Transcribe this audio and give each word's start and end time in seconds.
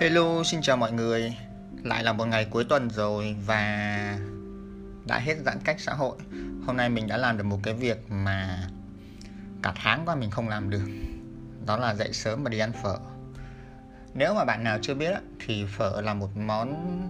Hello, 0.00 0.42
xin 0.44 0.62
chào 0.62 0.76
mọi 0.76 0.92
người. 0.92 1.36
Lại 1.84 2.04
là 2.04 2.12
một 2.12 2.24
ngày 2.24 2.44
cuối 2.44 2.64
tuần 2.64 2.90
rồi 2.90 3.36
và 3.46 4.18
đã 5.06 5.18
hết 5.18 5.36
giãn 5.44 5.58
cách 5.64 5.80
xã 5.80 5.92
hội. 5.92 6.16
Hôm 6.66 6.76
nay 6.76 6.88
mình 6.88 7.06
đã 7.06 7.16
làm 7.16 7.38
được 7.38 7.44
một 7.44 7.58
cái 7.62 7.74
việc 7.74 8.10
mà 8.10 8.68
cả 9.62 9.72
tháng 9.76 10.02
qua 10.06 10.14
mình 10.14 10.30
không 10.30 10.48
làm 10.48 10.70
được. 10.70 10.88
Đó 11.66 11.76
là 11.76 11.94
dậy 11.94 12.12
sớm 12.12 12.44
và 12.44 12.50
đi 12.50 12.58
ăn 12.58 12.72
phở. 12.82 12.96
Nếu 14.14 14.34
mà 14.34 14.44
bạn 14.44 14.64
nào 14.64 14.78
chưa 14.82 14.94
biết 14.94 15.14
thì 15.46 15.64
phở 15.76 16.00
là 16.00 16.14
một 16.14 16.36
món 16.36 17.00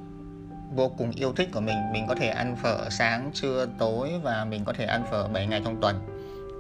vô 0.74 0.88
cùng 0.88 1.10
yêu 1.10 1.32
thích 1.32 1.48
của 1.52 1.60
mình. 1.60 1.92
Mình 1.92 2.06
có 2.08 2.14
thể 2.14 2.28
ăn 2.28 2.56
phở 2.56 2.90
sáng, 2.90 3.30
trưa, 3.34 3.66
tối 3.78 4.10
và 4.22 4.44
mình 4.44 4.64
có 4.64 4.72
thể 4.72 4.84
ăn 4.84 5.04
phở 5.10 5.28
7 5.28 5.46
ngày 5.46 5.62
trong 5.64 5.80
tuần. 5.80 6.06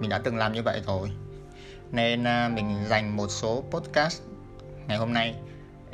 Mình 0.00 0.10
đã 0.10 0.18
từng 0.18 0.36
làm 0.36 0.52
như 0.52 0.62
vậy 0.62 0.82
rồi. 0.86 1.10
Nên 1.92 2.24
à, 2.24 2.48
mình 2.48 2.84
dành 2.88 3.16
một 3.16 3.28
số 3.28 3.64
podcast 3.70 4.22
ngày 4.88 4.98
hôm 4.98 5.12
nay 5.12 5.34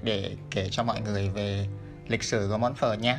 để 0.03 0.37
kể 0.51 0.69
cho 0.71 0.83
mọi 0.83 1.01
người 1.01 1.29
về 1.29 1.67
lịch 2.09 2.23
sử 2.23 2.49
của 2.51 2.59
món 2.59 2.75
phở 2.75 2.93
nhé. 2.93 3.19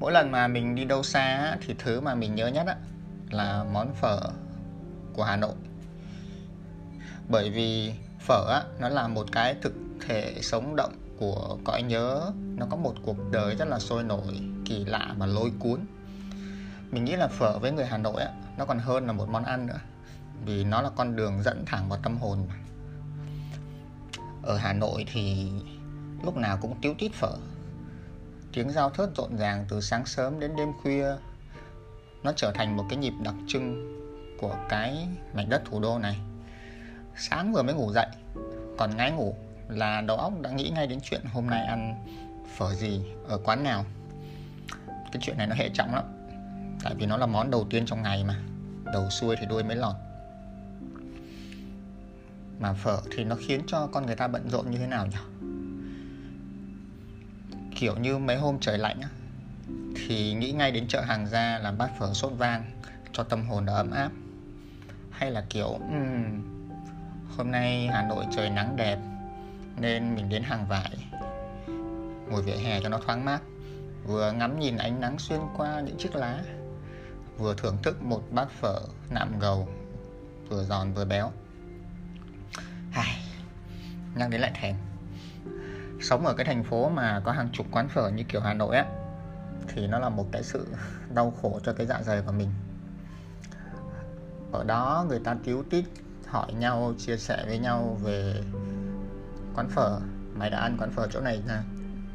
Mỗi 0.00 0.12
lần 0.12 0.30
mà 0.30 0.48
mình 0.48 0.74
đi 0.74 0.84
đâu 0.84 1.02
xa 1.02 1.56
thì 1.66 1.74
thứ 1.78 2.00
mà 2.00 2.14
mình 2.14 2.34
nhớ 2.34 2.48
nhất 2.48 2.66
là 3.30 3.64
món 3.72 3.94
phở 3.94 4.20
của 5.12 5.24
Hà 5.24 5.36
Nội. 5.36 5.54
Bởi 7.28 7.50
vì 7.50 7.92
phở 8.20 8.62
nó 8.80 8.88
là 8.88 9.08
một 9.08 9.26
cái 9.32 9.54
thực 9.62 9.74
thể 10.06 10.38
sống 10.42 10.76
động 10.76 10.92
của 11.18 11.58
cõi 11.64 11.82
nhớ 11.82 12.32
nó 12.36 12.66
có 12.70 12.76
một 12.76 12.94
cuộc 13.04 13.16
đời 13.30 13.54
rất 13.54 13.68
là 13.68 13.78
sôi 13.78 14.02
nổi, 14.02 14.40
kỳ 14.64 14.84
lạ 14.84 15.14
và 15.18 15.26
lôi 15.26 15.52
cuốn 15.58 15.80
mình 16.90 17.04
nghĩ 17.04 17.16
là 17.16 17.28
phở 17.28 17.58
với 17.58 17.72
người 17.72 17.86
hà 17.86 17.98
nội 17.98 18.22
nó 18.58 18.64
còn 18.64 18.78
hơn 18.78 19.06
là 19.06 19.12
một 19.12 19.28
món 19.28 19.44
ăn 19.44 19.66
nữa, 19.66 19.80
vì 20.44 20.64
nó 20.64 20.82
là 20.82 20.90
con 20.96 21.16
đường 21.16 21.42
dẫn 21.42 21.64
thẳng 21.66 21.88
vào 21.88 21.98
tâm 22.02 22.16
hồn 22.16 22.38
mà 22.48 22.54
ở 24.46 24.56
Hà 24.56 24.72
Nội 24.72 25.06
thì 25.12 25.50
lúc 26.24 26.36
nào 26.36 26.58
cũng 26.62 26.76
tiếu 26.82 26.94
tít 26.98 27.12
phở. 27.12 27.32
Tiếng 28.52 28.70
giao 28.70 28.90
thớt 28.90 29.08
rộn 29.16 29.36
ràng 29.36 29.64
từ 29.68 29.80
sáng 29.80 30.06
sớm 30.06 30.40
đến 30.40 30.56
đêm 30.56 30.68
khuya. 30.82 31.06
Nó 32.22 32.32
trở 32.36 32.52
thành 32.54 32.76
một 32.76 32.84
cái 32.88 32.96
nhịp 32.96 33.12
đặc 33.22 33.34
trưng 33.48 33.94
của 34.40 34.56
cái 34.68 35.08
mảnh 35.34 35.48
đất 35.48 35.62
thủ 35.64 35.80
đô 35.80 35.98
này. 35.98 36.16
Sáng 37.16 37.52
vừa 37.52 37.62
mới 37.62 37.74
ngủ 37.74 37.92
dậy, 37.92 38.06
còn 38.78 38.96
ngái 38.96 39.10
ngủ 39.10 39.36
là 39.68 40.00
đầu 40.00 40.16
óc 40.16 40.32
đã 40.40 40.50
nghĩ 40.50 40.70
ngay 40.70 40.86
đến 40.86 40.98
chuyện 41.02 41.20
hôm 41.32 41.46
nay 41.46 41.66
ăn 41.66 42.06
phở 42.56 42.74
gì 42.74 43.02
ở 43.28 43.38
quán 43.44 43.64
nào. 43.64 43.84
Cái 44.86 45.20
chuyện 45.20 45.38
này 45.38 45.46
nó 45.46 45.54
hệ 45.54 45.68
trọng 45.68 45.94
lắm, 45.94 46.04
tại 46.84 46.94
vì 46.94 47.06
nó 47.06 47.16
là 47.16 47.26
món 47.26 47.50
đầu 47.50 47.66
tiên 47.70 47.86
trong 47.86 48.02
ngày 48.02 48.24
mà. 48.24 48.40
Đầu 48.92 49.10
xuôi 49.10 49.36
thì 49.40 49.46
đuôi 49.46 49.62
mới 49.62 49.76
lọt 49.76 49.94
mà 52.64 52.72
phở 52.72 53.00
thì 53.10 53.24
nó 53.24 53.36
khiến 53.40 53.62
cho 53.66 53.86
con 53.86 54.06
người 54.06 54.16
ta 54.16 54.28
bận 54.28 54.50
rộn 54.50 54.70
như 54.70 54.78
thế 54.78 54.86
nào 54.86 55.06
nhỉ? 55.06 55.16
Kiểu 57.76 57.96
như 57.96 58.18
mấy 58.18 58.36
hôm 58.36 58.58
trời 58.60 58.78
lạnh 58.78 59.00
á 59.00 59.08
thì 59.94 60.34
nghĩ 60.34 60.52
ngay 60.52 60.72
đến 60.72 60.88
chợ 60.88 61.00
hàng 61.00 61.26
ra 61.26 61.58
làm 61.58 61.78
bát 61.78 61.90
phở 61.98 62.12
sốt 62.12 62.32
vang 62.38 62.64
cho 63.12 63.22
tâm 63.22 63.46
hồn 63.46 63.66
ấm 63.66 63.90
áp. 63.90 64.10
Hay 65.10 65.30
là 65.30 65.44
kiểu 65.50 65.66
um, 65.66 66.42
hôm 67.36 67.50
nay 67.50 67.88
hà 67.92 68.02
nội 68.08 68.24
trời 68.36 68.50
nắng 68.50 68.76
đẹp 68.76 68.98
nên 69.80 70.14
mình 70.14 70.28
đến 70.28 70.42
hàng 70.42 70.66
vải. 70.66 70.96
Ngồi 72.30 72.42
vỉa 72.42 72.56
hè 72.56 72.80
cho 72.80 72.88
nó 72.88 72.98
thoáng 73.06 73.24
mát. 73.24 73.40
Vừa 74.06 74.32
ngắm 74.32 74.60
nhìn 74.60 74.76
ánh 74.76 75.00
nắng 75.00 75.18
xuyên 75.18 75.40
qua 75.56 75.80
những 75.80 75.96
chiếc 75.98 76.16
lá 76.16 76.42
vừa 77.38 77.54
thưởng 77.54 77.76
thức 77.82 78.02
một 78.02 78.22
bát 78.30 78.48
phở 78.60 78.80
nạm 79.10 79.38
gầu 79.38 79.68
vừa 80.48 80.64
giòn 80.64 80.92
vừa 80.92 81.04
béo. 81.04 81.32
Ai, 82.94 83.18
nhắc 84.14 84.30
đến 84.30 84.40
lại 84.40 84.52
thèm. 84.54 84.76
Sống 86.00 86.26
ở 86.26 86.34
cái 86.34 86.46
thành 86.46 86.64
phố 86.64 86.88
mà 86.88 87.20
có 87.24 87.32
hàng 87.32 87.48
chục 87.52 87.66
quán 87.70 87.88
phở 87.88 88.08
như 88.08 88.24
kiểu 88.28 88.40
Hà 88.40 88.54
Nội 88.54 88.76
á 88.76 88.86
thì 89.68 89.86
nó 89.86 89.98
là 89.98 90.08
một 90.08 90.26
cái 90.32 90.42
sự 90.42 90.66
đau 91.14 91.30
khổ 91.42 91.60
cho 91.64 91.72
cái 91.72 91.86
dạ 91.86 92.02
dày 92.02 92.22
của 92.22 92.32
mình. 92.32 92.50
Ở 94.52 94.64
đó 94.64 95.04
người 95.08 95.20
ta 95.24 95.36
cứu 95.44 95.64
tít 95.70 95.84
hỏi 96.26 96.52
nhau 96.52 96.94
chia 96.98 97.16
sẻ 97.16 97.44
với 97.46 97.58
nhau 97.58 97.98
về 98.02 98.42
quán 99.54 99.68
phở. 99.68 100.00
Mày 100.34 100.50
đã 100.50 100.58
ăn 100.58 100.76
quán 100.78 100.90
phở 100.90 101.06
chỗ 101.10 101.20
này 101.20 101.42
nè 101.48 101.58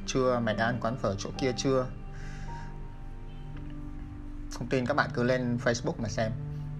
chưa? 0.05 0.39
Mày 0.39 0.55
đã 0.55 0.65
ăn 0.65 0.79
quán 0.81 0.97
phở 0.97 1.15
chỗ 1.17 1.29
kia 1.37 1.51
chưa? 1.57 1.87
Không 4.53 4.67
tin 4.67 4.85
các 4.85 4.93
bạn 4.93 5.09
cứ 5.13 5.23
lên 5.23 5.57
Facebook 5.63 5.93
mà 5.97 6.09
xem. 6.09 6.31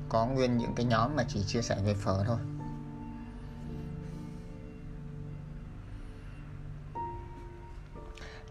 Có 0.10 0.26
nguyên 0.26 0.58
những 0.58 0.76
cái 0.76 0.86
nhóm 0.86 1.16
mà 1.16 1.24
chỉ 1.28 1.44
chia 1.44 1.62
sẻ 1.62 1.78
về 1.86 1.94
phở 1.94 2.24
thôi. 2.28 2.38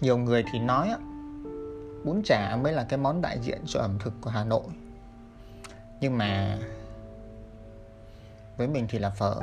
Nhiều 0.01 0.19
người 0.19 0.45
thì 0.53 0.59
nói 0.59 0.91
bún 2.05 2.23
chả 2.25 2.57
mới 2.57 2.73
là 2.73 2.85
cái 2.85 2.99
món 2.99 3.21
đại 3.21 3.39
diện 3.43 3.61
cho 3.67 3.81
ẩm 3.81 3.99
thực 3.99 4.13
của 4.21 4.31
Hà 4.31 4.45
Nội. 4.45 4.65
Nhưng 6.01 6.19
mà 6.19 6.59
với 8.57 8.69
mình 8.69 8.87
thì 8.89 8.99
là 8.99 9.11
phở. 9.11 9.35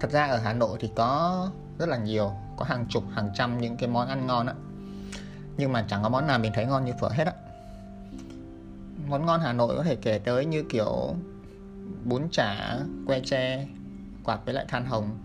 Thật 0.00 0.10
ra 0.10 0.26
ở 0.26 0.38
Hà 0.38 0.52
Nội 0.52 0.78
thì 0.80 0.90
có 0.96 1.48
rất 1.78 1.88
là 1.88 1.96
nhiều, 1.96 2.32
có 2.56 2.64
hàng 2.64 2.86
chục, 2.88 3.04
hàng 3.14 3.30
trăm 3.34 3.60
những 3.60 3.76
cái 3.76 3.88
món 3.88 4.08
ăn 4.08 4.26
ngon 4.26 4.46
á. 4.46 4.54
Nhưng 5.56 5.72
mà 5.72 5.84
chẳng 5.88 6.02
có 6.02 6.08
món 6.08 6.26
nào 6.26 6.38
mình 6.38 6.52
thấy 6.54 6.66
ngon 6.66 6.84
như 6.84 6.92
phở 7.00 7.08
hết 7.08 7.26
á. 7.26 7.32
Món 9.08 9.26
ngon 9.26 9.40
Hà 9.40 9.52
Nội 9.52 9.76
có 9.76 9.82
thể 9.82 9.96
kể 9.96 10.18
tới 10.18 10.44
như 10.44 10.64
kiểu 10.68 11.14
bún 12.04 12.28
chả, 12.32 12.78
que 13.06 13.20
tre, 13.20 13.66
quạt 14.24 14.40
với 14.44 14.54
lại 14.54 14.64
than 14.68 14.86
hồng, 14.86 15.18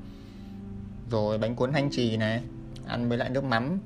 rồi 1.12 1.38
bánh 1.38 1.56
cuốn 1.56 1.74
thanh 1.74 1.90
trì 1.92 2.18
này, 2.18 2.44
ăn 2.88 3.10
với 3.10 3.18
lại 3.18 3.30
nước 3.30 3.44
mắm 3.44 3.80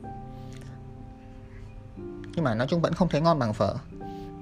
nhưng 2.36 2.46
mà 2.46 2.56
nói 2.56 2.68
chung 2.68 2.82
vẫn 2.82 2.94
không 2.94 3.10
thấy 3.10 3.22
ngon 3.22 3.40
bằng 3.40 3.54
phở. 3.54 3.76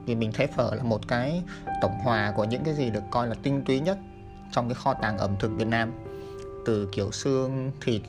Vì 0.05 0.15
mình 0.15 0.31
thấy 0.33 0.47
phở 0.47 0.75
là 0.75 0.83
một 0.83 1.07
cái 1.07 1.43
tổng 1.81 1.99
hòa 2.03 2.33
của 2.35 2.43
những 2.43 2.63
cái 2.63 2.73
gì 2.73 2.89
được 2.89 3.03
coi 3.11 3.27
là 3.27 3.35
tinh 3.43 3.63
túy 3.65 3.79
nhất 3.79 3.97
trong 4.51 4.67
cái 4.67 4.75
kho 4.75 4.93
tàng 4.93 5.17
ẩm 5.17 5.35
thực 5.39 5.51
Việt 5.57 5.67
Nam. 5.67 5.91
Từ 6.65 6.89
kiểu 6.91 7.11
xương, 7.11 7.71
thịt, 7.81 8.01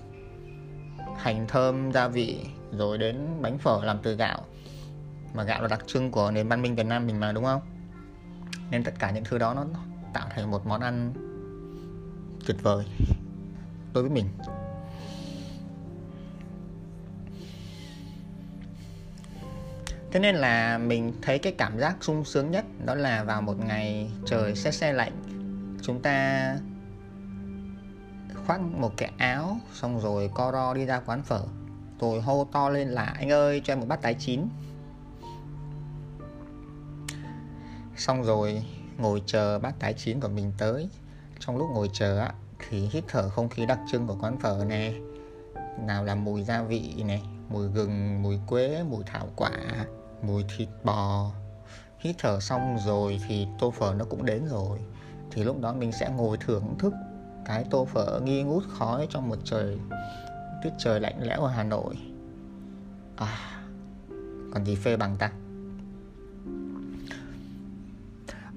hành 1.16 1.46
thơm, 1.48 1.92
gia 1.92 2.08
vị, 2.08 2.40
rồi 2.72 2.98
đến 2.98 3.26
bánh 3.40 3.58
phở 3.58 3.80
làm 3.84 3.98
từ 4.02 4.16
gạo. 4.16 4.40
Mà 5.34 5.42
gạo 5.42 5.62
là 5.62 5.68
đặc 5.68 5.80
trưng 5.86 6.10
của 6.10 6.30
nền 6.30 6.48
văn 6.48 6.62
minh 6.62 6.74
Việt 6.74 6.86
Nam 6.86 7.06
mình 7.06 7.20
mà, 7.20 7.32
đúng 7.32 7.44
không? 7.44 7.60
Nên 8.70 8.84
tất 8.84 8.94
cả 8.98 9.10
những 9.10 9.24
thứ 9.24 9.38
đó 9.38 9.54
nó 9.54 9.64
tạo 10.12 10.26
thành 10.30 10.50
một 10.50 10.66
món 10.66 10.80
ăn 10.80 11.12
tuyệt 12.46 12.56
vời 12.62 12.84
đối 13.94 14.02
với 14.02 14.12
mình. 14.12 14.28
Thế 20.12 20.20
nên 20.20 20.34
là 20.34 20.78
mình 20.78 21.12
thấy 21.22 21.38
cái 21.38 21.52
cảm 21.52 21.78
giác 21.78 21.96
sung 22.00 22.24
sướng 22.24 22.50
nhất 22.50 22.64
đó 22.84 22.94
là 22.94 23.24
vào 23.24 23.42
một 23.42 23.58
ngày 23.58 24.10
trời 24.26 24.54
xe 24.54 24.70
xe 24.70 24.92
lạnh. 24.92 25.12
Chúng 25.82 26.02
ta 26.02 26.56
khoác 28.46 28.60
một 28.60 28.92
cái 28.96 29.12
áo 29.18 29.58
xong 29.72 30.00
rồi 30.00 30.30
co 30.34 30.52
ro 30.52 30.74
đi 30.74 30.86
ra 30.86 31.00
quán 31.00 31.22
phở. 31.22 31.42
Rồi 32.00 32.20
hô 32.20 32.46
to 32.52 32.68
lên 32.68 32.88
là, 32.88 33.04
anh 33.04 33.30
ơi, 33.30 33.60
cho 33.64 33.72
em 33.72 33.80
một 33.80 33.86
bát 33.88 34.02
tái 34.02 34.14
chín. 34.14 34.48
Xong 37.96 38.24
rồi 38.24 38.64
ngồi 38.98 39.22
chờ 39.26 39.58
bát 39.58 39.74
tái 39.78 39.92
chín 39.92 40.20
của 40.20 40.28
mình 40.28 40.52
tới. 40.58 40.88
Trong 41.38 41.56
lúc 41.56 41.68
ngồi 41.74 41.90
chờ 41.92 42.18
á, 42.18 42.32
thì 42.68 42.88
hít 42.92 43.04
thở 43.08 43.28
không 43.28 43.48
khí 43.48 43.66
đặc 43.66 43.78
trưng 43.92 44.06
của 44.06 44.16
quán 44.20 44.38
phở 44.38 44.64
nè. 44.68 44.92
Nào 45.86 46.04
là 46.04 46.14
mùi 46.14 46.42
gia 46.42 46.62
vị 46.62 47.02
này 47.06 47.22
mùi 47.48 47.68
gừng, 47.68 48.22
mùi 48.22 48.38
quế, 48.46 48.82
mùi 48.82 49.04
thảo 49.06 49.28
quả 49.36 49.50
mùi 50.22 50.44
thịt 50.56 50.68
bò. 50.84 51.32
Hít 51.98 52.16
thở 52.18 52.40
xong 52.40 52.76
rồi 52.86 53.20
thì 53.28 53.46
tô 53.58 53.70
phở 53.70 53.94
nó 53.98 54.04
cũng 54.04 54.26
đến 54.26 54.46
rồi. 54.46 54.78
Thì 55.30 55.44
lúc 55.44 55.60
đó 55.60 55.72
mình 55.72 55.92
sẽ 55.92 56.10
ngồi 56.16 56.36
thưởng 56.36 56.74
thức 56.78 56.92
cái 57.44 57.64
tô 57.70 57.84
phở 57.84 58.20
nghi 58.24 58.42
ngút 58.42 58.64
khói 58.68 59.06
trong 59.10 59.28
một 59.28 59.36
trời 59.44 59.78
tiết 60.62 60.70
trời 60.78 61.00
lạnh 61.00 61.22
lẽo 61.22 61.40
ở 61.40 61.50
Hà 61.50 61.64
Nội. 61.64 61.94
À 63.16 63.58
còn 64.54 64.64
gì 64.64 64.74
phê 64.74 64.96
bằng 64.96 65.16
ta? 65.16 65.32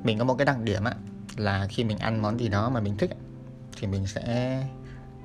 Mình 0.03 0.17
có 0.19 0.23
một 0.23 0.35
cái 0.37 0.45
đặc 0.45 0.59
điểm 0.63 0.83
á 0.83 0.95
là 1.37 1.67
khi 1.69 1.83
mình 1.83 1.97
ăn 1.97 2.21
món 2.21 2.39
gì 2.39 2.49
đó 2.49 2.69
mà 2.69 2.79
mình 2.79 2.97
thích 2.97 3.17
thì 3.77 3.87
mình 3.87 4.07
sẽ 4.07 4.57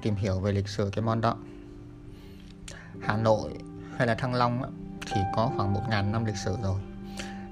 tìm 0.02 0.14
hiểu 0.14 0.40
về 0.40 0.52
lịch 0.52 0.68
sử 0.68 0.90
cái 0.92 1.04
món 1.04 1.20
đó. 1.20 1.36
Hà 3.00 3.16
Nội 3.16 3.50
hay 3.96 4.06
là 4.06 4.14
Thăng 4.14 4.34
Long 4.34 4.62
á, 4.62 4.68
thì 5.06 5.20
có 5.36 5.50
khoảng 5.56 5.74
1.000 5.74 6.10
năm 6.10 6.24
lịch 6.24 6.36
sử 6.36 6.56
rồi. 6.62 6.80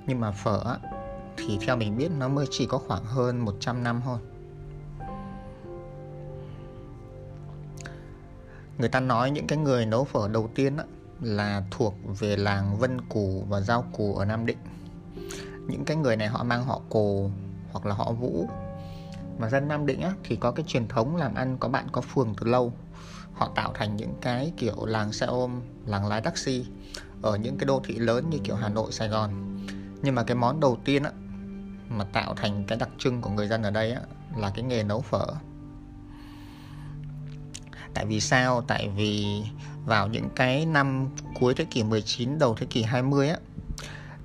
Nhưng 0.07 0.21
mà 0.21 0.31
phở 0.31 0.63
á, 0.65 0.77
thì 1.37 1.59
theo 1.61 1.77
mình 1.77 1.97
biết 1.97 2.11
nó 2.19 2.29
mới 2.29 2.47
chỉ 2.51 2.67
có 2.67 2.79
khoảng 2.79 3.05
hơn 3.05 3.39
100 3.39 3.83
năm 3.83 4.01
thôi. 4.05 4.19
Người 8.79 8.89
ta 8.89 9.01
nói 9.01 9.31
những 9.31 9.47
cái 9.47 9.59
người 9.59 9.87
nấu 9.87 10.05
phở 10.05 10.29
đầu 10.29 10.51
tiên 10.55 10.77
á, 10.77 10.85
là 11.21 11.63
thuộc 11.71 11.95
về 12.19 12.37
làng 12.37 12.77
Vân 12.79 13.01
Cù 13.09 13.45
và 13.49 13.61
Giao 13.61 13.85
Cù 13.93 14.15
ở 14.15 14.25
Nam 14.25 14.47
Định. 14.47 14.59
Những 15.69 15.85
cái 15.85 15.97
người 15.97 16.17
này 16.17 16.29
họ 16.29 16.45
mang 16.45 16.65
họ 16.65 16.81
Cồ 16.89 17.31
hoặc 17.73 17.87
là 17.87 17.95
họ 17.95 18.13
Vũ. 18.13 18.49
Và 19.39 19.49
dân 19.49 19.69
Nam 19.69 19.87
Định 19.87 20.01
á, 20.01 20.13
thì 20.25 20.37
có 20.37 20.51
cái 20.51 20.65
truyền 20.69 20.89
thống 20.89 21.17
làm 21.17 21.35
ăn 21.35 21.57
có 21.61 21.69
bạn 21.69 21.87
có 21.93 22.01
phường 22.01 22.35
từ 22.41 22.47
lâu. 22.47 22.73
Họ 23.33 23.51
tạo 23.55 23.73
thành 23.75 23.97
những 23.97 24.15
cái 24.21 24.53
kiểu 24.57 24.87
làng 24.87 25.13
xe 25.13 25.27
ôm 25.27 25.61
làng 25.87 26.07
lái 26.07 26.21
taxi 26.21 26.67
ở 27.25 27.37
những 27.37 27.59
cái 27.59 27.67
đô 27.67 27.81
thị 27.85 27.95
lớn 27.95 28.31
như 28.31 28.39
kiểu 28.45 28.57
Hà 28.57 28.69
Nội, 28.69 28.93
Sài 28.93 29.09
Gòn. 29.09 29.31
Nhưng 30.03 30.15
mà 30.15 30.23
cái 30.23 30.35
món 30.35 30.61
đầu 30.61 30.79
tiên 30.85 31.03
á, 31.03 31.11
mà 31.89 32.05
tạo 32.05 32.35
thành 32.35 32.65
cái 32.67 32.79
đặc 32.79 32.89
trưng 32.99 33.23
của 33.23 33.31
người 33.31 33.49
dân 33.49 33.63
ở 33.63 33.71
đây 33.71 33.93
á, 33.93 34.01
là 34.37 34.51
cái 34.55 34.65
nghề 34.65 34.83
nấu 34.83 35.01
phở. 35.01 35.27
Tại 37.95 38.07
vì 38.07 38.21
sao? 38.21 38.61
Tại 38.61 38.89
vì 38.97 39.43
vào 39.87 40.09
những 40.09 40.29
cái 40.37 40.67
năm 40.67 41.09
cuối 41.41 41.55
thế 41.55 41.65
kỷ 41.65 41.83
19 41.83 42.39
đầu 42.39 42.55
thế 42.55 42.67
kỷ 42.67 42.83
20 42.83 43.29
á, 43.29 43.37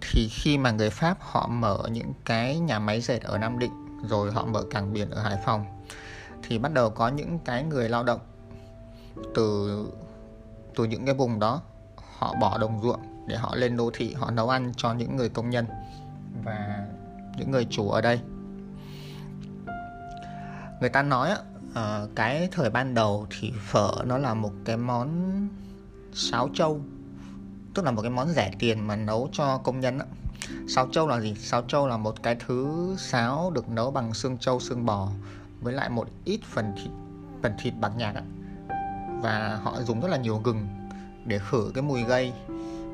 thì 0.02 0.30
khi 0.32 0.58
mà 0.58 0.72
người 0.72 0.90
Pháp 0.90 1.18
họ 1.20 1.48
mở 1.48 1.80
những 1.92 2.14
cái 2.26 2.60
nhà 2.60 2.80
máy 2.80 3.02
dệt 3.02 3.22
ở 3.24 3.38
Nam 3.38 3.60
Định, 3.60 4.00
rồi 4.08 4.32
họ 4.32 4.46
mở 4.46 4.64
cảng 4.72 4.94
biển 4.94 5.10
ở 5.10 5.22
Hải 5.22 5.38
Phòng, 5.46 5.66
thì 6.44 6.58
bắt 6.58 6.74
đầu 6.74 6.90
có 6.90 7.08
những 7.08 7.40
cái 7.46 7.64
người 7.64 7.90
lao 7.90 8.04
động 8.04 8.20
từ 9.36 9.86
từ 10.76 10.84
những 10.86 11.06
cái 11.06 11.16
vùng 11.16 11.40
đó 11.40 11.62
họ 12.20 12.36
bỏ 12.40 12.58
đồng 12.58 12.82
ruộng 12.82 13.00
để 13.28 13.38
họ 13.38 13.56
lên 13.56 13.78
đô 13.78 13.92
thị, 13.94 14.14
họ 14.14 14.32
nấu 14.32 14.50
ăn 14.50 14.72
cho 14.78 14.94
những 14.94 15.16
người 15.16 15.30
công 15.30 15.50
nhân 15.50 15.66
và 16.44 16.88
những 17.38 17.52
người 17.52 17.68
chủ 17.70 17.90
ở 17.90 18.02
đây. 18.02 18.20
Người 20.80 20.90
ta 20.90 21.02
nói 21.02 21.30
ờ, 21.74 22.10
cái 22.16 22.50
thời 22.52 22.70
ban 22.70 22.94
đầu 22.94 23.28
thì 23.40 23.54
phở 23.68 23.92
nó 24.06 24.18
là 24.18 24.34
một 24.34 24.52
cái 24.66 24.78
món 24.78 25.10
sáo 26.14 26.50
trâu, 26.54 26.82
tức 27.74 27.86
là 27.86 27.92
một 27.92 28.02
cái 28.02 28.12
món 28.12 28.30
rẻ 28.30 28.52
tiền 28.60 28.88
mà 28.88 28.96
nấu 28.96 29.30
cho 29.32 29.58
công 29.58 29.80
nhân 29.80 30.00
á. 30.00 30.06
Sáo 30.68 30.88
trâu 30.92 31.08
là 31.08 31.20
gì? 31.20 31.36
Sáo 31.36 31.62
trâu 31.62 31.88
là 31.88 31.98
một 31.98 32.24
cái 32.24 32.36
thứ 32.48 32.96
sáo 32.98 33.52
được 33.52 33.70
nấu 33.70 33.92
bằng 33.92 34.14
xương 34.14 34.38
trâu, 34.38 34.60
xương 34.60 34.86
bò 34.86 35.10
với 35.62 35.74
lại 35.74 35.90
một 35.90 36.08
ít 36.26 36.40
phần 36.44 36.74
thịt 36.78 36.92
phần 37.44 37.54
thịt 37.60 37.74
bạc 37.80 37.92
nhạt 37.98 38.16
và 39.22 39.60
họ 39.64 39.82
dùng 39.82 40.02
rất 40.02 40.08
là 40.08 40.18
nhiều 40.18 40.42
gừng 40.44 40.79
để 41.30 41.40
khử 41.40 41.72
cái 41.74 41.82
mùi 41.82 42.04
gây 42.04 42.34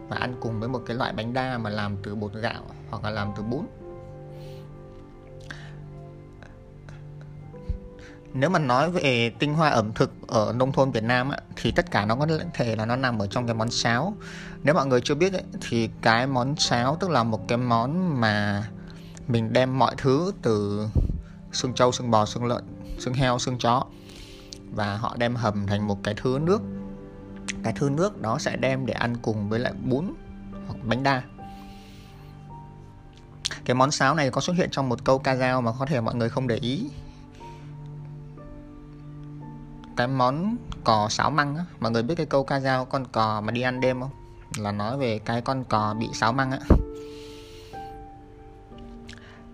và 0.07 0.17
ăn 0.17 0.35
cùng 0.39 0.59
với 0.59 0.69
một 0.69 0.81
cái 0.85 0.97
loại 0.97 1.13
bánh 1.13 1.33
đa 1.33 1.57
mà 1.57 1.69
làm 1.69 1.97
từ 2.03 2.15
bột 2.15 2.33
gạo 2.33 2.61
hoặc 2.89 3.03
là 3.03 3.09
làm 3.09 3.31
từ 3.37 3.43
bún. 3.43 3.65
Nếu 8.33 8.49
mà 8.49 8.59
nói 8.59 8.91
về 8.91 9.31
tinh 9.39 9.53
hoa 9.53 9.69
ẩm 9.69 9.93
thực 9.93 10.11
ở 10.27 10.53
nông 10.53 10.71
thôn 10.71 10.91
Việt 10.91 11.03
Nam 11.03 11.29
á, 11.29 11.37
thì 11.55 11.71
tất 11.71 11.91
cả 11.91 12.05
nó 12.05 12.15
có 12.15 12.27
thể 12.53 12.75
là 12.75 12.85
nó 12.85 12.95
nằm 12.95 13.19
ở 13.19 13.27
trong 13.27 13.45
cái 13.45 13.55
món 13.55 13.71
sáo. 13.71 14.13
Nếu 14.63 14.75
mọi 14.75 14.85
người 14.85 15.01
chưa 15.01 15.15
biết 15.15 15.33
ấy, 15.33 15.43
thì 15.69 15.89
cái 16.01 16.27
món 16.27 16.55
sáo 16.55 16.97
tức 16.99 17.09
là 17.09 17.23
một 17.23 17.47
cái 17.47 17.57
món 17.57 18.21
mà 18.21 18.67
mình 19.27 19.53
đem 19.53 19.79
mọi 19.79 19.95
thứ 19.97 20.31
từ 20.41 20.87
xương 21.51 21.73
trâu 21.73 21.91
xương 21.91 22.11
bò 22.11 22.25
xương 22.25 22.45
lợn 22.45 22.63
xương 22.99 23.13
heo 23.13 23.39
xương 23.39 23.57
chó 23.57 23.85
và 24.73 24.97
họ 24.97 25.15
đem 25.17 25.35
hầm 25.35 25.67
thành 25.67 25.87
một 25.87 26.03
cái 26.03 26.13
thứ 26.17 26.39
nước 26.41 26.61
cái 27.65 27.73
thứ 27.73 27.89
nước 27.89 28.21
đó 28.21 28.37
sẽ 28.39 28.55
đem 28.55 28.85
để 28.85 28.93
ăn 28.93 29.15
cùng 29.21 29.49
với 29.49 29.59
lại 29.59 29.73
bún 29.83 30.13
hoặc 30.67 30.77
bánh 30.83 31.03
đa. 31.03 31.21
Cái 33.65 33.75
món 33.75 33.91
sáo 33.91 34.15
này 34.15 34.31
có 34.31 34.41
xuất 34.41 34.55
hiện 34.55 34.69
trong 34.71 34.89
một 34.89 35.03
câu 35.03 35.19
ca 35.19 35.35
dao 35.35 35.61
mà 35.61 35.71
có 35.79 35.85
thể 35.85 36.01
mọi 36.01 36.15
người 36.15 36.29
không 36.29 36.47
để 36.47 36.55
ý. 36.55 36.89
Cái 39.97 40.07
món 40.07 40.55
cò 40.83 41.07
sáo 41.09 41.31
măng 41.31 41.55
á 41.55 41.65
mọi 41.79 41.91
người 41.91 42.03
biết 42.03 42.15
cái 42.15 42.25
câu 42.25 42.43
ca 42.43 42.59
dao 42.59 42.85
con 42.85 43.05
cò 43.05 43.41
mà 43.41 43.51
đi 43.51 43.61
ăn 43.61 43.79
đêm 43.79 44.01
không? 44.01 44.11
Là 44.57 44.71
nói 44.71 44.97
về 44.97 45.19
cái 45.19 45.41
con 45.41 45.63
cò 45.63 45.93
bị 45.99 46.07
sáo 46.13 46.33
măng 46.33 46.51
á. 46.51 46.59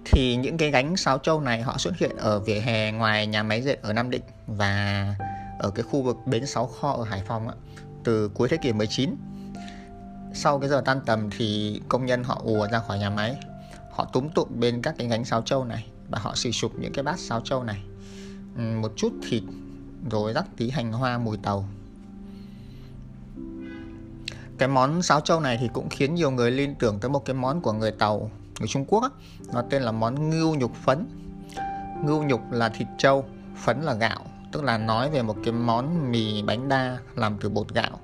Thì 0.06 0.36
những 0.36 0.58
cái 0.58 0.72
gánh 0.72 0.98
sáo 0.98 1.18
trâu 1.18 1.42
này 1.42 1.62
họ 1.62 1.78
xuất 1.78 1.98
hiện 1.98 2.18
ở 2.18 2.40
vỉa 2.40 2.60
hè 2.60 2.92
ngoài 2.92 3.28
nhà 3.28 3.44
máy 3.44 3.62
dệt 3.62 3.82
ở 3.82 3.94
Nam 3.94 4.10
Định 4.10 4.24
và 4.48 5.06
ở 5.60 5.72
cái 5.72 5.84
khu 5.84 6.02
vực 6.02 6.18
bến 6.26 6.46
Sáu 6.46 6.68
Kho 6.68 6.92
ở 6.92 7.04
Hải 7.04 7.22
Phòng 7.28 7.48
á, 7.48 7.56
từ 8.04 8.30
cuối 8.30 8.50
thế 8.50 8.58
kỷ 8.58 8.74
19 8.74 9.16
sau 10.34 10.60
cái 10.60 10.70
giờ 10.70 10.82
tan 10.86 11.02
tầm 11.06 11.30
thì 11.38 11.82
công 11.90 12.06
nhân 12.06 12.24
họ 12.24 12.42
ùa 12.44 12.68
ra 12.72 12.80
khỏi 12.80 13.00
nhà 13.00 13.10
máy. 13.10 13.36
Họ 13.92 14.06
túm 14.14 14.30
tụm 14.30 14.48
bên 14.60 14.82
các 14.82 14.96
cái 14.98 15.08
gánh 15.08 15.26
sáo 15.26 15.42
trâu 15.42 15.66
này 15.66 15.88
và 16.10 16.20
họ 16.20 16.36
xì 16.36 16.52
sụp 16.52 16.72
những 16.80 16.94
cái 16.94 17.04
bát 17.04 17.20
sáo 17.20 17.42
trâu 17.44 17.64
này. 17.64 17.84
Ừ, 18.58 18.62
một 18.62 18.94
chút 18.96 19.14
thịt, 19.30 19.44
rồi 20.12 20.34
rắc 20.34 20.46
tí 20.58 20.70
hành 20.70 20.92
hoa, 20.92 21.18
mùi 21.18 21.38
tàu. 21.38 21.66
Cái 24.58 24.68
món 24.68 25.02
sáo 25.02 25.22
trâu 25.22 25.40
này 25.40 25.58
thì 25.62 25.70
cũng 25.74 25.90
khiến 25.90 26.16
nhiều 26.16 26.32
người 26.32 26.52
liên 26.52 26.76
tưởng 26.76 27.00
tới 27.00 27.10
một 27.10 27.26
cái 27.26 27.34
món 27.34 27.62
của 27.62 27.74
người 27.74 27.92
tàu, 27.92 28.32
người 28.60 28.68
Trung 28.68 28.86
Quốc 28.86 29.04
á. 29.04 29.10
nó 29.54 29.62
tên 29.70 29.82
là 29.82 29.92
món 29.92 30.30
ngưu 30.30 30.56
nhục 30.56 30.76
phấn. 30.76 31.06
Ngưu 32.06 32.24
nhục 32.24 32.42
là 32.52 32.70
thịt 32.70 32.88
trâu, 32.98 33.26
phấn 33.56 33.82
là 33.82 33.94
gạo 33.94 34.26
tức 34.52 34.64
là 34.64 34.78
nói 34.78 35.10
về 35.10 35.22
một 35.22 35.36
cái 35.44 35.54
món 35.54 36.12
mì 36.12 36.42
bánh 36.42 36.70
đa 36.70 36.98
làm 37.16 37.38
từ 37.42 37.50
bột 37.50 37.74
gạo. 37.74 38.00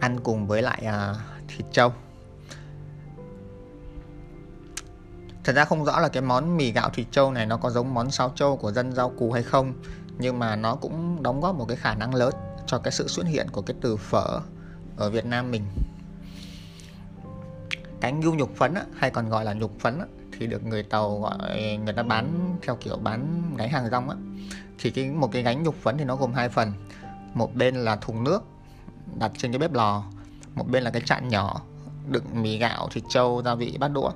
Ăn 0.00 0.20
cùng 0.20 0.46
với 0.46 0.62
lại 0.62 0.86
uh, 0.86 1.16
thịt 1.48 1.66
trâu. 1.72 1.92
Thật 5.44 5.52
ra 5.52 5.64
không 5.64 5.84
rõ 5.84 6.00
là 6.00 6.08
cái 6.08 6.22
món 6.22 6.56
mì 6.56 6.72
gạo 6.72 6.90
thịt 6.90 7.06
trâu 7.10 7.30
này 7.30 7.46
nó 7.46 7.56
có 7.56 7.70
giống 7.70 7.94
món 7.94 8.10
sao 8.10 8.32
trâu 8.36 8.56
của 8.56 8.72
dân 8.72 8.92
rau 8.92 9.10
cù 9.10 9.32
hay 9.32 9.42
không 9.42 9.74
nhưng 10.18 10.38
mà 10.38 10.56
nó 10.56 10.74
cũng 10.74 11.22
đóng 11.22 11.40
góp 11.40 11.56
một 11.56 11.64
cái 11.68 11.76
khả 11.76 11.94
năng 11.94 12.14
lớn 12.14 12.34
cho 12.66 12.78
cái 12.78 12.92
sự 12.92 13.08
xuất 13.08 13.26
hiện 13.26 13.46
của 13.52 13.62
cái 13.62 13.76
từ 13.80 13.96
phở 13.96 14.40
ở 14.96 15.10
Việt 15.10 15.26
Nam 15.26 15.50
mình. 15.50 15.62
Cái 18.00 18.12
ngưu 18.12 18.34
nhục 18.34 18.56
phấn 18.56 18.74
á, 18.74 18.82
hay 18.94 19.10
còn 19.10 19.28
gọi 19.28 19.44
là 19.44 19.52
nhục 19.52 19.80
phấn 19.80 19.98
á, 19.98 20.06
thì 20.38 20.46
được 20.46 20.64
người 20.64 20.82
tàu 20.82 21.20
gọi, 21.20 21.78
người 21.84 21.94
ta 21.94 22.02
bán 22.02 22.56
theo 22.62 22.76
kiểu 22.76 22.96
bán 22.96 23.42
gánh 23.56 23.68
hàng 23.68 23.90
rong 23.90 24.10
á. 24.10 24.16
Thì 24.78 24.90
cái, 24.90 25.10
một 25.10 25.28
cái 25.32 25.42
gánh 25.42 25.62
nhục 25.62 25.74
phấn 25.74 25.98
thì 25.98 26.04
nó 26.04 26.16
gồm 26.16 26.32
hai 26.32 26.48
phần. 26.48 26.72
Một 27.34 27.54
bên 27.54 27.74
là 27.74 27.96
thùng 27.96 28.24
nước 28.24 28.42
đặt 29.18 29.32
trên 29.38 29.52
cái 29.52 29.58
bếp 29.58 29.72
lò, 29.72 30.04
một 30.54 30.68
bên 30.70 30.82
là 30.82 30.90
cái 30.90 31.02
chạn 31.04 31.28
nhỏ 31.28 31.60
đựng 32.08 32.24
mì 32.32 32.58
gạo, 32.58 32.88
thịt 32.92 33.04
trâu, 33.08 33.42
gia 33.44 33.54
vị, 33.54 33.76
bát 33.80 33.88
đũa. 33.88 34.10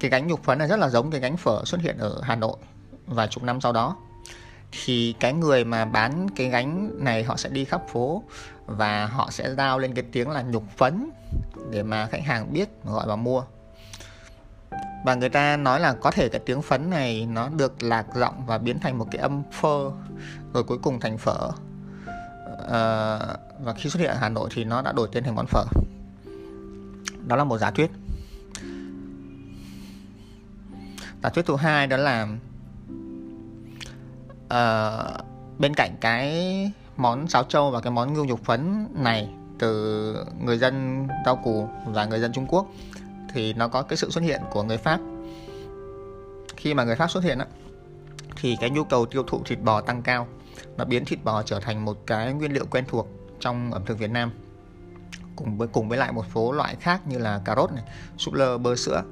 Cái 0.00 0.10
gánh 0.10 0.26
nhục 0.26 0.42
phấn 0.42 0.58
này 0.58 0.68
rất 0.68 0.78
là 0.78 0.88
giống 0.88 1.10
cái 1.10 1.20
gánh 1.20 1.36
phở 1.36 1.64
xuất 1.64 1.80
hiện 1.80 1.98
ở 1.98 2.20
Hà 2.22 2.36
Nội 2.36 2.56
vài 3.06 3.28
chục 3.28 3.44
năm 3.44 3.60
sau 3.60 3.72
đó. 3.72 3.96
Thì 4.72 5.14
cái 5.20 5.32
người 5.32 5.64
mà 5.64 5.84
bán 5.84 6.28
cái 6.36 6.48
gánh 6.48 6.90
này 7.04 7.24
họ 7.24 7.36
sẽ 7.36 7.48
đi 7.48 7.64
khắp 7.64 7.82
phố 7.92 8.22
và 8.66 9.06
họ 9.06 9.30
sẽ 9.30 9.54
giao 9.54 9.78
lên 9.78 9.94
cái 9.94 10.04
tiếng 10.12 10.30
là 10.30 10.42
nhục 10.42 10.64
phấn 10.76 11.10
để 11.70 11.82
mà 11.82 12.06
khách 12.06 12.22
hàng 12.24 12.52
biết, 12.52 12.68
gọi 12.84 13.06
vào 13.06 13.16
mua 13.16 13.42
và 15.04 15.14
người 15.14 15.28
ta 15.28 15.56
nói 15.56 15.80
là 15.80 15.94
có 15.94 16.10
thể 16.10 16.28
cái 16.28 16.40
tiếng 16.46 16.62
phấn 16.62 16.90
này 16.90 17.26
nó 17.26 17.48
được 17.48 17.82
lạc 17.82 18.06
giọng 18.14 18.46
và 18.46 18.58
biến 18.58 18.78
thành 18.80 18.98
một 18.98 19.06
cái 19.10 19.22
âm 19.22 19.42
phơ 19.52 19.90
rồi 20.54 20.64
cuối 20.64 20.78
cùng 20.82 21.00
thành 21.00 21.18
phở. 21.18 21.50
À, 22.68 23.18
và 23.60 23.72
khi 23.76 23.90
xuất 23.90 24.00
hiện 24.00 24.10
ở 24.10 24.16
Hà 24.20 24.28
Nội 24.28 24.48
thì 24.54 24.64
nó 24.64 24.82
đã 24.82 24.92
đổi 24.92 25.08
tên 25.12 25.24
thành 25.24 25.34
món 25.34 25.46
phở. 25.46 25.64
Đó 27.26 27.36
là 27.36 27.44
một 27.44 27.58
giả 27.58 27.70
thuyết. 27.70 27.90
Giả 31.22 31.28
thuyết 31.28 31.46
thứ 31.46 31.56
hai 31.56 31.86
đó 31.86 31.96
là 31.96 32.28
uh, 34.44 35.24
bên 35.58 35.74
cạnh 35.74 35.96
cái 36.00 36.72
món 36.96 37.28
sáo 37.28 37.44
trâu 37.44 37.70
và 37.70 37.80
cái 37.80 37.92
món 37.92 38.12
ngưu 38.12 38.24
nhục 38.24 38.44
phấn 38.44 38.86
này 38.94 39.28
từ 39.58 40.14
người 40.40 40.58
dân 40.58 41.06
rau 41.26 41.36
củ 41.36 41.68
và 41.86 42.04
người 42.04 42.20
dân 42.20 42.32
Trung 42.32 42.46
Quốc 42.46 42.66
thì 43.32 43.52
nó 43.52 43.68
có 43.68 43.82
cái 43.82 43.96
sự 43.96 44.10
xuất 44.10 44.24
hiện 44.24 44.40
của 44.50 44.62
người 44.62 44.78
Pháp. 44.78 45.00
Khi 46.56 46.74
mà 46.74 46.84
người 46.84 46.96
Pháp 46.96 47.10
xuất 47.10 47.24
hiện 47.24 47.38
á 47.38 47.46
thì 48.36 48.56
cái 48.60 48.70
nhu 48.70 48.84
cầu 48.84 49.06
tiêu 49.06 49.22
thụ 49.26 49.42
thịt 49.44 49.60
bò 49.60 49.80
tăng 49.80 50.02
cao 50.02 50.26
nó 50.76 50.84
biến 50.84 51.04
thịt 51.04 51.24
bò 51.24 51.42
trở 51.42 51.60
thành 51.60 51.84
một 51.84 51.98
cái 52.06 52.32
nguyên 52.32 52.52
liệu 52.52 52.64
quen 52.70 52.84
thuộc 52.88 53.08
trong 53.40 53.72
ẩm 53.72 53.84
thực 53.86 53.98
Việt 53.98 54.10
Nam. 54.10 54.30
Cùng 55.36 55.58
với 55.58 55.68
cùng 55.68 55.88
với 55.88 55.98
lại 55.98 56.12
một 56.12 56.24
số 56.34 56.52
loại 56.52 56.76
khác 56.80 57.06
như 57.06 57.18
là 57.18 57.40
cà 57.44 57.54
rốt 57.54 57.72
này, 57.72 57.84
súp 58.18 58.34
lơ, 58.34 58.58
bơ 58.58 58.76
sữa. 58.76 59.02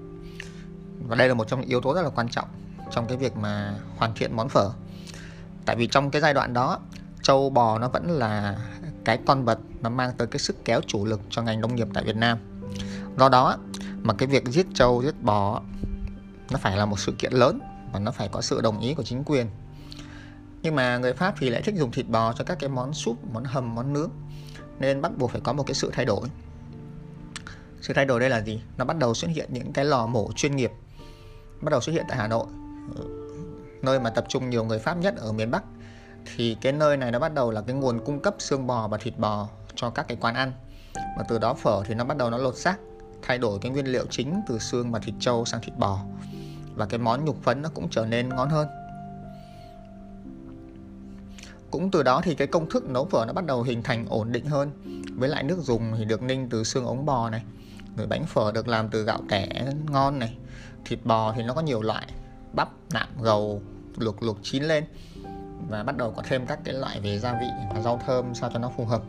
Và 1.09 1.17
đây 1.17 1.29
là 1.29 1.35
một 1.35 1.49
trong 1.49 1.61
những 1.61 1.69
yếu 1.69 1.81
tố 1.81 1.95
rất 1.95 2.03
là 2.03 2.11
quan 2.11 2.29
trọng 2.29 2.49
trong 2.91 3.07
cái 3.07 3.17
việc 3.17 3.37
mà 3.37 3.75
hoàn 3.97 4.15
thiện 4.15 4.37
món 4.37 4.49
phở. 4.49 4.71
Tại 5.65 5.77
vì 5.77 5.87
trong 5.87 6.11
cái 6.11 6.23
giai 6.23 6.35
đoạn 6.35 6.53
đó 6.53 6.81
trâu 7.23 7.51
bò 7.51 7.79
nó 7.79 7.89
vẫn 7.89 8.11
là 8.11 8.59
cái 9.05 9.19
con 9.27 9.45
vật 9.45 9.59
nó 9.81 9.91
mang 9.91 10.13
tới 10.17 10.27
cái 10.27 10.39
sức 10.39 10.65
kéo 10.65 10.81
chủ 10.87 11.05
lực 11.05 11.21
cho 11.31 11.43
ngành 11.43 11.61
nông 11.61 11.75
nghiệp 11.75 11.89
tại 11.95 12.05
Việt 12.05 12.17
Nam. 12.17 12.39
Do 13.19 13.29
đó 13.29 13.57
mà 14.07 14.15
cái 14.15 14.27
việc 14.27 14.49
giết 14.49 14.67
trâu, 14.75 15.03
giết 15.03 15.23
bò 15.23 15.63
nó 16.51 16.59
phải 16.59 16.77
là 16.77 16.87
một 16.87 16.99
sự 16.99 17.13
kiện 17.19 17.33
lớn 17.33 17.61
và 17.93 17.99
nó 17.99 18.11
phải 18.11 18.29
có 18.29 18.41
sự 18.41 18.61
đồng 18.61 18.81
ý 18.81 18.95
của 18.95 19.03
chính 19.03 19.25
quyền. 19.25 19.47
Nhưng 20.63 20.75
mà 20.75 20.99
người 20.99 21.13
Pháp 21.13 21.35
thì 21.39 21.51
lại 21.51 21.63
thích 21.63 21.75
dùng 21.75 21.91
thịt 21.91 22.09
bò 22.09 22.33
cho 22.33 22.45
các 22.45 22.59
cái 22.61 22.69
món 22.69 22.93
súp, 22.93 23.25
món 23.33 23.45
hầm, 23.45 23.75
món 23.75 23.93
nướng. 23.93 24.11
Nên 24.79 25.03
bắt 25.03 25.19
buộc 25.19 25.31
phải 25.31 25.41
có 25.41 25.53
một 25.53 25.63
cái 25.67 25.75
sự 25.75 25.91
thay 25.95 26.05
đổi. 26.05 26.29
Sự 27.81 27.95
thay 27.95 28.05
đổi 28.05 28.21
đây 28.21 28.31
là 28.31 28.43
gì? 28.43 28.61
Nó 28.77 28.85
bắt 28.85 28.99
đầu 28.99 29.15
xuất 29.15 29.29
hiện 29.29 29.49
những 29.53 29.73
cái 29.73 29.85
lò 29.85 30.07
mổ 30.07 30.33
chuyên 30.33 30.57
nghiệp. 30.57 30.71
Bắt 31.61 31.71
đầu 31.71 31.81
xuất 31.81 31.93
hiện 31.93 32.05
tại 32.09 32.19
Hà 32.19 32.29
Nội. 32.29 32.47
Nơi 33.83 34.01
mà 34.01 34.11
tập 34.11 34.25
trung 34.29 34.51
nhiều 34.51 34.65
người 34.65 34.79
Pháp 34.79 34.99
nhất 34.99 35.17
ở 35.17 35.33
miền 35.33 35.51
Bắc. 35.51 35.63
Thì 36.37 36.57
cái 36.61 36.73
nơi 36.73 36.97
này 36.97 37.13
nó 37.13 37.19
bắt 37.19 37.35
đầu 37.35 37.51
là 37.51 37.61
cái 37.61 37.77
nguồn 37.77 38.05
cung 38.05 38.21
cấp 38.21 38.35
xương 38.39 38.67
bò 38.67 38.89
và 38.89 38.99
thịt 38.99 39.19
bò 39.19 39.49
cho 39.75 39.91
các 39.91 40.09
cái 40.09 40.17
quán 40.21 40.35
ăn. 40.35 40.53
Và 40.95 41.25
từ 41.29 41.39
đó 41.39 41.55
phở 41.55 41.83
thì 41.85 41.95
nó 41.95 42.05
bắt 42.05 42.17
đầu 42.17 42.31
nó 42.31 42.39
lột 42.39 42.57
xác 42.57 42.77
thay 43.23 43.39
đổi 43.39 43.59
cái 43.59 43.73
nguyên 43.73 43.87
liệu 43.87 44.07
chính 44.11 44.41
từ 44.47 44.59
xương 44.59 44.93
và 44.93 44.99
thịt 44.99 45.15
trâu 45.21 45.45
sang 45.45 45.61
thịt 45.61 45.77
bò, 45.79 46.01
và 46.75 46.87
cái 46.87 46.99
món 46.99 47.25
nhục 47.25 47.43
phấn 47.43 47.63
nó 47.63 47.69
cũng 47.75 47.89
trở 47.91 48.07
nên 48.07 48.29
ngon 48.29 48.49
hơn. 48.49 48.69
Cũng 51.71 51.91
từ 51.91 52.03
đó 52.03 52.21
thì 52.25 52.35
cái 52.35 52.47
công 52.47 52.71
thức 52.71 52.85
nấu 52.85 53.05
phở 53.05 53.25
nó 53.27 53.33
bắt 53.33 53.47
đầu 53.47 53.63
hình 53.63 53.83
thành 53.83 54.07
ổn 54.09 54.33
định 54.33 54.47
hơn, 54.47 54.71
với 55.17 55.29
lại 55.29 55.43
nước 55.43 55.59
dùng 55.63 55.93
thì 55.99 56.05
được 56.05 56.23
ninh 56.23 56.49
từ 56.51 56.65
xương 56.65 56.87
ống 56.87 57.07
bò 57.07 57.31
này 57.31 57.43
người 57.97 58.07
bánh 58.07 58.27
phở 58.27 58.53
được 58.53 58.69
làm 58.69 58.89
từ 58.89 59.03
gạo 59.03 59.21
tẻ 59.29 59.73
ngon 59.91 60.19
này, 60.19 60.37
thịt 60.85 60.99
bò 61.05 61.33
thì 61.33 61.43
nó 61.43 61.55
có 61.55 61.61
nhiều 61.61 61.83
loại, 61.83 62.07
bắp, 62.53 62.69
nạm, 62.93 63.09
gầu, 63.23 63.63
luộc 63.97 64.23
luộc 64.23 64.39
chín 64.43 64.63
lên, 64.63 64.85
và 65.69 65.83
bắt 65.83 65.97
đầu 65.97 66.13
có 66.17 66.23
thêm 66.29 66.47
các 66.47 66.59
cái 66.65 66.75
loại 66.75 67.01
về 67.01 67.19
gia 67.19 67.33
vị 67.33 67.47
và 67.75 67.81
rau 67.81 68.01
thơm 68.07 68.35
sao 68.35 68.51
cho 68.53 68.59
nó 68.59 68.71
phù 68.77 68.85
hợp 68.85 69.03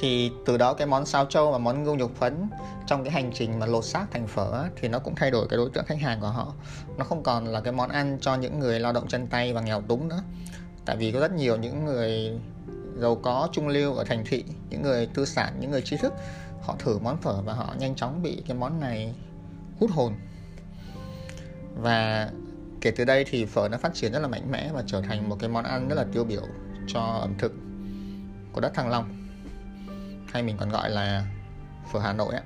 thì 0.00 0.32
từ 0.46 0.56
đó 0.56 0.74
cái 0.74 0.86
món 0.86 1.06
sao 1.06 1.26
châu 1.26 1.52
và 1.52 1.58
món 1.58 1.82
ngưu 1.82 1.96
nhục 1.96 2.16
phấn 2.16 2.48
trong 2.86 3.04
cái 3.04 3.12
hành 3.12 3.30
trình 3.34 3.58
mà 3.58 3.66
lột 3.66 3.84
xác 3.84 4.06
thành 4.10 4.26
phở 4.26 4.64
thì 4.76 4.88
nó 4.88 4.98
cũng 4.98 5.14
thay 5.14 5.30
đổi 5.30 5.48
cái 5.48 5.56
đối 5.56 5.70
tượng 5.70 5.84
khách 5.84 6.00
hàng 6.00 6.20
của 6.20 6.28
họ. 6.28 6.52
Nó 6.98 7.04
không 7.04 7.22
còn 7.22 7.46
là 7.46 7.60
cái 7.60 7.72
món 7.72 7.90
ăn 7.90 8.18
cho 8.20 8.34
những 8.34 8.58
người 8.58 8.80
lao 8.80 8.92
động 8.92 9.08
chân 9.08 9.26
tay 9.26 9.52
và 9.52 9.60
nghèo 9.60 9.80
túng 9.80 10.08
nữa. 10.08 10.22
Tại 10.84 10.96
vì 10.96 11.12
có 11.12 11.20
rất 11.20 11.32
nhiều 11.32 11.56
những 11.56 11.84
người 11.84 12.38
giàu 12.98 13.16
có, 13.16 13.48
trung 13.52 13.68
lưu 13.68 13.94
ở 13.94 14.04
thành 14.04 14.24
thị, 14.26 14.44
những 14.70 14.82
người 14.82 15.06
tư 15.06 15.24
sản, 15.24 15.56
những 15.60 15.70
người 15.70 15.82
trí 15.82 15.96
thức, 15.96 16.12
họ 16.62 16.76
thử 16.78 16.98
món 16.98 17.16
phở 17.16 17.42
và 17.42 17.52
họ 17.52 17.74
nhanh 17.78 17.94
chóng 17.94 18.22
bị 18.22 18.42
cái 18.46 18.56
món 18.56 18.80
này 18.80 19.14
hút 19.80 19.90
hồn. 19.90 20.12
Và 21.76 22.30
kể 22.80 22.90
từ 22.90 23.04
đây 23.04 23.24
thì 23.30 23.44
phở 23.44 23.68
nó 23.68 23.78
phát 23.78 23.94
triển 23.94 24.12
rất 24.12 24.18
là 24.18 24.28
mạnh 24.28 24.50
mẽ 24.50 24.70
và 24.72 24.82
trở 24.86 25.00
thành 25.00 25.28
một 25.28 25.36
cái 25.40 25.48
món 25.48 25.64
ăn 25.64 25.88
rất 25.88 25.94
là 25.94 26.04
tiêu 26.12 26.24
biểu 26.24 26.42
cho 26.86 27.00
ẩm 27.00 27.34
thực 27.38 27.52
của 28.52 28.60
đất 28.60 28.74
Thăng 28.74 28.90
Long 28.90 29.23
hay 30.34 30.42
mình 30.42 30.56
còn 30.60 30.68
gọi 30.68 30.90
là 30.90 31.24
phở 31.92 32.00
Hà 32.00 32.12
Nội 32.12 32.34
ấy. 32.34 32.42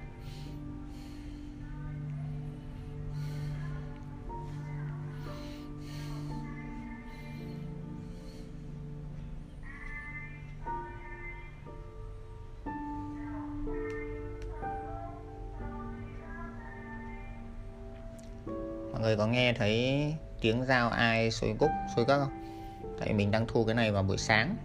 mọi 18.92 19.00
người 19.00 19.16
có 19.16 19.26
nghe 19.26 19.52
thấy 19.52 20.14
tiếng 20.40 20.64
dao 20.64 20.88
ai 20.88 21.30
xối 21.30 21.56
cúc 21.58 21.70
xối 21.96 22.04
cất 22.04 22.18
không 22.18 22.64
tại 23.00 23.12
mình 23.12 23.30
đang 23.30 23.46
thu 23.46 23.64
cái 23.64 23.74
này 23.74 23.92
vào 23.92 24.02
buổi 24.02 24.18
sáng 24.18 24.56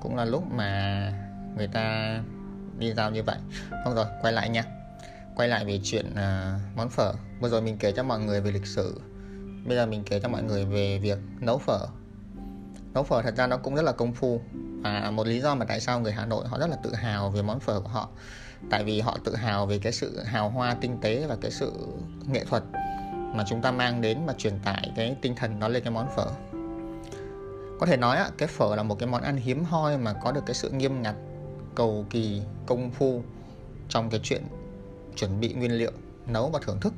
cũng 0.00 0.16
là 0.16 0.24
lúc 0.24 0.44
mà 0.52 1.12
người 1.56 1.68
ta 1.68 2.18
đi 2.78 2.94
như 3.12 3.22
vậy. 3.22 3.36
Không 3.84 3.94
rồi 3.94 4.06
quay 4.22 4.32
lại 4.32 4.48
nha. 4.48 4.64
Quay 5.36 5.48
lại 5.48 5.64
về 5.64 5.80
chuyện 5.84 6.06
uh, 6.10 6.76
món 6.76 6.88
phở. 6.90 7.12
Vừa 7.40 7.48
rồi 7.48 7.62
mình 7.62 7.76
kể 7.78 7.92
cho 7.92 8.02
mọi 8.02 8.20
người 8.20 8.40
về 8.40 8.50
lịch 8.50 8.66
sử. 8.66 9.00
Bây 9.66 9.76
giờ 9.76 9.86
mình 9.86 10.02
kể 10.04 10.20
cho 10.20 10.28
mọi 10.28 10.42
người 10.42 10.64
về 10.64 10.98
việc 10.98 11.18
nấu 11.40 11.58
phở. 11.58 11.86
Nấu 12.94 13.02
phở 13.02 13.22
thật 13.22 13.36
ra 13.36 13.46
nó 13.46 13.56
cũng 13.56 13.74
rất 13.74 13.82
là 13.82 13.92
công 13.92 14.12
phu. 14.12 14.40
Và 14.82 15.10
một 15.10 15.26
lý 15.26 15.40
do 15.40 15.54
mà 15.54 15.64
tại 15.64 15.80
sao 15.80 16.00
người 16.00 16.12
Hà 16.12 16.26
Nội 16.26 16.48
họ 16.48 16.58
rất 16.58 16.70
là 16.70 16.76
tự 16.82 16.94
hào 16.94 17.30
về 17.30 17.42
món 17.42 17.60
phở 17.60 17.80
của 17.80 17.88
họ. 17.88 18.08
Tại 18.70 18.84
vì 18.84 19.00
họ 19.00 19.18
tự 19.24 19.36
hào 19.36 19.66
về 19.66 19.78
cái 19.78 19.92
sự 19.92 20.22
hào 20.22 20.50
hoa 20.50 20.74
tinh 20.74 20.98
tế 21.00 21.26
và 21.26 21.36
cái 21.40 21.50
sự 21.50 21.72
nghệ 22.26 22.44
thuật 22.44 22.62
mà 23.34 23.44
chúng 23.48 23.62
ta 23.62 23.70
mang 23.70 24.00
đến 24.00 24.18
và 24.26 24.34
truyền 24.38 24.58
tải 24.64 24.92
cái 24.96 25.16
tinh 25.22 25.34
thần 25.34 25.60
đó 25.60 25.68
lên 25.68 25.84
cái 25.84 25.92
món 25.92 26.08
phở. 26.16 26.26
Có 27.80 27.86
thể 27.86 27.96
nói 27.96 28.18
cái 28.38 28.48
phở 28.48 28.76
là 28.76 28.82
một 28.82 28.98
cái 28.98 29.08
món 29.08 29.22
ăn 29.22 29.36
hiếm 29.36 29.64
hoi 29.64 29.98
mà 29.98 30.12
có 30.12 30.32
được 30.32 30.42
cái 30.46 30.54
sự 30.54 30.70
nghiêm 30.70 31.02
ngặt 31.02 31.14
cầu 31.74 32.06
kỳ 32.10 32.42
công 32.66 32.90
phu 32.90 33.22
trong 33.88 34.10
cái 34.10 34.20
chuyện 34.22 34.42
chuẩn 35.16 35.40
bị 35.40 35.52
nguyên 35.54 35.72
liệu 35.72 35.92
nấu 36.26 36.50
và 36.50 36.60
thưởng 36.62 36.80
thức. 36.80 36.94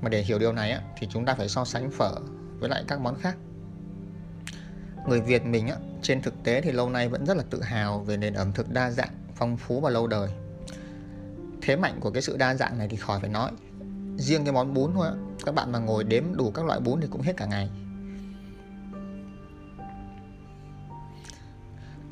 Mà 0.00 0.08
để 0.08 0.22
hiểu 0.22 0.38
điều 0.38 0.52
này 0.52 0.70
á, 0.70 0.82
thì 0.98 1.06
chúng 1.10 1.24
ta 1.24 1.34
phải 1.34 1.48
so 1.48 1.64
sánh 1.64 1.90
phở 1.90 2.14
với 2.58 2.68
lại 2.68 2.84
các 2.88 3.00
món 3.00 3.14
khác. 3.20 3.36
Người 5.08 5.20
Việt 5.20 5.46
mình 5.46 5.68
á, 5.68 5.76
trên 6.02 6.22
thực 6.22 6.34
tế 6.44 6.60
thì 6.60 6.72
lâu 6.72 6.90
nay 6.90 7.08
vẫn 7.08 7.26
rất 7.26 7.36
là 7.36 7.42
tự 7.50 7.62
hào 7.62 8.00
về 8.00 8.16
nền 8.16 8.34
ẩm 8.34 8.52
thực 8.52 8.70
đa 8.70 8.90
dạng 8.90 9.14
phong 9.34 9.56
phú 9.56 9.80
và 9.80 9.90
lâu 9.90 10.06
đời. 10.06 10.30
Thế 11.62 11.76
mạnh 11.76 12.00
của 12.00 12.10
cái 12.10 12.22
sự 12.22 12.36
đa 12.36 12.54
dạng 12.54 12.78
này 12.78 12.88
thì 12.88 12.96
khỏi 12.96 13.20
phải 13.20 13.30
nói. 13.30 13.50
Riêng 14.18 14.44
cái 14.44 14.52
món 14.52 14.74
bún 14.74 14.90
thôi 14.94 15.08
á 15.08 15.14
các 15.44 15.54
bạn 15.54 15.72
mà 15.72 15.78
ngồi 15.78 16.04
đếm 16.04 16.24
đủ 16.36 16.50
các 16.50 16.64
loại 16.64 16.80
bún 16.80 17.00
thì 17.00 17.08
cũng 17.10 17.20
hết 17.20 17.36
cả 17.36 17.46
ngày. 17.46 17.70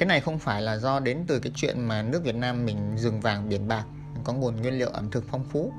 Cái 0.02 0.06
này 0.06 0.20
không 0.20 0.38
phải 0.38 0.62
là 0.62 0.76
do 0.76 1.00
đến 1.00 1.24
từ 1.26 1.38
cái 1.38 1.52
chuyện 1.54 1.80
mà 1.80 2.02
nước 2.02 2.24
Việt 2.24 2.34
Nam 2.34 2.64
mình 2.64 2.96
rừng 2.96 3.20
vàng 3.20 3.48
biển 3.48 3.68
bạc, 3.68 3.84
có 4.24 4.32
nguồn 4.32 4.56
nguyên 4.56 4.78
liệu 4.78 4.88
ẩm 4.88 5.10
thực 5.10 5.24
phong 5.30 5.44
phú. 5.44 5.72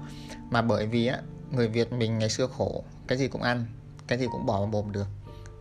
Mà 0.49 0.61
bởi 0.61 0.87
vì 0.87 1.07
á, 1.07 1.19
người 1.51 1.67
Việt 1.67 1.93
mình 1.93 2.19
ngày 2.19 2.29
xưa 2.29 2.47
khổ, 2.47 2.83
cái 3.07 3.17
gì 3.17 3.27
cũng 3.27 3.41
ăn, 3.41 3.65
cái 4.07 4.19
gì 4.19 4.27
cũng 4.31 4.45
bỏ 4.45 4.57
vào 4.57 4.65
mồm 4.65 4.91
được. 4.91 5.07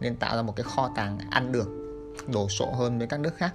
Nên 0.01 0.17
tạo 0.17 0.37
ra 0.37 0.43
một 0.43 0.57
cái 0.57 0.65
kho 0.65 0.91
tàng 0.97 1.19
ăn 1.31 1.53
được, 1.53 1.69
đổ 2.33 2.49
sộ 2.49 2.71
hơn 2.71 2.99
với 2.99 3.07
các 3.07 3.21
nước 3.21 3.37
khác. 3.37 3.55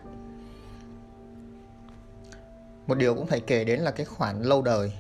Một 2.88 2.98
điều 2.98 3.16
cũng 3.16 3.28
phải 3.28 3.40
kể 3.40 3.64
đến 3.64 3.80
là 3.80 3.92
cái 3.92 4.06
khoản 4.06 4.42
lâu 4.42 4.62
đời. 4.62 4.92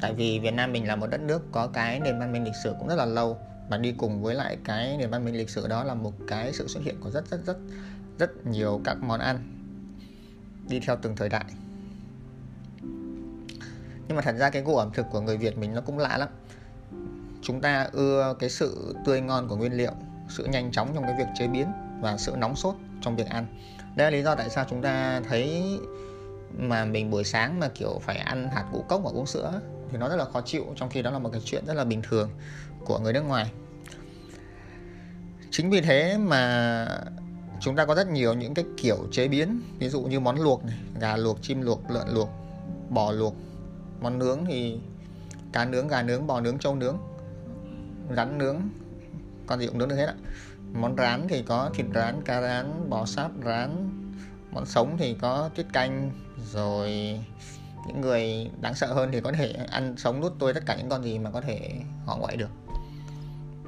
Tại 0.00 0.14
vì 0.14 0.38
Việt 0.38 0.54
Nam 0.54 0.72
mình 0.72 0.88
là 0.88 0.96
một 0.96 1.06
đất 1.06 1.20
nước 1.20 1.42
có 1.52 1.66
cái 1.66 2.00
nền 2.00 2.18
văn 2.18 2.32
minh 2.32 2.44
lịch 2.44 2.56
sử 2.64 2.74
cũng 2.78 2.88
rất 2.88 2.94
là 2.94 3.04
lâu 3.04 3.38
và 3.68 3.76
đi 3.76 3.92
cùng 3.92 4.22
với 4.22 4.34
lại 4.34 4.58
cái 4.64 4.96
nền 4.96 5.10
văn 5.10 5.24
minh 5.24 5.36
lịch 5.36 5.50
sử 5.50 5.68
đó 5.68 5.84
là 5.84 5.94
một 5.94 6.12
cái 6.28 6.52
sự 6.52 6.68
xuất 6.68 6.82
hiện 6.82 6.96
của 7.00 7.10
rất 7.10 7.30
rất 7.30 7.46
rất 7.46 7.56
rất 8.18 8.46
nhiều 8.46 8.80
các 8.84 8.96
món 9.02 9.20
ăn 9.20 9.38
đi 10.68 10.80
theo 10.80 10.96
từng 11.02 11.16
thời 11.16 11.28
đại. 11.28 11.44
Nhưng 14.08 14.16
mà 14.16 14.22
thật 14.22 14.34
ra 14.38 14.50
cái 14.50 14.62
gu 14.62 14.76
ẩm 14.76 14.90
thực 14.94 15.06
của 15.10 15.20
người 15.20 15.36
Việt 15.36 15.58
mình 15.58 15.74
nó 15.74 15.80
cũng 15.80 15.98
lạ 15.98 16.18
lắm. 16.18 16.28
Chúng 17.42 17.60
ta 17.60 17.88
ưa 17.92 18.36
cái 18.38 18.50
sự 18.50 18.94
tươi 19.04 19.20
ngon 19.20 19.48
của 19.48 19.56
nguyên 19.56 19.72
liệu, 19.72 19.92
sự 20.28 20.44
nhanh 20.44 20.72
chóng 20.72 20.90
trong 20.94 21.02
cái 21.02 21.14
việc 21.18 21.26
chế 21.38 21.48
biến 21.48 21.66
và 22.00 22.16
sự 22.16 22.34
nóng 22.38 22.56
sốt 22.56 22.74
trong 23.00 23.16
việc 23.16 23.26
ăn. 23.26 23.46
Đây 23.96 24.10
là 24.10 24.16
lý 24.16 24.22
do 24.22 24.34
tại 24.34 24.50
sao 24.50 24.64
chúng 24.70 24.82
ta 24.82 25.20
thấy 25.28 25.64
mà 26.58 26.84
mình 26.84 27.10
buổi 27.10 27.24
sáng 27.24 27.60
mà, 27.60 27.68
kiểu, 27.68 27.98
phải 28.02 28.16
ăn 28.16 28.48
hạt 28.48 28.64
ngũ 28.72 28.82
cốc 28.88 29.00
và 29.04 29.10
uống 29.10 29.26
sữa 29.26 29.60
thì 29.90 29.98
nó 29.98 30.08
rất 30.08 30.16
là 30.16 30.24
khó 30.24 30.40
chịu, 30.40 30.64
trong 30.76 30.90
khi 30.90 31.02
đó 31.02 31.10
là 31.10 31.18
một 31.18 31.30
cái 31.32 31.40
chuyện 31.44 31.66
rất 31.66 31.74
là 31.74 31.84
bình 31.84 32.02
thường 32.02 32.30
của 32.86 32.98
người 32.98 33.12
nước 33.12 33.22
ngoài. 33.22 33.52
Chính 35.50 35.70
vì 35.70 35.80
thế 35.80 36.18
mà 36.18 36.86
chúng 37.60 37.76
ta 37.76 37.84
có 37.84 37.94
rất 37.94 38.08
nhiều 38.08 38.34
những 38.34 38.54
cái 38.54 38.64
kiểu 38.76 38.96
chế 39.12 39.28
biến, 39.28 39.60
ví 39.78 39.88
dụ 39.88 40.02
như 40.02 40.20
món 40.20 40.40
luộc 40.40 40.64
này, 40.64 40.78
gà 41.00 41.16
luộc, 41.16 41.42
chim 41.42 41.60
luộc, 41.60 41.90
lợn 41.90 42.08
luộc, 42.14 42.28
bò 42.88 43.12
luộc. 43.12 43.34
Món 44.00 44.18
nướng 44.18 44.44
thì 44.44 44.78
cá 45.52 45.64
nướng, 45.64 45.88
gà 45.88 46.02
nướng, 46.02 46.26
bò 46.26 46.40
nướng, 46.40 46.58
trâu 46.58 46.74
nướng, 46.74 46.98
rắn 48.16 48.38
nướng, 48.38 48.56
con 49.46 49.60
gì 49.60 49.66
cũng 49.66 49.78
nướng 49.78 49.88
được 49.88 49.96
hết 49.96 50.06
ạ. 50.06 50.14
Món 50.72 50.96
rán 50.96 51.28
thì 51.28 51.42
có 51.42 51.70
thịt 51.74 51.86
rán, 51.94 52.22
cá 52.22 52.40
rán, 52.40 52.90
bò 52.90 53.06
sát 53.06 53.28
rán, 53.44 53.90
món 54.52 54.66
sống 54.66 54.96
thì 54.98 55.14
có 55.14 55.50
tiết 55.54 55.66
canh, 55.72 56.10
rồi 56.52 56.90
những 57.86 58.00
người 58.00 58.50
đáng 58.60 58.74
sợ 58.74 58.92
hơn 58.92 59.12
thì 59.12 59.20
có 59.20 59.32
thể 59.32 59.52
ăn 59.52 59.94
sống 59.96 60.20
nút 60.20 60.32
tôi 60.38 60.54
tất 60.54 60.62
cả 60.66 60.76
những 60.76 60.88
con 60.88 61.04
gì 61.04 61.18
mà 61.18 61.30
có 61.30 61.40
thể 61.40 61.70
họ 62.06 62.16
ngoại 62.16 62.36
được 62.36 62.50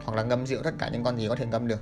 hoặc 0.04 0.16
là 0.16 0.22
ngâm 0.22 0.46
rượu 0.46 0.62
tất 0.62 0.74
cả 0.78 0.88
những 0.92 1.04
con 1.04 1.16
gì 1.16 1.28
có 1.28 1.36
thể 1.36 1.46
ngâm 1.46 1.68
được. 1.68 1.80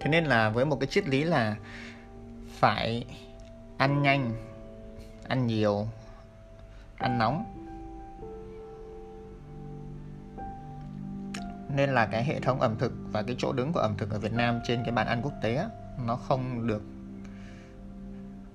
Thế 0.00 0.10
nên 0.10 0.24
là 0.24 0.50
với 0.50 0.64
một 0.64 0.80
cái 0.80 0.86
triết 0.86 1.08
lý 1.08 1.24
là 1.24 1.56
phải 2.48 3.04
ăn 3.78 4.02
nhanh 4.02 4.32
ăn 5.28 5.46
nhiều 5.46 5.86
ăn 6.98 7.18
nóng. 7.18 7.44
Nên 11.76 11.90
là 11.90 12.06
cái 12.06 12.24
hệ 12.24 12.40
thống 12.40 12.60
ẩm 12.60 12.76
thực 12.78 12.92
và 13.12 13.22
cái 13.22 13.36
chỗ 13.38 13.52
đứng 13.52 13.72
của 13.72 13.80
ẩm 13.80 13.94
thực 13.98 14.10
ở 14.10 14.18
Việt 14.18 14.32
Nam 14.32 14.60
trên 14.64 14.82
cái 14.84 14.92
bàn 14.92 15.06
ăn 15.06 15.20
quốc 15.22 15.32
tế 15.42 15.54
á, 15.54 15.68
nó 16.06 16.16
không 16.16 16.66
được 16.66 16.82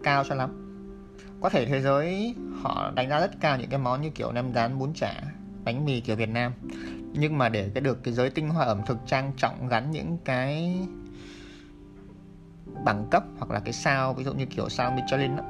cao 0.03 0.23
cho 0.29 0.35
lắm 0.35 0.70
có 1.41 1.49
thể 1.49 1.65
thế 1.65 1.81
giới 1.81 2.35
họ 2.61 2.91
đánh 2.95 3.09
giá 3.09 3.19
rất 3.19 3.31
cao 3.39 3.57
những 3.57 3.69
cái 3.69 3.79
món 3.79 4.01
như 4.01 4.09
kiểu 4.09 4.31
nem 4.31 4.53
rán 4.53 4.79
bún 4.79 4.93
chả, 4.93 5.13
bánh 5.63 5.85
mì 5.85 6.01
kiểu 6.01 6.15
Việt 6.15 6.29
Nam 6.29 6.53
nhưng 7.13 7.37
mà 7.37 7.49
để 7.49 7.71
cái 7.73 7.81
được 7.81 8.03
cái 8.03 8.13
giới 8.13 8.29
tinh 8.29 8.49
hoa 8.49 8.65
ẩm 8.65 8.81
thực 8.85 8.97
trang 9.05 9.31
trọng 9.37 9.67
gắn 9.67 9.91
những 9.91 10.17
cái 10.25 10.77
bằng 12.85 13.07
cấp 13.11 13.23
hoặc 13.37 13.51
là 13.51 13.59
cái 13.59 13.73
sao, 13.73 14.13
ví 14.13 14.23
dụ 14.23 14.33
như 14.33 14.45
kiểu 14.45 14.69
sao 14.69 14.91
Michelin 14.91 15.35
đó. 15.35 15.43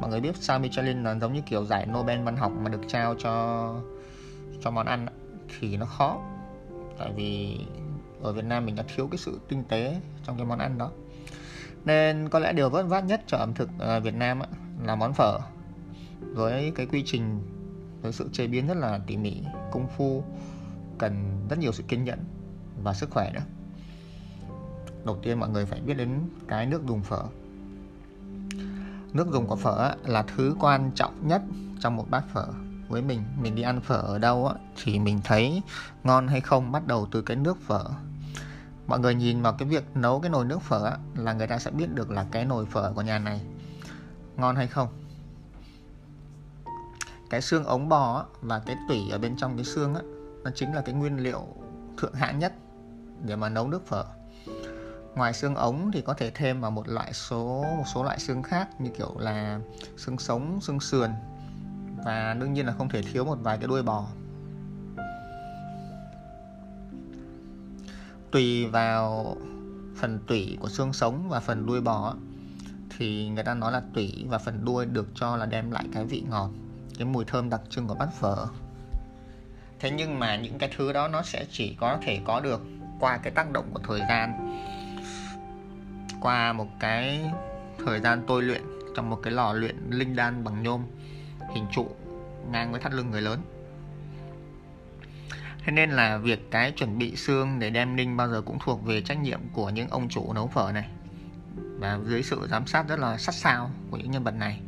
mọi 0.00 0.10
người 0.10 0.20
biết 0.20 0.36
sao 0.36 0.58
Michelin 0.58 1.04
là 1.04 1.14
giống 1.14 1.32
như 1.32 1.40
kiểu 1.40 1.64
giải 1.64 1.86
Nobel 1.86 2.22
văn 2.22 2.36
học 2.36 2.52
mà 2.62 2.68
được 2.68 2.80
trao 2.88 3.14
cho 3.18 3.74
cho 4.60 4.70
món 4.70 4.86
ăn 4.86 5.06
đó. 5.06 5.12
thì 5.58 5.76
nó 5.76 5.86
khó 5.86 6.20
tại 6.98 7.12
vì 7.16 7.58
ở 8.22 8.32
Việt 8.32 8.44
Nam 8.44 8.66
mình 8.66 8.76
đã 8.76 8.84
thiếu 8.94 9.08
cái 9.10 9.18
sự 9.18 9.40
tinh 9.48 9.64
tế 9.68 9.96
trong 10.24 10.36
cái 10.36 10.46
món 10.46 10.58
ăn 10.58 10.78
đó 10.78 10.90
nên 11.84 12.28
có 12.28 12.38
lẽ 12.38 12.52
điều 12.52 12.70
vất 12.70 12.82
vát 12.82 13.04
nhất 13.04 13.20
cho 13.26 13.36
ẩm 13.36 13.54
thực 13.54 13.68
ờ, 13.78 14.00
Việt 14.00 14.14
Nam 14.14 14.42
là 14.84 14.94
món 14.94 15.12
phở. 15.12 15.38
Với 16.34 16.72
cái 16.74 16.86
quy 16.86 17.02
trình 17.06 17.40
với 18.02 18.12
sự 18.12 18.28
chế 18.32 18.46
biến 18.46 18.66
rất 18.66 18.76
là 18.76 19.00
tỉ 19.06 19.16
mỉ 19.16 19.42
công 19.72 19.88
phu 19.96 20.24
cần 20.98 21.46
rất 21.50 21.58
nhiều 21.58 21.72
sự 21.72 21.82
kiên 21.82 22.04
nhẫn 22.04 22.18
và 22.82 22.94
sức 22.94 23.10
khỏe 23.10 23.30
nữa. 23.34 23.42
Đầu 25.04 25.18
tiên 25.22 25.40
mọi 25.40 25.48
người 25.48 25.66
phải 25.66 25.80
biết 25.80 25.94
đến 25.94 26.28
cái 26.48 26.66
nước 26.66 26.86
dùng 26.86 27.02
phở. 27.02 27.22
Nước 29.12 29.28
dùng 29.32 29.46
của 29.46 29.56
phở 29.56 29.94
là 30.04 30.22
thứ 30.22 30.56
quan 30.60 30.90
trọng 30.94 31.28
nhất 31.28 31.42
trong 31.80 31.96
một 31.96 32.10
bát 32.10 32.24
phở. 32.32 32.46
Với 32.88 33.02
mình 33.02 33.22
mình 33.40 33.54
đi 33.54 33.62
ăn 33.62 33.80
phở 33.80 33.96
ở 33.96 34.18
đâu 34.18 34.46
á, 34.46 34.54
thì 34.84 34.98
mình 34.98 35.20
thấy 35.24 35.62
ngon 36.04 36.28
hay 36.28 36.40
không 36.40 36.72
bắt 36.72 36.86
đầu 36.86 37.08
từ 37.10 37.22
cái 37.22 37.36
nước 37.36 37.60
phở. 37.60 37.84
Mọi 38.86 38.98
người 38.98 39.14
nhìn 39.14 39.42
vào 39.42 39.52
cái 39.52 39.68
việc 39.68 39.84
nấu 39.96 40.20
cái 40.20 40.30
nồi 40.30 40.44
nước 40.44 40.62
phở 40.62 40.96
là 41.16 41.32
người 41.32 41.46
ta 41.46 41.58
sẽ 41.58 41.70
biết 41.70 41.94
được 41.94 42.10
là 42.10 42.26
cái 42.30 42.44
nồi 42.44 42.66
phở 42.66 42.92
của 42.92 43.02
nhà 43.02 43.18
này 43.18 43.40
ngon 44.36 44.56
hay 44.56 44.66
không? 44.66 44.88
Cái 47.30 47.42
xương 47.42 47.64
ống 47.64 47.88
bò 47.88 48.26
và 48.40 48.58
cái 48.58 48.76
tủy 48.88 49.00
ở 49.10 49.18
bên 49.18 49.36
trong 49.36 49.56
cái 49.56 49.64
xương 49.64 49.94
á, 49.94 50.00
nó 50.44 50.50
chính 50.54 50.74
là 50.74 50.82
cái 50.82 50.94
nguyên 50.94 51.18
liệu 51.18 51.46
thượng 51.98 52.14
hạng 52.14 52.38
nhất 52.38 52.52
để 53.24 53.36
mà 53.36 53.48
nấu 53.48 53.68
nước 53.68 53.86
phở. 53.86 54.04
Ngoài 55.14 55.32
xương 55.32 55.54
ống 55.54 55.90
thì 55.92 56.02
có 56.02 56.14
thể 56.14 56.30
thêm 56.30 56.60
vào 56.60 56.70
một 56.70 56.88
loại 56.88 57.12
số 57.12 57.64
một 57.76 57.84
số 57.94 58.04
loại 58.04 58.18
xương 58.18 58.42
khác 58.42 58.80
như 58.80 58.90
kiểu 58.98 59.18
là 59.18 59.60
xương 59.96 60.18
sống 60.18 60.60
xương 60.60 60.80
sườn 60.80 61.10
và 62.04 62.34
đương 62.34 62.52
nhiên 62.52 62.66
là 62.66 62.72
không 62.72 62.88
thể 62.88 63.02
thiếu 63.02 63.24
một 63.24 63.38
vài 63.42 63.58
cái 63.58 63.66
đuôi 63.66 63.82
bò. 63.82 64.06
Tùy 68.30 68.66
vào 68.66 69.36
phần 69.96 70.20
tủy 70.26 70.58
của 70.60 70.68
xương 70.68 70.92
sống 70.92 71.28
và 71.28 71.40
phần 71.40 71.66
đuôi 71.66 71.80
bò 71.80 72.14
thì 72.98 73.28
người 73.28 73.44
ta 73.44 73.54
nói 73.54 73.72
là 73.72 73.82
tủy 73.94 74.24
và 74.28 74.38
phần 74.38 74.64
đuôi 74.64 74.86
được 74.86 75.08
cho 75.14 75.36
là 75.36 75.46
đem 75.46 75.70
lại 75.70 75.84
cái 75.92 76.04
vị 76.04 76.22
ngọt, 76.28 76.50
cái 76.98 77.06
mùi 77.06 77.24
thơm 77.24 77.50
đặc 77.50 77.60
trưng 77.70 77.86
của 77.86 77.94
bát 77.94 78.08
phở. 78.20 78.46
Thế 79.80 79.90
nhưng 79.90 80.18
mà 80.18 80.36
những 80.36 80.58
cái 80.58 80.70
thứ 80.76 80.92
đó 80.92 81.08
nó 81.08 81.22
sẽ 81.22 81.44
chỉ 81.50 81.76
có 81.80 81.98
thể 82.02 82.20
có 82.24 82.40
được 82.40 82.60
qua 83.00 83.16
cái 83.16 83.32
tác 83.32 83.52
động 83.52 83.70
của 83.72 83.80
thời 83.84 84.00
gian. 84.08 84.58
Qua 86.20 86.52
một 86.52 86.68
cái 86.80 87.20
thời 87.86 88.00
gian 88.00 88.24
tôi 88.26 88.42
luyện 88.42 88.62
trong 88.96 89.10
một 89.10 89.20
cái 89.22 89.32
lò 89.32 89.52
luyện 89.52 89.76
linh 89.90 90.16
đan 90.16 90.44
bằng 90.44 90.62
nhôm, 90.62 90.84
hình 91.54 91.66
trụ 91.72 91.88
ngang 92.50 92.72
với 92.72 92.80
thắt 92.80 92.92
lưng 92.92 93.10
người 93.10 93.22
lớn. 93.22 93.40
Thế 95.64 95.72
nên 95.72 95.90
là 95.90 96.16
việc 96.16 96.50
cái 96.50 96.72
chuẩn 96.72 96.98
bị 96.98 97.16
xương 97.16 97.58
để 97.58 97.70
đem 97.70 97.96
ninh 97.96 98.16
bao 98.16 98.28
giờ 98.28 98.42
cũng 98.42 98.58
thuộc 98.64 98.84
về 98.84 99.02
trách 99.02 99.18
nhiệm 99.18 99.40
của 99.52 99.70
những 99.70 99.88
ông 99.88 100.08
chủ 100.08 100.32
nấu 100.32 100.46
phở 100.46 100.72
này 100.72 100.88
và 101.82 101.98
dưới 102.06 102.22
sự 102.22 102.48
giám 102.50 102.66
sát 102.66 102.88
rất 102.88 102.98
là 102.98 103.18
sát 103.18 103.34
sao 103.34 103.70
của 103.90 103.96
những 103.96 104.10
nhân 104.10 104.24
vật 104.24 104.34
này 104.34 104.60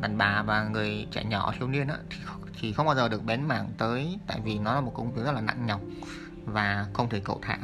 đàn 0.00 0.18
bà 0.18 0.42
và 0.42 0.64
người 0.64 1.06
trẻ 1.10 1.24
nhỏ 1.24 1.52
thiếu 1.58 1.68
niên 1.68 1.88
á, 1.88 1.96
thì, 2.10 2.16
thì 2.60 2.72
không 2.72 2.86
bao 2.86 2.94
giờ 2.94 3.08
được 3.08 3.24
bén 3.24 3.48
mảng 3.48 3.70
tới 3.78 4.18
tại 4.26 4.40
vì 4.44 4.58
nó 4.58 4.74
là 4.74 4.80
một 4.80 4.92
công 4.94 5.12
việc 5.12 5.22
rất 5.24 5.32
là 5.32 5.40
nặng 5.40 5.66
nhọc 5.66 5.80
và 6.44 6.86
không 6.92 7.08
thể 7.08 7.20
cậu 7.24 7.38
thả. 7.42 7.58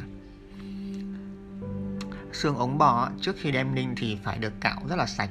Xương 2.33 2.55
ống 2.55 2.77
bò 2.77 3.09
trước 3.21 3.35
khi 3.39 3.51
đem 3.51 3.75
ninh 3.75 3.93
thì 3.97 4.17
phải 4.23 4.37
được 4.37 4.53
cạo 4.61 4.81
rất 4.89 4.95
là 4.95 5.05
sạch. 5.05 5.29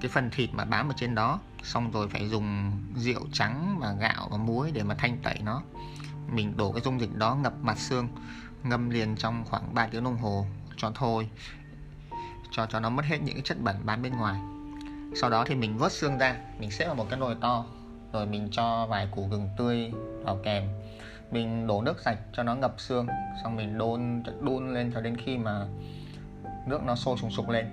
Cái 0.00 0.10
phần 0.10 0.30
thịt 0.30 0.50
mà 0.52 0.64
bám 0.64 0.88
ở 0.88 0.94
trên 0.96 1.14
đó 1.14 1.40
xong 1.62 1.90
rồi 1.92 2.08
phải 2.08 2.28
dùng 2.28 2.72
rượu 2.96 3.26
trắng 3.32 3.76
và 3.80 3.92
gạo 3.92 4.28
và 4.30 4.36
muối 4.36 4.70
để 4.70 4.82
mà 4.82 4.94
thanh 4.94 5.18
tẩy 5.22 5.38
nó. 5.44 5.62
Mình 6.32 6.56
đổ 6.56 6.72
cái 6.72 6.82
dung 6.84 7.00
dịch 7.00 7.16
đó 7.16 7.34
ngập 7.34 7.54
mặt 7.62 7.78
xương 7.78 8.08
ngâm 8.62 8.90
liền 8.90 9.16
trong 9.16 9.44
khoảng 9.44 9.74
3 9.74 9.86
tiếng 9.86 10.04
đồng 10.04 10.16
hồ 10.16 10.46
cho 10.76 10.92
thôi 10.94 11.28
cho 12.52 12.66
cho 12.66 12.80
nó 12.80 12.90
mất 12.90 13.04
hết 13.04 13.18
những 13.22 13.34
cái 13.34 13.42
chất 13.44 13.60
bẩn 13.60 13.76
bám 13.84 14.02
bên 14.02 14.12
ngoài. 14.12 14.40
Sau 15.20 15.30
đó 15.30 15.44
thì 15.44 15.54
mình 15.54 15.78
vớt 15.78 15.92
xương 15.92 16.18
ra, 16.18 16.36
mình 16.58 16.70
xếp 16.70 16.86
vào 16.86 16.94
một 16.94 17.06
cái 17.10 17.18
nồi 17.18 17.36
to, 17.40 17.64
rồi 18.12 18.26
mình 18.26 18.48
cho 18.52 18.86
vài 18.86 19.08
củ 19.10 19.28
gừng 19.28 19.48
tươi 19.56 19.92
vào 20.24 20.40
kèm. 20.44 20.68
Mình 21.30 21.66
đổ 21.66 21.82
nước 21.82 22.00
sạch 22.00 22.18
cho 22.32 22.42
nó 22.42 22.54
ngập 22.54 22.74
xương, 22.78 23.06
xong 23.42 23.56
mình 23.56 23.78
đun 23.78 24.22
đun 24.40 24.74
lên 24.74 24.90
cho 24.94 25.00
đến 25.00 25.16
khi 25.16 25.38
mà 25.38 25.66
nước 26.66 26.82
nó 26.82 26.94
sôi 26.94 27.16
sùng 27.18 27.30
sục 27.30 27.48
lên. 27.48 27.66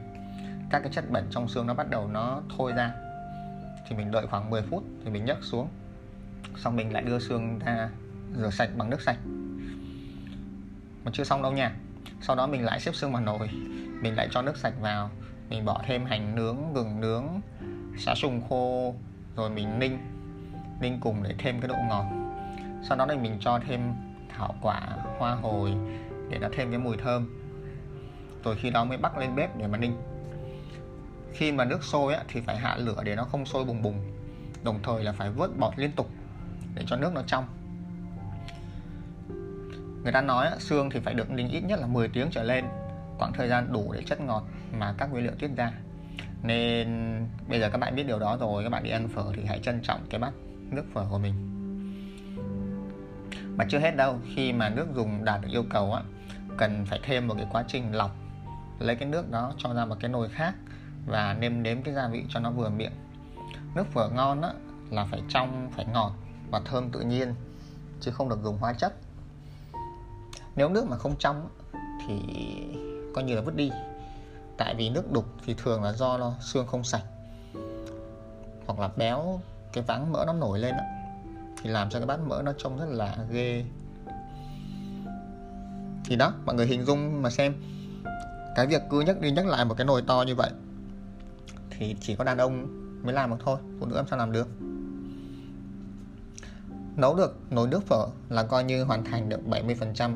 Các 0.70 0.80
cái 0.80 0.92
chất 0.92 1.12
bẩn 1.12 1.28
trong 1.32 1.48
xương 1.48 1.68
nó 1.68 1.74
bắt 1.74 1.90
đầu 1.90 2.08
nó 2.08 2.42
thôi 2.58 2.74
ra. 2.76 2.92
Thì 3.88 3.96
mình 3.96 4.12
đợi 4.12 4.28
khoảng 4.28 4.50
10 4.50 4.62
phút 4.62 4.84
thì 5.04 5.12
mình 5.12 5.26
nhấc 5.26 5.38
xuống. 5.42 5.68
Xong 6.58 6.76
mình 6.76 6.94
lại 6.94 7.04
đưa 7.04 7.20
xương 7.20 7.60
ra 7.60 7.90
rửa 8.38 8.50
sạch 8.50 8.70
bằng 8.78 8.90
nước 8.90 9.02
sạch. 9.02 9.18
Mà 11.06 11.12
chưa 11.14 11.24
xong 11.24 11.42
đâu 11.42 11.52
nha. 11.52 11.76
Sau 12.22 12.36
đó 12.36 12.48
mình 12.48 12.66
lại 12.66 12.80
xếp 12.80 12.96
xương 12.96 13.12
vào 13.12 13.22
nồi 13.22 13.50
mình 14.02 14.16
lại 14.16 14.28
cho 14.32 14.42
nước 14.42 14.58
sạch 14.58 14.74
vào. 14.82 15.10
Mình 15.50 15.66
bỏ 15.66 15.82
thêm 15.86 16.06
hành 16.06 16.36
nướng 16.36 16.74
gừng 16.74 17.02
nướng 17.02 17.26
xá 17.98 18.16
sùng 18.16 18.42
khô 18.50 18.96
rồi 19.36 19.50
mình 19.50 19.80
ninh. 19.80 19.98
Ninh 20.82 21.00
cùng 21.00 21.24
để 21.24 21.36
thêm 21.38 21.62
cái 21.62 21.68
độ 21.68 21.76
ngọt. 21.90 22.06
Sau 22.88 22.98
đó 22.98 23.06
thì 23.10 23.18
mình 23.18 23.38
cho 23.40 23.60
thêm 23.68 23.94
thảo 24.30 24.56
quả 24.62 24.82
hoa 25.18 25.36
hồi 25.36 25.74
để 26.30 26.40
nó 26.40 26.48
thêm 26.56 26.70
cái 26.70 26.80
mùi 26.80 26.98
thơm. 26.98 27.30
Rồi 28.44 28.56
khi 28.56 28.70
đó 28.70 28.86
mới 28.86 28.98
bắt 28.98 29.18
lên 29.18 29.36
bếp 29.36 29.58
để 29.58 29.68
mà 29.68 29.78
ninh. 29.78 29.98
Khi 31.34 31.52
mà 31.52 31.66
nước 31.66 31.84
sôi 31.84 32.14
á, 32.14 32.24
thì 32.28 32.42
phải 32.42 32.58
hạ 32.58 32.76
lửa 32.76 33.02
để 33.04 33.16
nó 33.16 33.24
không 33.24 33.46
sôi 33.46 33.66
bùng 33.66 33.82
bùng. 33.82 33.96
Đồng 34.64 34.80
thời 34.84 35.04
là 35.04 35.12
phải 35.12 35.30
vớt 35.30 35.50
bọt 35.60 35.74
liên 35.80 35.92
tục 35.92 36.10
để 36.76 36.84
cho 36.88 36.96
nước 36.96 37.12
nó 37.16 37.22
trong. 37.28 37.46
Người 40.04 40.12
ta 40.12 40.22
nói 40.22 40.48
á, 40.48 40.56
xương 40.60 40.90
thì 40.90 41.00
phải 41.00 41.14
được 41.14 41.30
ninh 41.30 41.50
ít 41.50 41.62
nhất 41.62 41.80
là 41.80 41.88
10 41.88 42.08
tiếng 42.08 42.28
trở 42.32 42.44
lên 42.44 42.66
quãng 43.20 43.34
thời 43.34 43.50
gian 43.50 43.74
đủ 43.74 43.94
để 43.94 44.04
chất 44.06 44.22
ngọt 44.22 44.44
mà 44.78 44.96
các 44.98 45.12
nguyên 45.12 45.24
liệu 45.24 45.34
tiết 45.40 45.52
ra. 45.56 45.72
Nên 46.44 46.88
bây 47.50 47.60
giờ 47.60 47.70
các 47.70 47.78
bạn 47.78 47.96
biết 47.96 48.04
điều 48.08 48.20
đó 48.20 48.38
rồi, 48.40 48.64
các 48.64 48.70
bạn 48.70 48.84
đi 48.84 48.90
ăn 48.90 49.08
phở 49.08 49.32
thì 49.36 49.46
hãy 49.46 49.60
trân 49.60 49.82
trọng 49.82 50.00
cái 50.10 50.20
bát 50.20 50.34
nước 50.72 50.84
phở 50.94 51.06
của 51.10 51.18
mình. 51.18 51.34
Mà 53.58 53.66
chưa 53.70 53.80
hết 53.80 53.96
đâu, 53.96 54.20
khi 54.36 54.54
mà 54.54 54.70
nước 54.70 54.88
dùng 54.96 55.26
đạt 55.26 55.42
được 55.42 55.50
yêu 55.52 55.64
cầu 55.70 55.94
á, 55.94 56.02
cần 56.58 56.86
phải 56.86 57.00
thêm 57.04 57.28
một 57.28 57.36
cái 57.38 57.48
quá 57.52 57.64
trình 57.68 57.96
lọc, 57.96 58.12
lấy 58.80 58.96
cái 58.96 59.10
nước 59.10 59.32
đó 59.32 59.54
cho 59.58 59.74
ra 59.74 59.86
một 59.86 59.96
cái 60.00 60.10
nồi 60.10 60.30
khác 60.30 60.56
và 61.08 61.34
nêm 61.34 61.64
nếm 61.64 61.82
cái 61.82 61.94
gia 61.94 62.08
vị 62.08 62.24
cho 62.30 62.40
nó 62.40 62.52
vừa 62.52 62.70
miệng. 62.70 62.92
Nước 63.76 63.88
phở 63.94 64.10
ngon 64.10 64.42
á, 64.42 64.50
là 64.92 65.06
phải 65.06 65.22
trong, 65.30 65.70
phải 65.72 65.86
ngọt 65.94 66.14
và 66.52 66.62
thơm 66.66 66.90
tự 66.90 67.02
nhiên, 67.02 67.34
chứ 68.02 68.12
không 68.12 68.30
được 68.30 68.40
dùng 68.44 68.58
hóa 68.58 68.74
chất. 68.74 68.94
Nếu 70.56 70.70
nước 70.70 70.88
mà 70.90 70.98
không 70.98 71.16
trong 71.20 71.50
thì 72.08 72.20
coi 73.16 73.24
như 73.24 73.36
là 73.36 73.42
vứt 73.42 73.56
đi. 73.56 73.72
Tại 74.58 74.76
vì 74.76 74.90
nước 74.90 75.12
đục 75.12 75.26
thì 75.46 75.54
thường 75.54 75.84
là 75.84 75.94
do 75.94 76.18
nó 76.18 76.34
xương 76.40 76.68
không 76.68 76.84
sạch. 76.84 77.04
Hoặc 78.66 78.80
là 78.80 78.90
béo 78.98 79.40
cái 79.74 79.84
váng 79.84 80.12
mỡ 80.12 80.24
nó 80.28 80.34
nổi 80.34 80.60
lên 80.60 80.78
đó, 80.78 80.84
thì 81.62 81.70
làm 81.70 81.90
cho 81.90 82.00
cái 82.00 82.06
bát 82.06 82.20
mỡ 82.20 82.42
nó 82.46 82.54
trông 82.58 82.78
rất 82.78 82.90
là 82.90 83.18
ghê. 83.32 83.66
Thì 86.06 86.16
đó 86.16 86.34
mọi 86.46 86.56
người 86.56 86.68
hình 86.68 86.86
dung 86.86 87.22
mà 87.22 87.30
xem. 87.30 87.54
Cái 88.56 88.68
việc 88.68 88.82
cứ 88.90 89.02
nhắc 89.02 89.22
đi 89.22 89.32
nhắc 89.32 89.48
lại 89.48 89.66
một 89.66 89.76
cái 89.78 89.86
nồi 89.86 90.02
to 90.08 90.24
như 90.28 90.36
vậy 90.36 90.52
thì 91.70 91.96
chỉ 92.02 92.16
có 92.16 92.24
đàn 92.24 92.38
ông 92.38 92.68
mới 93.04 93.14
làm 93.14 93.30
được 93.30 93.38
thôi 93.46 93.60
phụ 93.80 93.86
nữ 93.86 93.96
làm 93.96 94.08
sao 94.08 94.20
làm 94.20 94.32
được? 94.32 94.48
Nấu 96.96 97.16
được 97.16 97.38
nồi 97.50 97.68
nước 97.68 97.84
phở 97.84 98.08
là 98.30 98.44
coi 98.44 98.64
như 98.64 98.84
hoàn 98.84 99.04
thành 99.04 99.30
được 99.30 99.40
70% 99.50 100.16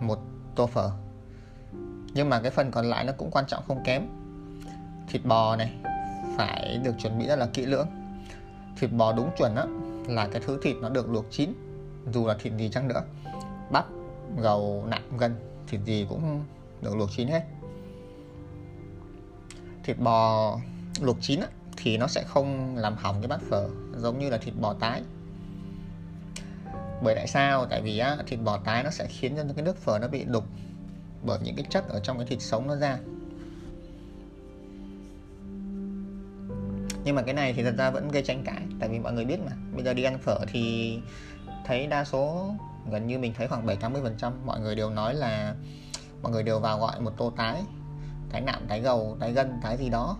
một 0.00 0.18
tô 0.54 0.66
phở 0.66 0.90
nhưng 2.16 2.28
mà 2.28 2.40
cái 2.40 2.50
phần 2.50 2.70
còn 2.70 2.86
lại 2.86 3.04
nó 3.04 3.12
cũng 3.16 3.30
quan 3.30 3.44
trọng 3.46 3.62
không 3.68 3.84
kém. 3.84 4.08
Thịt 5.08 5.24
bò 5.24 5.56
này 5.56 5.72
phải 6.36 6.80
được 6.84 6.94
chuẩn 6.98 7.18
bị 7.18 7.26
rất 7.26 7.36
là 7.36 7.46
kỹ 7.46 7.66
lưỡng. 7.66 7.88
Thịt 8.78 8.92
bò 8.92 9.12
đúng 9.12 9.30
chuẩn 9.38 9.56
á 9.56 9.64
là 10.08 10.28
cái 10.28 10.42
thứ 10.46 10.60
thịt 10.62 10.76
nó 10.80 10.88
được 10.88 11.10
luộc 11.10 11.24
chín 11.30 11.52
dù 12.12 12.26
là 12.26 12.36
thịt 12.38 12.52
gì 12.58 12.68
chăng 12.68 12.88
nữa. 12.88 13.02
Bắp 13.70 13.86
gầu 14.38 14.84
nạm 14.88 15.18
gân 15.18 15.34
thịt 15.68 15.80
gì 15.84 16.06
cũng 16.08 16.44
được 16.82 16.96
luộc 16.96 17.10
chín 17.16 17.28
hết. 17.28 17.44
Thịt 19.84 19.98
bò 19.98 20.58
luộc 21.00 21.16
chín 21.20 21.40
á, 21.40 21.46
thì 21.76 21.98
nó 21.98 22.06
sẽ 22.06 22.24
không 22.26 22.76
làm 22.76 22.96
hỏng 22.96 23.20
cái 23.20 23.28
bát 23.28 23.40
phở 23.50 23.68
giống 23.96 24.18
như 24.18 24.30
là 24.30 24.38
thịt 24.38 24.54
bò 24.60 24.74
tái. 24.74 25.02
Bởi 27.02 27.14
tại 27.14 27.26
sao? 27.26 27.66
Tại 27.66 27.82
vì 27.82 27.98
á, 27.98 28.16
thịt 28.26 28.40
bò 28.44 28.58
tái 28.58 28.82
nó 28.82 28.90
sẽ 28.90 29.06
khiến 29.08 29.36
cho 29.36 29.44
cái 29.56 29.64
nước 29.64 29.76
phở 29.76 29.98
nó 29.98 30.08
bị 30.08 30.24
đục 30.24 30.44
bởi 31.22 31.38
những 31.42 31.56
cái 31.56 31.66
chất 31.70 31.88
ở 31.88 32.00
trong 32.00 32.18
cái 32.18 32.26
thịt 32.26 32.42
sống 32.42 32.66
nó 32.66 32.76
ra. 32.76 32.98
Nhưng 37.04 37.14
mà 37.14 37.22
cái 37.22 37.34
này 37.34 37.52
thì 37.52 37.62
thật 37.62 37.74
ra 37.78 37.90
vẫn 37.90 38.08
gây 38.08 38.22
tranh 38.22 38.42
cãi, 38.44 38.62
tại 38.80 38.88
vì 38.88 38.98
mọi 38.98 39.12
người 39.12 39.24
biết 39.24 39.38
mà. 39.46 39.52
Bây 39.74 39.84
giờ 39.84 39.94
đi 39.94 40.02
ăn 40.02 40.18
phở 40.18 40.38
thì 40.52 40.98
thấy 41.66 41.86
đa 41.86 42.04
số, 42.04 42.50
gần 42.90 43.06
như 43.06 43.18
mình 43.18 43.34
thấy 43.36 43.48
khoảng 43.48 43.66
7 43.66 43.76
80 43.76 44.02
phần 44.02 44.14
trăm 44.18 44.32
mọi 44.46 44.60
người 44.60 44.74
đều 44.74 44.90
nói 44.90 45.14
là, 45.14 45.54
mọi 46.22 46.32
người 46.32 46.42
đều 46.42 46.58
vào 46.58 46.78
gọi 46.78 47.00
một 47.00 47.12
tô 47.16 47.32
tái 47.36 47.62
tái 48.30 48.40
nạm, 48.40 48.66
tái 48.68 48.80
gầu, 48.80 49.16
tái 49.20 49.32
gân, 49.32 49.60
tái 49.62 49.76
gì 49.76 49.88
đó. 49.88 50.16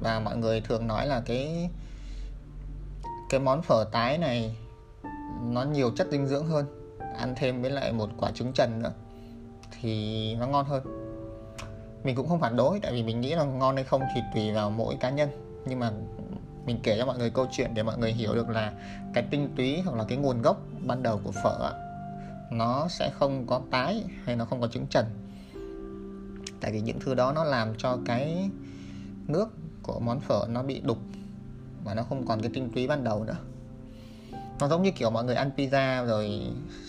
Và 0.00 0.20
mọi 0.20 0.36
người 0.36 0.60
thường 0.60 0.86
nói 0.86 1.06
là 1.06 1.20
cái 1.20 1.70
cái 3.30 3.40
món 3.40 3.62
phở 3.62 3.84
tái 3.92 4.18
này 4.18 4.56
nó 5.42 5.62
nhiều 5.62 5.90
chất 5.96 6.06
dinh 6.10 6.26
dưỡng 6.26 6.46
hơn, 6.46 6.66
ăn 7.18 7.34
thêm 7.36 7.62
với 7.62 7.70
lại 7.70 7.92
một 7.92 8.10
quả 8.16 8.30
trứng 8.30 8.52
trần 8.52 8.82
nữa 8.82 8.92
thì 9.84 10.34
nó 10.34 10.46
ngon 10.46 10.66
hơn. 10.66 10.82
Mình 12.04 12.16
cũng 12.16 12.28
không 12.28 12.40
phản 12.40 12.56
đối 12.56 12.80
tại 12.80 12.92
vì 12.92 13.02
mình 13.02 13.20
nghĩ 13.20 13.34
là 13.34 13.44
ngon 13.44 13.74
hay 13.74 13.84
không 13.84 14.02
thì 14.14 14.20
tùy 14.34 14.52
vào 14.52 14.70
mỗi 14.70 14.96
cá 15.00 15.10
nhân. 15.10 15.28
Nhưng 15.66 15.78
mà 15.78 15.90
mình 16.66 16.78
kể 16.82 16.98
cho 16.98 17.06
mọi 17.06 17.18
người 17.18 17.30
câu 17.30 17.46
chuyện 17.52 17.74
để 17.74 17.82
mọi 17.82 17.98
người 17.98 18.12
hiểu 18.12 18.34
được 18.34 18.48
là 18.48 18.72
cái 19.14 19.24
tinh 19.30 19.48
túy 19.56 19.80
hoặc 19.80 19.96
là 19.96 20.04
cái 20.08 20.18
nguồn 20.18 20.42
gốc 20.42 20.60
ban 20.86 21.02
đầu 21.02 21.20
của 21.24 21.32
phở 21.32 21.72
nó 22.50 22.88
sẽ 22.88 23.10
không 23.14 23.46
có 23.46 23.60
tái 23.70 24.04
hay 24.24 24.36
nó 24.36 24.44
không 24.44 24.60
có 24.60 24.68
trứng 24.68 24.86
trần. 24.86 25.06
Tại 26.60 26.72
vì 26.72 26.80
những 26.80 27.00
thứ 27.00 27.14
đó 27.14 27.32
nó 27.32 27.44
làm 27.44 27.74
cho 27.78 27.98
cái 28.06 28.50
nước 29.26 29.48
của 29.82 30.00
món 30.00 30.20
phở 30.20 30.46
nó 30.48 30.62
bị 30.62 30.80
đục 30.80 30.98
và 31.84 31.94
nó 31.94 32.02
không 32.02 32.26
còn 32.26 32.40
cái 32.40 32.50
tinh 32.54 32.70
túy 32.74 32.86
ban 32.86 33.04
đầu 33.04 33.24
nữa. 33.24 33.36
Nó 34.60 34.68
giống 34.68 34.82
như 34.82 34.90
kiểu 34.90 35.10
mọi 35.10 35.24
người 35.24 35.34
ăn 35.34 35.50
pizza 35.56 36.06
rồi 36.06 36.42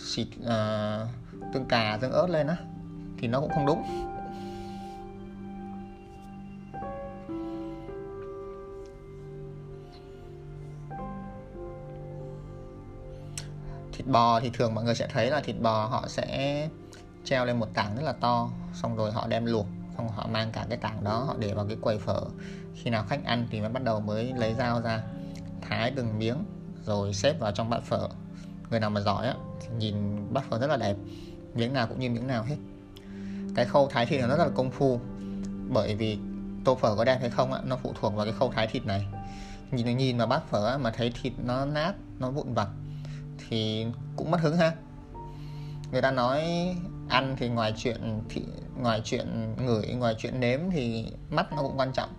xịt 0.04 0.26
uh, 0.40 1.08
tương 1.54 1.64
cà 1.68 1.98
tương 2.00 2.12
ớt 2.12 2.30
lên 2.30 2.46
á 2.46 2.56
thì 3.18 3.28
nó 3.28 3.40
cũng 3.40 3.50
không 3.54 3.66
đúng. 3.66 3.82
Thịt 13.92 14.06
bò 14.06 14.40
thì 14.40 14.50
thường 14.54 14.74
mọi 14.74 14.84
người 14.84 14.94
sẽ 14.94 15.08
thấy 15.12 15.30
là 15.30 15.40
thịt 15.40 15.56
bò 15.60 15.86
họ 15.86 16.04
sẽ 16.08 16.68
treo 17.24 17.44
lên 17.44 17.58
một 17.58 17.74
tảng 17.74 17.96
rất 17.96 18.02
là 18.02 18.12
to, 18.12 18.48
xong 18.74 18.96
rồi 18.96 19.12
họ 19.12 19.26
đem 19.26 19.44
luộc, 19.44 19.66
xong 19.96 20.08
họ 20.08 20.26
mang 20.30 20.52
cả 20.52 20.66
cái 20.68 20.78
tảng 20.78 21.04
đó, 21.04 21.24
họ 21.26 21.34
để 21.38 21.54
vào 21.54 21.66
cái 21.66 21.76
quầy 21.80 21.98
phở. 21.98 22.20
Khi 22.74 22.90
nào 22.90 23.04
khách 23.08 23.24
ăn 23.24 23.46
thì 23.50 23.60
mới 23.60 23.70
bắt 23.70 23.82
đầu 23.82 24.00
mới 24.00 24.32
lấy 24.36 24.54
dao 24.54 24.82
ra, 24.82 25.02
thái 25.60 25.92
từng 25.96 26.18
miếng, 26.18 26.36
rồi 26.84 27.14
xếp 27.14 27.40
vào 27.40 27.52
trong 27.52 27.70
bát 27.70 27.82
phở. 27.82 28.08
Người 28.70 28.80
nào 28.80 28.90
mà 28.90 29.00
giỏi 29.00 29.26
á 29.26 29.34
thì 29.60 29.68
nhìn 29.78 30.26
bát 30.32 30.44
phở 30.50 30.58
rất 30.58 30.66
là 30.66 30.76
đẹp, 30.76 30.96
miếng 31.54 31.72
nào 31.72 31.86
cũng 31.86 32.00
như 32.00 32.10
miếng 32.10 32.26
nào 32.26 32.42
hết 32.42 32.56
cái 33.56 33.64
khâu 33.64 33.88
thái 33.88 34.06
thịt 34.06 34.20
nó 34.20 34.28
rất 34.28 34.44
là 34.44 34.50
công 34.54 34.70
phu. 34.70 35.00
Bởi 35.68 35.94
vì 35.94 36.18
tô 36.64 36.74
phở 36.74 36.96
có 36.96 37.04
đẹp 37.04 37.18
hay 37.20 37.30
không 37.30 37.52
á 37.52 37.60
nó 37.64 37.76
phụ 37.76 37.92
thuộc 38.00 38.14
vào 38.14 38.24
cái 38.24 38.34
khâu 38.38 38.52
thái 38.52 38.66
thịt 38.66 38.86
này. 38.86 39.06
Nhìn 39.70 39.96
nhìn 39.96 40.18
mà 40.18 40.26
bát 40.26 40.42
phở 40.48 40.66
á, 40.66 40.78
mà 40.78 40.90
thấy 40.90 41.12
thịt 41.22 41.32
nó 41.44 41.64
nát 41.64 41.92
nó 42.18 42.30
vụn 42.30 42.54
vặt 42.54 42.68
thì 43.48 43.86
cũng 44.16 44.30
mất 44.30 44.40
hứng 44.40 44.56
ha. 44.56 44.72
Người 45.92 46.02
ta 46.02 46.10
nói 46.10 46.42
ăn 47.08 47.36
thì 47.38 47.48
ngoài 47.48 47.74
chuyện 47.76 48.22
thì 48.28 48.42
ngoài 48.80 49.00
chuyện 49.04 49.54
ngửi 49.66 49.86
ngoài 49.86 50.14
chuyện 50.18 50.40
nếm 50.40 50.60
thì 50.70 51.06
mắt 51.30 51.52
nó 51.52 51.62
cũng 51.62 51.78
quan 51.78 51.92
trọng. 51.92 52.10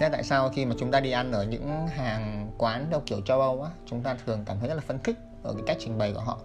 Thế 0.00 0.08
tại 0.08 0.22
sao 0.22 0.50
khi 0.54 0.64
mà 0.64 0.74
chúng 0.78 0.90
ta 0.90 1.00
đi 1.00 1.10
ăn 1.10 1.32
ở 1.32 1.44
những 1.44 1.88
hàng 1.88 2.50
quán 2.58 2.86
theo 2.90 3.02
kiểu 3.06 3.20
châu 3.20 3.40
Âu 3.40 3.62
á, 3.62 3.70
chúng 3.86 4.02
ta 4.02 4.16
thường 4.26 4.42
cảm 4.46 4.58
thấy 4.60 4.68
rất 4.68 4.74
là 4.74 4.80
phấn 4.80 4.98
khích 4.98 5.16
ở 5.42 5.52
cái 5.52 5.62
cách 5.66 5.76
trình 5.80 5.98
bày 5.98 6.12
của 6.12 6.20
họ. 6.20 6.38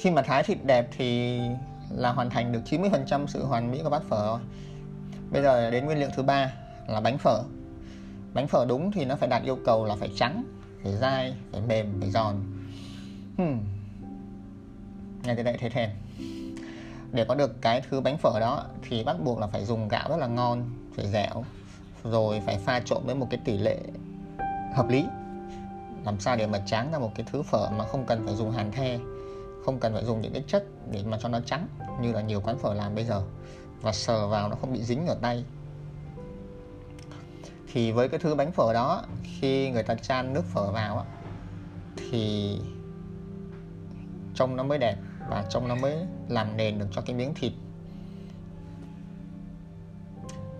Khi 0.00 0.10
mà 0.10 0.22
thái 0.22 0.42
thịt 0.42 0.58
đẹp 0.64 0.88
thì 0.96 1.40
là 1.90 2.12
hoàn 2.12 2.30
thành 2.30 2.52
được 2.52 2.60
90% 2.70 3.26
sự 3.26 3.44
hoàn 3.44 3.70
mỹ 3.70 3.80
của 3.82 3.90
bát 3.90 4.02
phở 4.08 4.26
rồi. 4.26 4.40
Bây 5.30 5.42
giờ 5.42 5.70
đến 5.70 5.84
nguyên 5.84 5.98
liệu 5.98 6.08
thứ 6.16 6.22
ba 6.22 6.52
là 6.86 7.00
bánh 7.00 7.18
phở. 7.18 7.42
Bánh 8.34 8.48
phở 8.48 8.66
đúng 8.68 8.92
thì 8.92 9.04
nó 9.04 9.16
phải 9.16 9.28
đạt 9.28 9.42
yêu 9.42 9.58
cầu 9.66 9.84
là 9.84 9.96
phải 9.96 10.10
trắng, 10.16 10.44
phải 10.82 10.96
dai, 10.96 11.34
phải 11.52 11.60
mềm, 11.60 12.00
phải 12.00 12.10
giòn. 12.10 12.36
Hmm. 13.36 13.58
Nghe 15.24 15.34
tới 15.34 15.44
đây 15.44 15.56
thấy 15.60 15.70
thèm 15.70 15.90
để 17.12 17.24
có 17.24 17.34
được 17.34 17.62
cái 17.62 17.82
thứ 17.90 18.00
bánh 18.00 18.18
phở 18.18 18.40
đó 18.40 18.64
thì 18.88 19.04
bắt 19.04 19.16
buộc 19.24 19.38
là 19.38 19.46
phải 19.46 19.64
dùng 19.64 19.88
gạo 19.88 20.08
rất 20.10 20.16
là 20.16 20.26
ngon 20.26 20.70
phải 20.96 21.06
dẻo 21.06 21.44
rồi 22.04 22.40
phải 22.46 22.58
pha 22.58 22.80
trộn 22.80 23.02
với 23.04 23.14
một 23.14 23.26
cái 23.30 23.40
tỷ 23.44 23.58
lệ 23.58 23.78
hợp 24.74 24.88
lý 24.88 25.04
làm 26.04 26.20
sao 26.20 26.36
để 26.36 26.46
mà 26.46 26.58
tráng 26.66 26.92
ra 26.92 26.98
một 26.98 27.12
cái 27.14 27.26
thứ 27.32 27.42
phở 27.42 27.70
mà 27.70 27.84
không 27.84 28.06
cần 28.06 28.26
phải 28.26 28.34
dùng 28.34 28.50
hàn 28.50 28.72
the 28.72 28.98
không 29.64 29.80
cần 29.80 29.92
phải 29.92 30.04
dùng 30.04 30.20
những 30.20 30.32
cái 30.32 30.44
chất 30.46 30.64
để 30.90 31.02
mà 31.04 31.18
cho 31.22 31.28
nó 31.28 31.40
trắng 31.40 31.68
như 32.00 32.12
là 32.12 32.20
nhiều 32.20 32.40
quán 32.40 32.58
phở 32.58 32.74
làm 32.74 32.94
bây 32.94 33.04
giờ. 33.04 33.22
Và 33.80 33.92
sờ 33.92 34.28
vào 34.28 34.48
nó 34.48 34.56
không 34.60 34.72
bị 34.72 34.82
dính 34.82 35.06
ở 35.06 35.14
tay. 35.14 35.44
Thì 37.72 37.92
với 37.92 38.08
cái 38.08 38.20
thứ 38.20 38.34
bánh 38.34 38.52
phở 38.52 38.72
đó 38.72 39.02
khi 39.24 39.70
người 39.70 39.82
ta 39.82 39.94
chan 39.94 40.32
nước 40.32 40.44
phở 40.44 40.70
vào 40.70 41.06
thì 41.96 42.58
trông 44.34 44.56
nó 44.56 44.62
mới 44.62 44.78
đẹp 44.78 44.96
và 45.28 45.44
trông 45.50 45.68
nó 45.68 45.74
mới 45.74 45.96
làm 46.28 46.56
nền 46.56 46.78
được 46.78 46.86
cho 46.92 47.02
cái 47.02 47.16
miếng 47.16 47.34
thịt. 47.34 47.52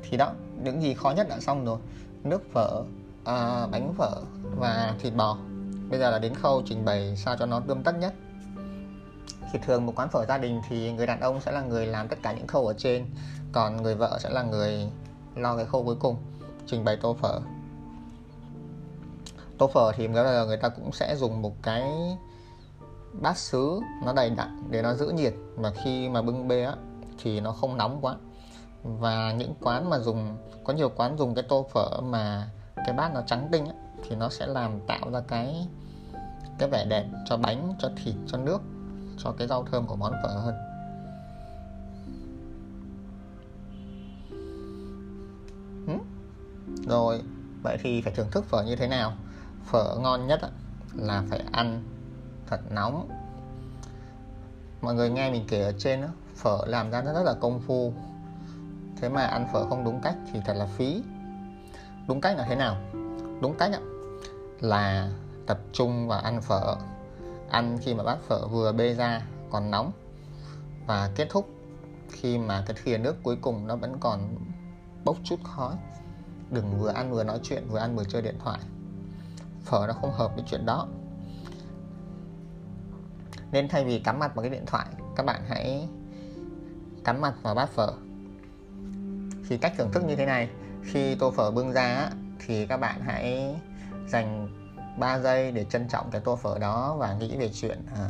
Thì 0.02 0.16
đó 0.16 0.32
những 0.62 0.82
gì 0.82 0.94
khó 0.94 1.10
nhất 1.10 1.28
đã 1.28 1.40
xong 1.40 1.64
rồi. 1.64 1.78
Nước 2.24 2.52
phở 2.52 2.82
à, 3.24 3.66
bánh 3.66 3.94
phở 3.98 4.22
và 4.56 4.94
thịt 4.98 5.14
bò. 5.14 5.38
Bây 5.90 5.98
giờ 5.98 6.10
là 6.10 6.18
đến 6.18 6.34
khâu 6.34 6.62
trình 6.66 6.84
bày 6.84 7.16
sao 7.16 7.36
cho 7.36 7.46
nó 7.46 7.60
tươm 7.60 7.82
tất 7.82 7.98
nhất 7.98 8.14
thì 9.52 9.58
thường 9.58 9.86
một 9.86 9.92
quán 9.96 10.08
phở 10.08 10.24
gia 10.26 10.38
đình 10.38 10.60
thì 10.68 10.92
người 10.92 11.06
đàn 11.06 11.20
ông 11.20 11.40
sẽ 11.40 11.52
là 11.52 11.62
người 11.62 11.86
làm 11.86 12.08
tất 12.08 12.16
cả 12.22 12.32
những 12.32 12.46
khâu 12.46 12.66
ở 12.66 12.74
trên 12.78 13.06
còn 13.52 13.82
người 13.82 13.94
vợ 13.94 14.18
sẽ 14.20 14.30
là 14.30 14.42
người 14.42 14.88
lo 15.34 15.56
cái 15.56 15.64
khâu 15.64 15.84
cuối 15.84 15.96
cùng 16.00 16.16
trình 16.66 16.84
bày 16.84 16.96
tô 16.96 17.16
phở. 17.20 17.40
Tô 19.58 19.66
phở 19.66 19.92
thì 19.92 20.08
người 20.08 20.56
ta 20.56 20.68
cũng 20.68 20.92
sẽ 20.92 21.16
dùng 21.16 21.42
một 21.42 21.62
cái 21.62 21.92
bát 23.12 23.38
sứ 23.38 23.80
nó 24.04 24.12
đầy 24.12 24.30
đặn 24.30 24.62
để 24.70 24.82
nó 24.82 24.94
giữ 24.94 25.08
nhiệt 25.08 25.34
và 25.56 25.70
khi 25.70 26.08
mà 26.08 26.22
bưng 26.22 26.48
bê 26.48 26.64
á 26.64 26.74
thì 27.22 27.40
nó 27.40 27.52
không 27.52 27.76
nóng 27.76 27.98
quá. 28.00 28.16
Và 28.82 29.32
những 29.32 29.54
quán 29.60 29.90
mà 29.90 29.98
dùng 29.98 30.36
có 30.64 30.72
nhiều 30.72 30.88
quán 30.96 31.18
dùng 31.18 31.34
cái 31.34 31.44
tô 31.48 31.66
phở 31.72 32.00
mà 32.00 32.50
cái 32.76 32.92
bát 32.92 33.14
nó 33.14 33.22
trắng 33.26 33.48
tinh 33.52 33.66
á, 33.66 33.72
thì 34.08 34.16
nó 34.16 34.28
sẽ 34.28 34.46
làm 34.46 34.80
tạo 34.86 35.10
ra 35.12 35.20
cái 35.28 35.68
cái 36.58 36.68
vẻ 36.68 36.84
đẹp 36.84 37.04
cho 37.26 37.36
bánh 37.36 37.74
cho 37.78 37.90
thịt 38.04 38.14
cho 38.26 38.38
nước 38.38 38.58
cho 39.24 39.32
cái 39.32 39.48
rau 39.48 39.64
thơm 39.64 39.86
của 39.86 39.96
món 39.96 40.12
phở 40.22 40.28
hơn. 40.28 40.54
Ừ. 45.86 45.94
Rồi 46.86 47.22
vậy 47.62 47.78
thì 47.82 48.02
phải 48.02 48.12
thưởng 48.12 48.30
thức 48.30 48.44
phở 48.44 48.62
như 48.62 48.76
thế 48.76 48.88
nào? 48.88 49.12
Phở 49.64 49.96
ngon 50.00 50.26
nhất 50.26 50.40
là 50.94 51.22
phải 51.28 51.44
ăn 51.52 51.82
thật 52.46 52.60
nóng. 52.70 53.08
Mọi 54.80 54.94
người 54.94 55.10
nghe 55.10 55.30
mình 55.30 55.44
kể 55.48 55.62
ở 55.62 55.72
trên 55.78 56.00
đó, 56.00 56.08
phở 56.36 56.58
làm 56.66 56.90
ra 56.90 57.02
rất 57.02 57.22
là 57.22 57.34
công 57.40 57.60
phu. 57.60 57.92
Thế 58.96 59.08
mà 59.08 59.24
ăn 59.24 59.46
phở 59.52 59.66
không 59.66 59.84
đúng 59.84 60.00
cách 60.00 60.16
thì 60.32 60.40
thật 60.46 60.54
là 60.54 60.66
phí. 60.66 61.02
Đúng 62.08 62.20
cách 62.20 62.38
là 62.38 62.44
thế 62.48 62.56
nào? 62.56 62.76
Đúng 63.40 63.54
cách 63.58 63.70
là 64.60 65.10
tập 65.46 65.58
trung 65.72 66.08
vào 66.08 66.20
ăn 66.20 66.40
phở 66.40 66.76
ăn 67.50 67.78
khi 67.80 67.94
mà 67.94 68.04
bát 68.04 68.18
phở 68.28 68.46
vừa 68.46 68.72
bê 68.72 68.94
ra 68.94 69.22
còn 69.50 69.70
nóng. 69.70 69.92
Và 70.86 71.10
kết 71.14 71.26
thúc 71.30 71.48
khi 72.10 72.38
mà 72.38 72.64
cái 72.66 72.76
thìa 72.84 72.98
nước 72.98 73.16
cuối 73.22 73.36
cùng 73.40 73.66
nó 73.66 73.76
vẫn 73.76 73.96
còn 74.00 74.36
bốc 75.04 75.16
chút 75.24 75.36
khói. 75.44 75.76
Đừng 76.50 76.78
vừa 76.78 76.90
ăn 76.90 77.10
vừa 77.10 77.24
nói 77.24 77.40
chuyện, 77.42 77.68
vừa 77.68 77.78
ăn 77.78 77.96
vừa 77.96 78.04
chơi 78.04 78.22
điện 78.22 78.38
thoại. 78.44 78.60
Phở 79.64 79.84
nó 79.86 79.92
không 79.92 80.12
hợp 80.12 80.34
với 80.34 80.44
chuyện 80.46 80.66
đó. 80.66 80.88
Nên 83.52 83.68
thay 83.68 83.84
vì 83.84 83.98
cắm 83.98 84.18
mặt 84.18 84.34
vào 84.34 84.42
cái 84.42 84.50
điện 84.50 84.66
thoại, 84.66 84.86
các 85.16 85.26
bạn 85.26 85.42
hãy 85.48 85.88
cắm 87.04 87.20
mặt 87.20 87.34
vào 87.42 87.54
bát 87.54 87.70
phở. 87.70 87.92
Thì 89.48 89.58
cách 89.58 89.72
thưởng 89.78 89.90
thức 89.92 90.04
như 90.04 90.16
thế 90.16 90.26
này, 90.26 90.48
khi 90.84 91.14
tô 91.14 91.30
phở 91.30 91.50
bưng 91.50 91.72
ra 91.72 92.10
thì 92.46 92.66
các 92.66 92.76
bạn 92.76 93.00
hãy 93.00 93.56
dành 94.08 94.48
3 94.98 95.18
giây 95.18 95.52
để 95.52 95.64
trân 95.64 95.88
trọng 95.88 96.10
cái 96.10 96.20
tô 96.20 96.36
phở 96.36 96.58
đó 96.58 96.96
và 96.98 97.14
nghĩ 97.14 97.36
về 97.36 97.50
chuyện 97.52 97.86
à, 97.94 98.08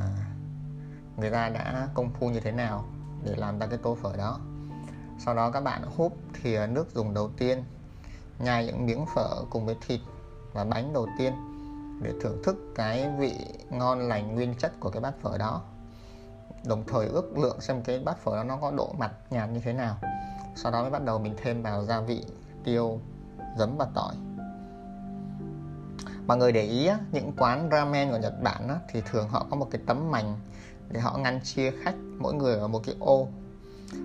người 1.16 1.30
ta 1.30 1.48
đã 1.48 1.88
công 1.94 2.10
phu 2.10 2.30
như 2.30 2.40
thế 2.40 2.52
nào 2.52 2.84
để 3.24 3.34
làm 3.36 3.58
ra 3.58 3.66
cái 3.66 3.78
tô 3.82 3.96
phở 4.02 4.16
đó. 4.16 4.40
Sau 5.18 5.34
đó 5.34 5.50
các 5.50 5.60
bạn 5.60 5.82
húp 5.96 6.16
thìa 6.42 6.66
nước 6.70 6.94
dùng 6.94 7.14
đầu 7.14 7.30
tiên 7.36 7.64
nhai 8.38 8.66
những 8.66 8.86
miếng 8.86 9.06
phở 9.14 9.44
cùng 9.50 9.66
với 9.66 9.76
thịt 9.86 10.00
và 10.52 10.64
bánh 10.64 10.92
đầu 10.92 11.06
tiên 11.18 11.32
để 12.02 12.12
thưởng 12.22 12.42
thức 12.44 12.56
cái 12.74 13.10
vị 13.18 13.34
ngon 13.70 14.08
lành 14.08 14.34
nguyên 14.34 14.54
chất 14.54 14.72
của 14.80 14.90
cái 14.90 15.00
bát 15.00 15.14
phở 15.22 15.38
đó. 15.38 15.62
Đồng 16.64 16.84
thời 16.86 17.06
ước 17.06 17.38
lượng 17.38 17.60
xem 17.60 17.82
cái 17.82 17.98
bát 17.98 18.18
phở 18.18 18.36
đó 18.36 18.44
nó 18.44 18.56
có 18.56 18.70
độ 18.70 18.94
mặt 18.98 19.12
nhạt 19.30 19.50
như 19.50 19.60
thế 19.60 19.72
nào. 19.72 19.96
Sau 20.56 20.72
đó 20.72 20.82
mới 20.82 20.90
bắt 20.90 21.04
đầu 21.04 21.18
mình 21.18 21.34
thêm 21.42 21.62
vào 21.62 21.84
gia 21.84 22.00
vị 22.00 22.24
tiêu 22.64 23.00
giấm 23.58 23.76
và 23.76 23.86
tỏi 23.94 24.14
mọi 26.26 26.37
người 26.37 26.52
để 26.52 26.62
ý 26.62 26.87
á, 26.87 26.98
những 27.12 27.33
quán 27.37 27.68
ramen 27.72 28.11
của 28.11 28.16
Nhật 28.16 28.42
Bản 28.42 28.68
á, 28.68 28.76
thì 28.92 29.02
thường 29.11 29.28
họ 29.28 29.46
có 29.50 29.56
một 29.56 29.68
cái 29.70 29.80
tấm 29.87 30.11
mảnh 30.11 30.37
để 30.90 31.00
họ 31.00 31.18
ngăn 31.18 31.40
chia 31.40 31.70
khách 31.70 31.94
mỗi 32.18 32.35
người 32.35 32.56
ở 32.56 32.68
một 32.68 32.83
cái 32.87 32.94
ô. 32.98 33.28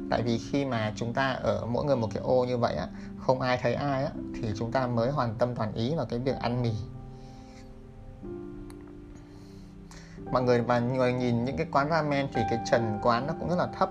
Tại 0.10 0.22
vì 0.22 0.38
khi 0.38 0.66
mà 0.66 0.94
chúng 0.96 1.14
ta 1.14 1.32
ở 1.32 1.66
mỗi 1.66 1.86
người 1.86 1.96
một 1.96 2.10
cái 2.14 2.24
ô 2.24 2.46
như 2.46 2.58
vậy 2.58 2.76
á, 2.76 2.88
không 3.18 3.42
ai 3.42 3.60
thấy 3.62 3.74
ai 3.74 4.04
á, 4.04 4.12
thì 4.36 4.52
chúng 4.58 4.72
ta 4.72 4.88
mới 4.88 5.12
hoàn 5.12 5.36
tâm 5.36 5.56
toàn 5.56 5.74
ý 5.74 5.96
vào 5.96 6.06
cái 6.06 6.20
việc 6.20 6.36
ăn 6.40 6.62
mì. 6.62 6.72
Mọi 10.32 10.44
người 10.44 10.62
và 10.62 10.80
người 10.80 11.14
nhìn 11.14 11.46
những 11.46 11.58
cái 11.58 11.68
quán 11.72 11.90
ramen 11.90 12.28
thì 12.34 12.42
cái 12.50 12.60
trần 12.72 13.00
quán 13.02 13.28
nó 13.28 13.34
cũng 13.40 13.50
rất 13.50 13.58
là 13.58 13.68
thấp. 13.68 13.90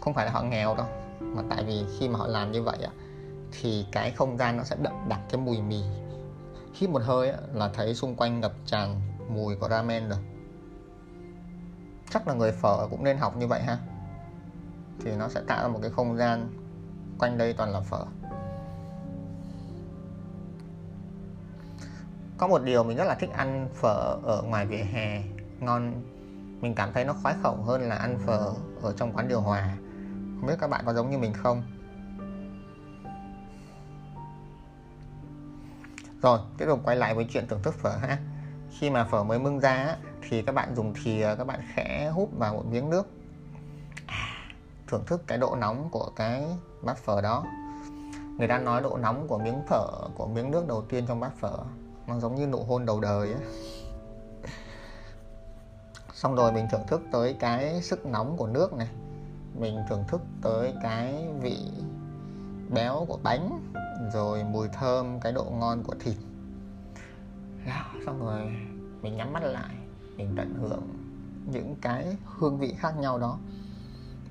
Không 0.00 0.14
phải 0.14 0.26
là 0.26 0.32
họ 0.32 0.42
nghèo 0.42 0.74
đâu 0.76 0.86
mà 1.20 1.42
tại 1.50 1.64
vì 1.64 1.84
khi 1.98 2.08
mà 2.08 2.18
họ 2.18 2.26
làm 2.26 2.52
như 2.52 2.62
vậy 2.62 2.78
á 2.82 2.90
thì 3.52 3.86
cái 3.92 4.10
không 4.10 4.38
gian 4.38 4.56
nó 4.56 4.64
sẽ 4.64 4.76
đậm 4.82 4.92
đặc 5.08 5.20
cái 5.30 5.40
mùi 5.40 5.60
mì 5.62 5.82
hít 6.74 6.90
một 6.90 7.02
hơi 7.04 7.30
á, 7.30 7.38
là 7.52 7.70
thấy 7.74 7.94
xung 7.94 8.16
quanh 8.16 8.40
ngập 8.40 8.52
tràn 8.66 9.00
mùi 9.28 9.56
của 9.56 9.68
ramen 9.68 10.08
rồi. 10.08 10.18
Chắc 12.10 12.28
là 12.28 12.34
người 12.34 12.52
phở 12.52 12.88
cũng 12.90 13.04
nên 13.04 13.18
học 13.18 13.36
như 13.36 13.46
vậy 13.46 13.62
ha. 13.62 13.78
Thì 15.04 15.16
nó 15.16 15.28
sẽ 15.28 15.40
tạo 15.46 15.62
ra 15.62 15.68
một 15.68 15.78
cái 15.82 15.90
không 15.90 16.16
gian 16.16 16.48
quanh 17.18 17.38
đây 17.38 17.52
toàn 17.52 17.70
là 17.70 17.80
phở. 17.80 18.04
Có 22.38 22.48
một 22.48 22.62
điều 22.62 22.84
mình 22.84 22.96
rất 22.96 23.04
là 23.04 23.14
thích 23.14 23.30
ăn 23.30 23.68
phở 23.74 24.18
ở 24.22 24.42
ngoài 24.42 24.66
vỉa 24.66 24.84
hè 24.92 25.22
ngon. 25.60 26.02
Mình 26.60 26.74
cảm 26.74 26.92
thấy 26.92 27.04
nó 27.04 27.12
khoái 27.22 27.34
khẩu 27.42 27.56
hơn 27.56 27.82
là 27.82 27.96
ăn 27.96 28.18
phở 28.26 28.52
ở 28.82 28.94
trong 28.96 29.12
quán 29.12 29.28
điều 29.28 29.40
hòa. 29.40 29.76
Không 30.40 30.46
biết 30.46 30.56
các 30.60 30.70
bạn 30.70 30.84
có 30.86 30.92
giống 30.92 31.10
như 31.10 31.18
mình 31.18 31.32
không? 31.32 31.62
Rồi, 36.22 36.38
tiếp 36.58 36.66
tục 36.66 36.80
quay 36.84 36.96
lại 36.96 37.14
với 37.14 37.26
chuyện 37.30 37.48
thưởng 37.48 37.62
thức 37.62 37.74
phở 37.74 37.96
ha. 37.96 38.18
Khi 38.70 38.90
mà 38.90 39.04
phở 39.04 39.24
mới 39.24 39.38
mưng 39.38 39.60
ra 39.60 39.96
thì 40.28 40.42
các 40.42 40.54
bạn 40.54 40.74
dùng 40.74 40.94
thìa, 41.04 41.34
các 41.38 41.46
bạn 41.46 41.60
khẽ 41.74 42.10
hút 42.14 42.30
vào 42.38 42.54
một 42.54 42.64
miếng 42.70 42.90
nước. 42.90 43.06
À, 44.06 44.26
thưởng 44.86 45.04
thức 45.06 45.22
cái 45.26 45.38
độ 45.38 45.56
nóng 45.56 45.88
của 45.90 46.10
cái 46.16 46.46
bát 46.82 46.98
phở 46.98 47.20
đó. 47.20 47.44
Người 48.38 48.48
ta 48.48 48.58
nói 48.58 48.82
độ 48.82 48.96
nóng 48.96 49.28
của 49.28 49.38
miếng 49.38 49.62
phở, 49.68 49.88
của 50.14 50.26
miếng 50.26 50.50
nước 50.50 50.68
đầu 50.68 50.82
tiên 50.82 51.04
trong 51.08 51.20
bát 51.20 51.32
phở, 51.40 51.58
nó 52.06 52.18
giống 52.18 52.34
như 52.34 52.46
nụ 52.46 52.64
hôn 52.64 52.86
đầu 52.86 53.00
đời 53.00 53.32
ấy. 53.32 53.42
xong 56.14 56.34
rồi 56.34 56.52
mình 56.52 56.66
thưởng 56.70 56.86
thức 56.88 57.00
tới 57.12 57.36
cái 57.40 57.82
sức 57.82 58.06
nóng 58.06 58.36
của 58.36 58.46
nước 58.46 58.72
này. 58.72 58.88
Mình 59.58 59.76
thưởng 59.88 60.04
thức 60.08 60.20
tới 60.42 60.74
cái 60.82 61.28
vị 61.40 61.58
béo 62.72 63.04
của 63.08 63.18
bánh 63.22 63.72
rồi 64.12 64.44
mùi 64.44 64.68
thơm 64.68 65.20
cái 65.20 65.32
độ 65.32 65.44
ngon 65.44 65.82
của 65.82 65.94
thịt. 66.00 66.16
Đó, 67.66 67.84
xong 68.06 68.20
rồi 68.20 68.40
mình 69.02 69.16
nhắm 69.16 69.32
mắt 69.32 69.42
lại 69.42 69.74
mình 70.16 70.34
tận 70.36 70.54
hưởng 70.60 70.88
những 71.52 71.76
cái 71.80 72.16
hương 72.24 72.58
vị 72.58 72.74
khác 72.78 72.96
nhau 72.98 73.18
đó. 73.18 73.38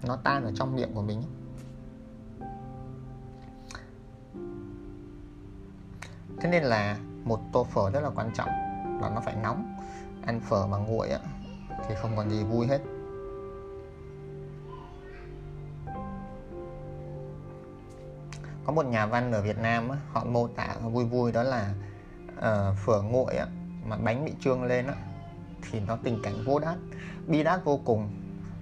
Nó 0.03 0.15
tan 0.15 0.43
ở 0.43 0.51
trong 0.55 0.75
miệng 0.75 0.93
của 0.93 1.01
mình. 1.01 1.23
Thế 6.41 6.49
nên 6.49 6.63
là 6.63 6.97
một 7.23 7.39
tô 7.53 7.63
phở 7.63 7.89
rất 7.89 7.99
là 7.99 8.09
quan 8.09 8.31
trọng 8.33 8.49
là 9.01 9.09
nó 9.15 9.21
phải 9.25 9.35
nóng. 9.35 9.75
Ăn 10.25 10.39
phở 10.39 10.67
mà 10.67 10.77
nguội 10.77 11.09
á 11.09 11.19
thì 11.87 11.95
không 12.01 12.11
còn 12.17 12.29
gì 12.29 12.43
vui 12.43 12.67
hết. 12.67 12.81
Có 18.71 18.75
một 18.75 18.89
nhà 18.89 19.05
văn 19.05 19.31
ở 19.31 19.41
Việt 19.41 19.57
Nam 19.57 19.89
á, 19.89 19.97
họ 20.11 20.23
mô 20.23 20.47
tả 20.47 20.75
vui 20.81 21.05
vui 21.05 21.31
đó 21.31 21.43
là 21.43 21.73
uh, 22.37 22.77
phở 22.77 23.01
nguội 23.01 23.35
á, 23.35 23.47
mà 23.85 23.97
bánh 23.97 24.25
bị 24.25 24.31
trương 24.39 24.63
lên 24.63 24.87
á, 24.87 24.93
thì 25.61 25.79
nó 25.79 25.97
tình 26.03 26.21
cảnh 26.23 26.45
vô 26.45 26.59
đát 26.59 26.77
bi 27.27 27.43
đát 27.43 27.65
vô 27.65 27.79
cùng. 27.85 28.09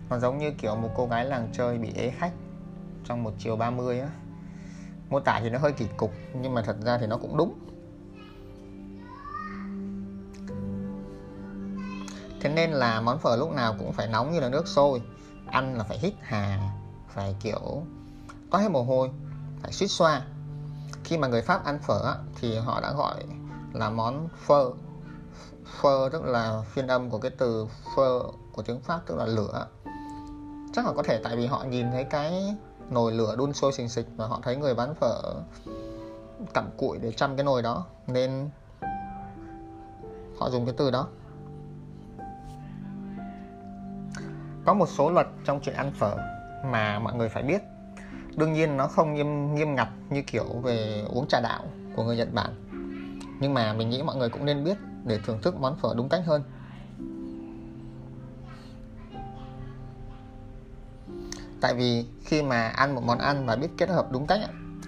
Nó 0.10 0.19
giống 0.19 0.38
như 0.38 0.52
kiểu 0.52 0.76
một 0.76 0.89
cô 0.95 1.08
gái 1.08 1.26
làng 1.26 1.50
chơi 1.54 1.78
bị 1.78 1.93
ế 1.95 2.10
khách 2.10 2.32
trong 3.06 3.24
một 3.24 3.34
chiều 3.39 3.56
30 3.56 4.00
á. 4.00 4.10
Mô 5.10 5.19
tả 5.19 5.39
thì 5.43 5.50
nó 5.50 5.60
hơi 5.60 5.72
kỳ 5.72 5.88
cục 5.98 6.12
nhưng 6.41 6.54
mà 6.54 6.62
thật 6.62 6.78
ra 6.82 6.98
thì 6.98 7.08
nó 7.08 7.17
cũng 7.17 7.38
đúng. 7.38 7.60
Thế 12.41 12.50
nên 12.50 12.72
là 12.72 13.02
món 13.02 13.19
phở 13.19 13.36
lúc 13.36 13.52
nào 13.52 13.76
cũng 13.80 13.93
phải 13.93 14.08
nóng 14.08 14.32
như 14.32 14.39
là 14.39 14.50
nước 14.50 14.67
sôi 14.67 15.02
ăn 15.45 15.78
là 15.78 15.84
phải 15.84 15.98
hít 15.98 16.13
hà 16.22 16.72
phải 17.08 17.36
kiểu 17.39 17.84
toát 18.52 18.62
hết 18.62 18.69
mồ 18.69 18.84
hôi 18.84 19.10
phải 19.62 19.72
suýt 19.72 19.88
xoa. 19.88 20.22
Khi 21.04 21.17
mà 21.17 21.28
người 21.28 21.41
pháp 21.41 21.65
ăn 21.65 21.80
phở 21.80 22.15
thì 22.36 22.58
họ 22.58 22.82
đã 22.82 22.93
gọi 22.93 23.24
là 23.74 23.89
món 23.89 24.28
phơ. 24.45 24.72
Phơ 25.82 26.10
tức 26.12 26.24
là 26.24 26.62
phiên 26.65 26.88
âm 26.88 27.10
của 27.10 27.17
cái 27.17 27.32
từ 27.38 27.67
phơ 27.95 28.19
của 28.54 28.62
tiếng 28.62 28.82
pháp 28.82 29.00
tức 29.06 29.17
là 29.17 29.26
lửa. 29.26 29.67
Chắc 30.74 30.86
là 30.86 30.93
có 30.93 31.04
thể 31.04 31.22
tại 31.24 31.36
vì 31.36 31.45
họ 31.45 31.63
nhìn 31.63 31.91
thấy 31.91 32.04
cái 32.04 32.56
nồi 32.89 33.12
lửa 33.12 33.36
đun 33.36 33.54
sôi 33.54 33.74
xình 33.74 33.89
xịch 33.89 34.08
và 34.15 34.28
họ 34.28 34.39
thấy 34.43 34.56
người 34.56 34.76
bán 34.76 34.95
phở 34.95 35.34
cặm 36.54 36.69
cụi 36.78 36.98
để 36.98 37.12
chăm 37.12 37.36
cái 37.36 37.43
nồi 37.43 37.62
đó, 37.62 37.86
nên 38.08 38.50
họ 40.39 40.50
dùng 40.50 40.65
cái 40.65 40.76
từ 40.78 40.91
đó. 40.91 41.08
Có 44.65 44.74
một 44.74 44.89
số 44.89 45.10
luật 45.10 45.28
trong 45.45 45.60
chuyện 45.62 45.76
ăn 45.76 45.91
phở 46.00 46.17
mà 46.65 47.00
mọi 47.00 47.13
người 47.13 47.30
phải 47.30 47.43
biết 47.43 47.62
đương 48.39 48.54
nhiên 48.54 48.78
nó 48.78 48.88
không 48.88 49.13
nghiêm 49.13 49.56
nghiêm 49.56 49.75
ngặt 49.75 49.88
như 50.10 50.21
kiểu 50.21 50.45
về 50.63 51.06
uống 51.10 51.28
trà 51.28 51.39
đạo 51.41 51.63
của 51.95 52.04
người 52.04 52.17
Nhật 52.17 52.34
Bản. 52.34 52.56
Nhưng 53.39 53.54
mà 53.54 53.73
mình 53.73 53.89
nghĩ 53.89 54.02
mọi 54.04 54.15
người 54.15 54.30
cũng 54.30 54.45
nên 54.45 54.63
biết 54.63 54.78
để 55.06 55.19
thưởng 55.25 55.41
thức 55.41 55.56
món 55.60 55.78
phở 55.78 55.93
đúng 55.97 56.10
cách 56.10 56.21
hơn. 56.25 56.43
Tại 61.62 61.73
vì 61.73 62.06
khi 62.25 62.43
mà 62.43 62.67
ăn 62.67 62.95
một 62.95 63.04
món 63.06 63.17
ăn 63.17 63.45
và 63.45 63.56
biết 63.56 63.67
kết 63.78 63.89
hợp 63.89 64.12
đúng 64.12 64.28
cách 64.28 64.39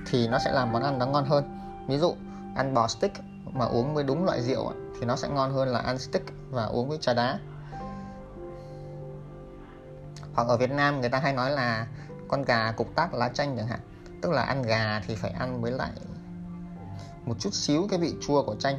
thì 0.06 0.28
nó 0.28 0.40
sẽ 0.40 0.52
làm 0.52 0.72
món 0.72 0.84
ăn 0.84 1.00
nó 1.00 1.06
ngon 1.06 1.26
hơn. 1.26 1.44
Ví 1.88 1.98
dụ, 1.98 2.16
ăn 2.56 2.74
bò 2.74 2.88
stick 2.88 3.16
mà 3.54 3.66
uống 3.66 3.94
với 3.94 4.04
đúng 4.04 4.26
loại 4.26 4.42
rượu 4.42 4.72
thì 5.00 5.06
nó 5.06 5.16
sẽ 5.16 5.28
ngon 5.30 5.52
hơn 5.52 5.68
là 5.68 5.80
ăn 5.80 6.00
stick 6.00 6.26
và 6.50 6.66
uống 6.66 6.90
với 6.90 6.98
trà 7.02 7.14
đá. 7.14 7.40
Hoặc 10.34 10.48
ở 10.48 10.58
Việt 10.58 10.72
Nam 10.72 11.02
người 11.02 11.10
ta 11.10 11.20
hay 11.20 11.34
nói 11.34 11.52
là 11.52 11.88
con 12.32 12.44
gà 12.44 12.72
cục 12.72 12.96
tác 12.96 13.14
lá 13.14 13.30
chanh 13.30 13.58
chẳng 13.58 13.68
hạn. 13.68 13.80
Tức 14.22 14.32
là 14.32 14.42
ăn 14.42 14.62
gà 14.62 15.02
thì 15.08 15.16
phải 15.16 15.32
ăn 15.32 15.62
với 15.62 15.72
lại 15.72 15.92
một 17.26 17.36
chút 17.40 17.54
xíu 17.54 17.88
cái 17.90 18.00
vị 18.00 18.14
chua 18.22 18.44
của 18.44 18.56
chanh. 18.56 18.76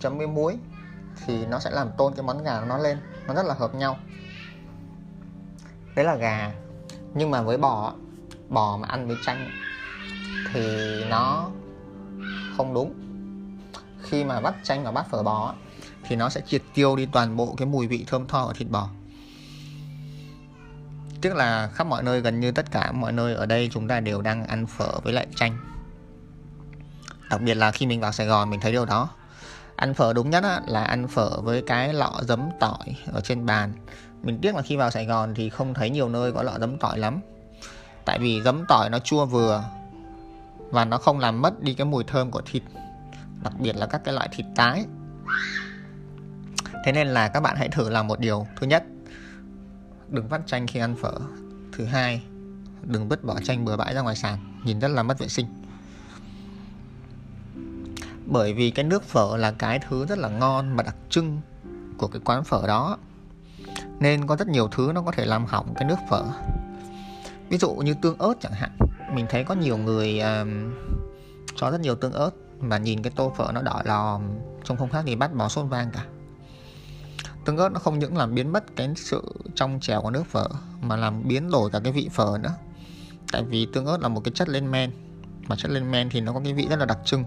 Chấm 0.00 0.18
với 0.18 0.26
muối 0.26 0.56
thì 1.26 1.46
nó 1.46 1.58
sẽ 1.58 1.70
làm 1.70 1.90
tôn 1.98 2.14
cái 2.14 2.22
món 2.22 2.44
gà 2.44 2.64
nó 2.64 2.78
lên. 2.78 2.98
Nó 3.26 3.34
rất 3.34 3.46
là 3.46 3.54
hợp 3.54 3.74
nhau. 3.74 3.96
Đấy 5.94 6.04
là 6.04 6.14
gà. 6.14 6.52
Nhưng 7.14 7.30
mà 7.30 7.42
với 7.42 7.58
bò 7.58 7.92
bò 8.48 8.76
mà 8.76 8.88
ăn 8.88 9.08
với 9.08 9.16
chanh 9.26 9.50
thì 10.52 10.68
nó 11.04 11.50
không 12.56 12.74
đúng. 12.74 12.94
Khi 14.02 14.24
mà 14.24 14.40
bắt 14.40 14.54
chanh 14.62 14.84
và 14.84 14.92
bắt 14.92 15.06
phở 15.10 15.22
bò 15.22 15.54
thì 16.04 16.16
nó 16.16 16.28
sẽ 16.28 16.40
triệt 16.46 16.62
tiêu 16.74 16.96
đi 16.96 17.06
toàn 17.12 17.36
bộ 17.36 17.54
cái 17.58 17.66
mùi 17.66 17.86
vị 17.86 18.04
thơm 18.08 18.26
tho 18.26 18.46
của 18.46 18.52
thịt 18.52 18.68
bò. 18.70 18.88
Tiếc 21.20 21.34
là 21.34 21.70
khắp 21.74 21.86
mọi 21.86 22.02
nơi, 22.02 22.20
gần 22.20 22.40
như 22.40 22.52
tất 22.52 22.70
cả 22.70 22.92
mọi 22.92 23.12
nơi 23.12 23.34
ở 23.34 23.46
đây 23.46 23.70
chúng 23.72 23.88
ta 23.88 24.00
đều 24.00 24.22
đang 24.22 24.44
ăn 24.46 24.66
phở 24.66 25.00
với 25.02 25.12
lại 25.12 25.26
chanh. 25.36 25.56
Đặc 27.30 27.40
biệt 27.40 27.54
là 27.54 27.70
khi 27.70 27.86
mình 27.86 28.00
vào 28.00 28.12
Sài 28.12 28.26
Gòn, 28.26 28.50
mình 28.50 28.60
thấy 28.60 28.72
điều 28.72 28.84
đó. 28.84 29.08
Ăn 29.76 29.94
phở 29.94 30.12
đúng 30.12 30.30
nhất 30.30 30.44
là 30.66 30.84
ăn 30.84 31.08
phở 31.08 31.40
với 31.40 31.62
cái 31.62 31.94
lọ 31.94 32.20
giấm 32.22 32.48
tỏi 32.60 32.96
ở 33.12 33.20
trên 33.20 33.46
bàn. 33.46 33.72
Mình 34.22 34.38
tiếc 34.42 34.54
là 34.54 34.62
khi 34.62 34.76
vào 34.76 34.90
Sài 34.90 35.06
Gòn 35.06 35.34
thì 35.34 35.50
không 35.50 35.74
thấy 35.74 35.90
nhiều 35.90 36.08
nơi 36.08 36.32
có 36.32 36.42
lọ 36.42 36.52
giấm 36.60 36.78
tỏi 36.78 36.98
lắm. 36.98 37.20
Tại 38.04 38.18
vì 38.18 38.42
giấm 38.42 38.64
tỏi 38.68 38.90
nó 38.90 38.98
chua 38.98 39.26
vừa 39.26 39.64
Và 40.70 40.84
nó 40.84 40.98
không 40.98 41.18
làm 41.18 41.42
mất 41.42 41.62
đi 41.62 41.74
cái 41.74 41.84
mùi 41.84 42.04
thơm 42.04 42.30
của 42.30 42.42
thịt, 42.46 42.62
Đặc 43.42 43.52
biệt 43.58 43.76
là 43.76 43.86
các 43.86 44.00
cái 44.04 44.14
loại 44.14 44.28
thịt 44.32 44.46
tái. 44.56 44.84
Thế 46.84 46.92
nên 46.92 47.08
là 47.08 47.28
các 47.28 47.40
bạn 47.40 47.56
hãy 47.56 47.68
thử 47.68 47.88
làm 47.88 48.06
một 48.06 48.20
điều. 48.20 48.46
Thứ 48.60 48.66
nhất 48.66 48.84
đừng 50.10 50.28
vắt 50.28 50.40
chanh 50.46 50.66
khi 50.66 50.80
ăn 50.80 50.96
phở. 50.96 51.12
Thứ 51.72 51.84
hai 51.84 52.22
đừng 52.82 53.08
vứt 53.08 53.24
bỏ 53.24 53.40
chanh 53.40 53.64
bừa 53.64 53.76
bãi 53.76 53.94
ra 53.94 54.00
ngoài 54.00 54.16
sàn 54.16 54.60
nhìn 54.64 54.78
rất 54.78 54.88
là 54.88 55.02
mất 55.02 55.18
vệ 55.18 55.28
sinh. 55.28 55.46
Bởi 58.26 58.54
vì 58.54 58.70
cái 58.70 58.84
nước 58.84 59.04
phở 59.04 59.36
là 59.36 59.52
cái 59.52 59.78
thứ 59.88 60.06
rất 60.06 60.18
là 60.18 60.28
ngon 60.28 60.76
và 60.76 60.82
đặc 60.82 60.96
trưng 61.08 61.40
của 61.98 62.06
cái 62.06 62.20
quán 62.24 62.44
phở 62.44 62.66
đó. 62.66 62.98
Nên 64.00 64.26
có 64.26 64.36
rất 64.36 64.48
nhiều 64.48 64.68
thứ 64.68 64.92
nó 64.94 65.02
có 65.02 65.12
thể 65.12 65.26
làm 65.26 65.44
hỏng 65.44 65.74
cái 65.74 65.84
nước 65.84 65.98
phở. 66.10 66.24
Ví 67.48 67.58
dụ 67.58 67.74
như 67.74 67.94
tương 67.94 68.18
ớt 68.18 68.34
chẳng 68.40 68.52
hạn 68.52 68.70
mình 69.14 69.26
thấy 69.30 69.44
có 69.44 69.54
nhiều 69.54 69.76
người 69.76 70.20
um, 70.20 70.72
cho 71.56 71.70
rất 71.70 71.80
nhiều 71.80 71.94
tương 71.94 72.12
ớt 72.12 72.30
mà 72.60 72.78
nhìn 72.78 73.02
cái 73.02 73.12
tô 73.16 73.32
phở 73.36 73.50
nó 73.54 73.62
đỏ 73.62 73.82
lòm 73.84 74.22
trông 74.64 74.76
không 74.76 74.90
khác 74.90 75.04
gì 75.04 75.16
bắt 75.16 75.34
bò 75.34 75.48
sốt 75.48 75.66
vang 75.70 75.90
cả 75.92 76.04
tương 77.50 77.58
ớt 77.58 77.68
nó 77.68 77.78
không 77.80 77.98
những 77.98 78.16
làm 78.16 78.34
biến 78.34 78.52
mất 78.52 78.76
cái 78.76 78.88
sự 78.96 79.22
trong 79.54 79.80
trẻo 79.80 80.02
của 80.02 80.10
nước 80.10 80.26
phở, 80.26 80.48
mà 80.82 80.96
làm 80.96 81.28
biến 81.28 81.50
đổi 81.50 81.70
cả 81.70 81.80
cái 81.84 81.92
vị 81.92 82.08
phở 82.12 82.38
nữa. 82.42 82.52
Tại 83.32 83.42
vì 83.42 83.66
tương 83.72 83.86
ớt 83.86 84.00
là 84.00 84.08
một 84.08 84.20
cái 84.24 84.32
chất 84.34 84.48
lên 84.48 84.70
men, 84.70 84.90
mà 85.48 85.56
chất 85.56 85.70
lên 85.70 85.90
men 85.90 86.10
thì 86.10 86.20
nó 86.20 86.32
có 86.32 86.40
cái 86.44 86.52
vị 86.52 86.66
rất 86.70 86.78
là 86.78 86.84
đặc 86.84 86.98
trưng. 87.04 87.24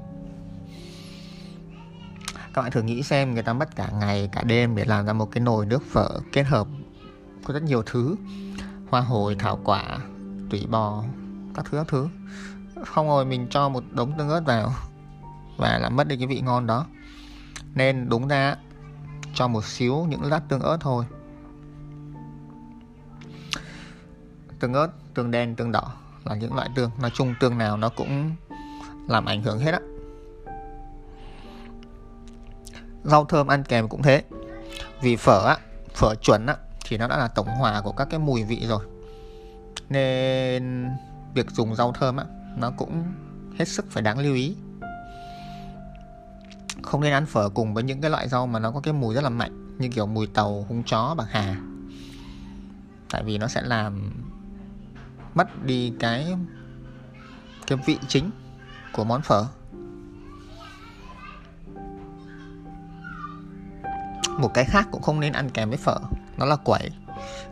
Các 2.54 2.62
bạn 2.62 2.72
thử 2.72 2.82
nghĩ 2.82 3.04
xem, 3.04 3.34
người 3.34 3.44
ta 3.44 3.54
mất 3.54 3.76
cả 3.76 3.90
ngày, 4.00 4.30
cả 4.32 4.44
đêm 4.44 4.76
để 4.76 4.86
làm 4.86 5.06
ra 5.06 5.14
một 5.14 5.32
cái 5.32 5.42
nồi 5.42 5.66
nước 5.66 5.84
phở 5.92 6.10
kết 6.32 6.44
hợp 6.44 6.68
có 7.44 7.54
rất 7.54 7.64
nhiều 7.64 7.84
thứ. 7.86 8.16
Hoa 8.90 9.02
hồi, 9.02 9.36
thảo 9.40 9.60
quả, 9.64 9.98
tủy 10.50 10.66
bò, 10.70 11.04
các 11.56 11.66
thứ 11.66 11.78
các 11.78 11.88
thứ. 11.88 12.08
Không 12.86 13.08
rồi 13.08 13.26
mình 13.26 13.48
cho 13.50 13.70
một 13.70 13.84
đống 13.92 14.18
tương 14.18 14.30
ớt 14.30 14.46
vào 14.46 14.74
và 15.58 15.78
làm 15.78 15.96
mất 15.96 16.08
đi 16.08 16.18
cái 16.18 16.28
vị 16.28 16.42
ngon 16.42 16.68
đó. 16.68 16.86
Nên 17.76 18.10
đúng 18.10 18.28
ra 18.28 18.56
cho 19.34 19.48
một 19.48 19.66
xíu 19.66 20.06
những 20.10 20.24
lát 20.24 20.42
tương 20.50 20.60
ớt 20.60 20.78
thôi. 20.80 21.06
Tương 24.60 24.74
ớt, 24.74 24.88
tương 25.14 25.32
đen, 25.32 25.56
tương 25.56 25.72
đỏ 25.72 25.94
là 26.24 26.36
những 26.36 26.56
loại 26.56 26.70
tương. 26.76 26.92
Nói 27.02 27.12
chung 27.14 27.36
tương 27.40 27.58
nào 27.58 27.78
nó 27.78 27.90
cũng 27.90 28.32
làm 29.08 29.26
ảnh 29.26 29.44
hưởng 29.44 29.60
hết 29.60 29.72
á. 29.72 29.80
Rau 33.04 33.26
thơm 33.26 33.48
ăn 33.48 33.64
kèm 33.64 33.88
cũng 33.88 34.02
thế. 34.02 34.24
Vì 35.02 35.16
phở 35.16 35.48
á, 35.48 35.58
phở 35.94 36.16
chuẩn 36.16 36.46
á, 36.46 36.56
thì 36.88 36.98
nó 36.98 37.08
đã 37.08 37.18
là 37.18 37.28
tổng 37.28 37.48
hòa 37.48 37.82
của 37.82 37.92
các 37.92 38.08
cái 38.10 38.20
mùi 38.20 38.44
vị 38.44 38.66
rồi. 38.68 38.86
Nên 39.90 40.90
việc 41.34 41.52
dùng 41.52 41.76
rau 41.76 41.92
thơm 41.92 42.18
á, 42.18 42.26
nó 42.58 42.72
cũng 42.78 43.04
hết 43.60 43.66
sức 43.68 43.86
phải 43.90 44.04
đáng 44.04 44.20
lưu 44.20 44.36
ý 44.36 44.56
không 46.84 47.02
nên 47.02 47.14
ăn 47.14 47.26
phở 47.26 47.50
cùng 47.50 47.74
với 47.74 47.84
những 47.84 48.02
cái 48.02 48.12
loại 48.12 48.30
rau 48.30 48.48
mà 48.48 48.60
nó 48.60 48.72
có 48.72 48.80
cái 48.80 48.94
mùi 48.94 49.16
rất 49.16 49.24
là 49.24 49.30
mạnh 49.30 49.78
như 49.78 49.90
kiểu 49.90 50.06
mùi 50.06 50.28
tàu 50.28 50.66
húng 50.70 50.84
chó 50.84 51.16
bạc 51.18 51.28
hà. 51.30 51.56
Tại 53.10 53.24
vì 53.24 53.38
nó 53.38 53.48
sẽ 53.48 53.62
làm 53.62 54.12
mất 55.34 55.66
đi 55.66 55.94
cái 56.00 56.36
cái 57.68 57.80
vị 57.86 57.98
chính 58.08 58.32
của 58.94 59.04
món 59.04 59.22
phở. 59.22 59.46
Một 64.38 64.54
cái 64.54 64.66
khác 64.66 64.88
cũng 64.92 65.02
không 65.02 65.20
nên 65.20 65.34
ăn 65.34 65.50
kèm 65.50 65.70
với 65.70 65.78
phở 65.78 65.98
nó 66.38 66.46
là 66.46 66.56
quẩy. 66.56 66.90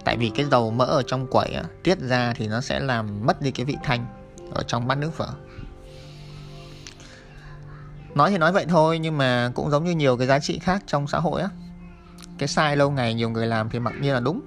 Tại 0.05 0.17
vì 0.17 0.31
cái 0.35 0.45
dầu 0.45 0.71
mỡ 0.71 0.85
ở 0.85 1.03
trong 1.07 1.27
quẩy 1.27 1.53
á, 1.53 1.63
tiết 1.83 1.99
ra 1.99 2.33
thì 2.35 2.47
nó 2.47 2.61
sẽ 2.61 2.79
làm 2.79 3.25
mất 3.25 3.41
đi 3.41 3.51
cái 3.51 3.65
vị 3.65 3.77
thanh 3.83 4.05
ở 4.53 4.63
trong 4.63 4.87
bát 4.87 4.97
nước 4.97 5.13
phở 5.13 5.27
nói 8.15 8.31
thì 8.31 8.37
nói 8.37 8.51
vậy 8.51 8.65
thôi 8.69 8.99
nhưng 8.99 9.17
mà 9.17 9.51
cũng 9.55 9.69
giống 9.69 9.83
như 9.83 9.91
nhiều 9.91 10.17
cái 10.17 10.27
giá 10.27 10.39
trị 10.39 10.59
khác 10.59 10.83
trong 10.87 11.07
xã 11.07 11.19
hội 11.19 11.41
á. 11.41 11.49
Cái 12.37 12.47
sai 12.47 12.77
lâu 12.77 12.91
ngày 12.91 13.13
nhiều 13.13 13.29
người 13.29 13.47
làm 13.47 13.69
thì 13.69 13.79
mặc 13.79 13.93
nhiên 14.01 14.13
là 14.13 14.19
đúng. 14.19 14.41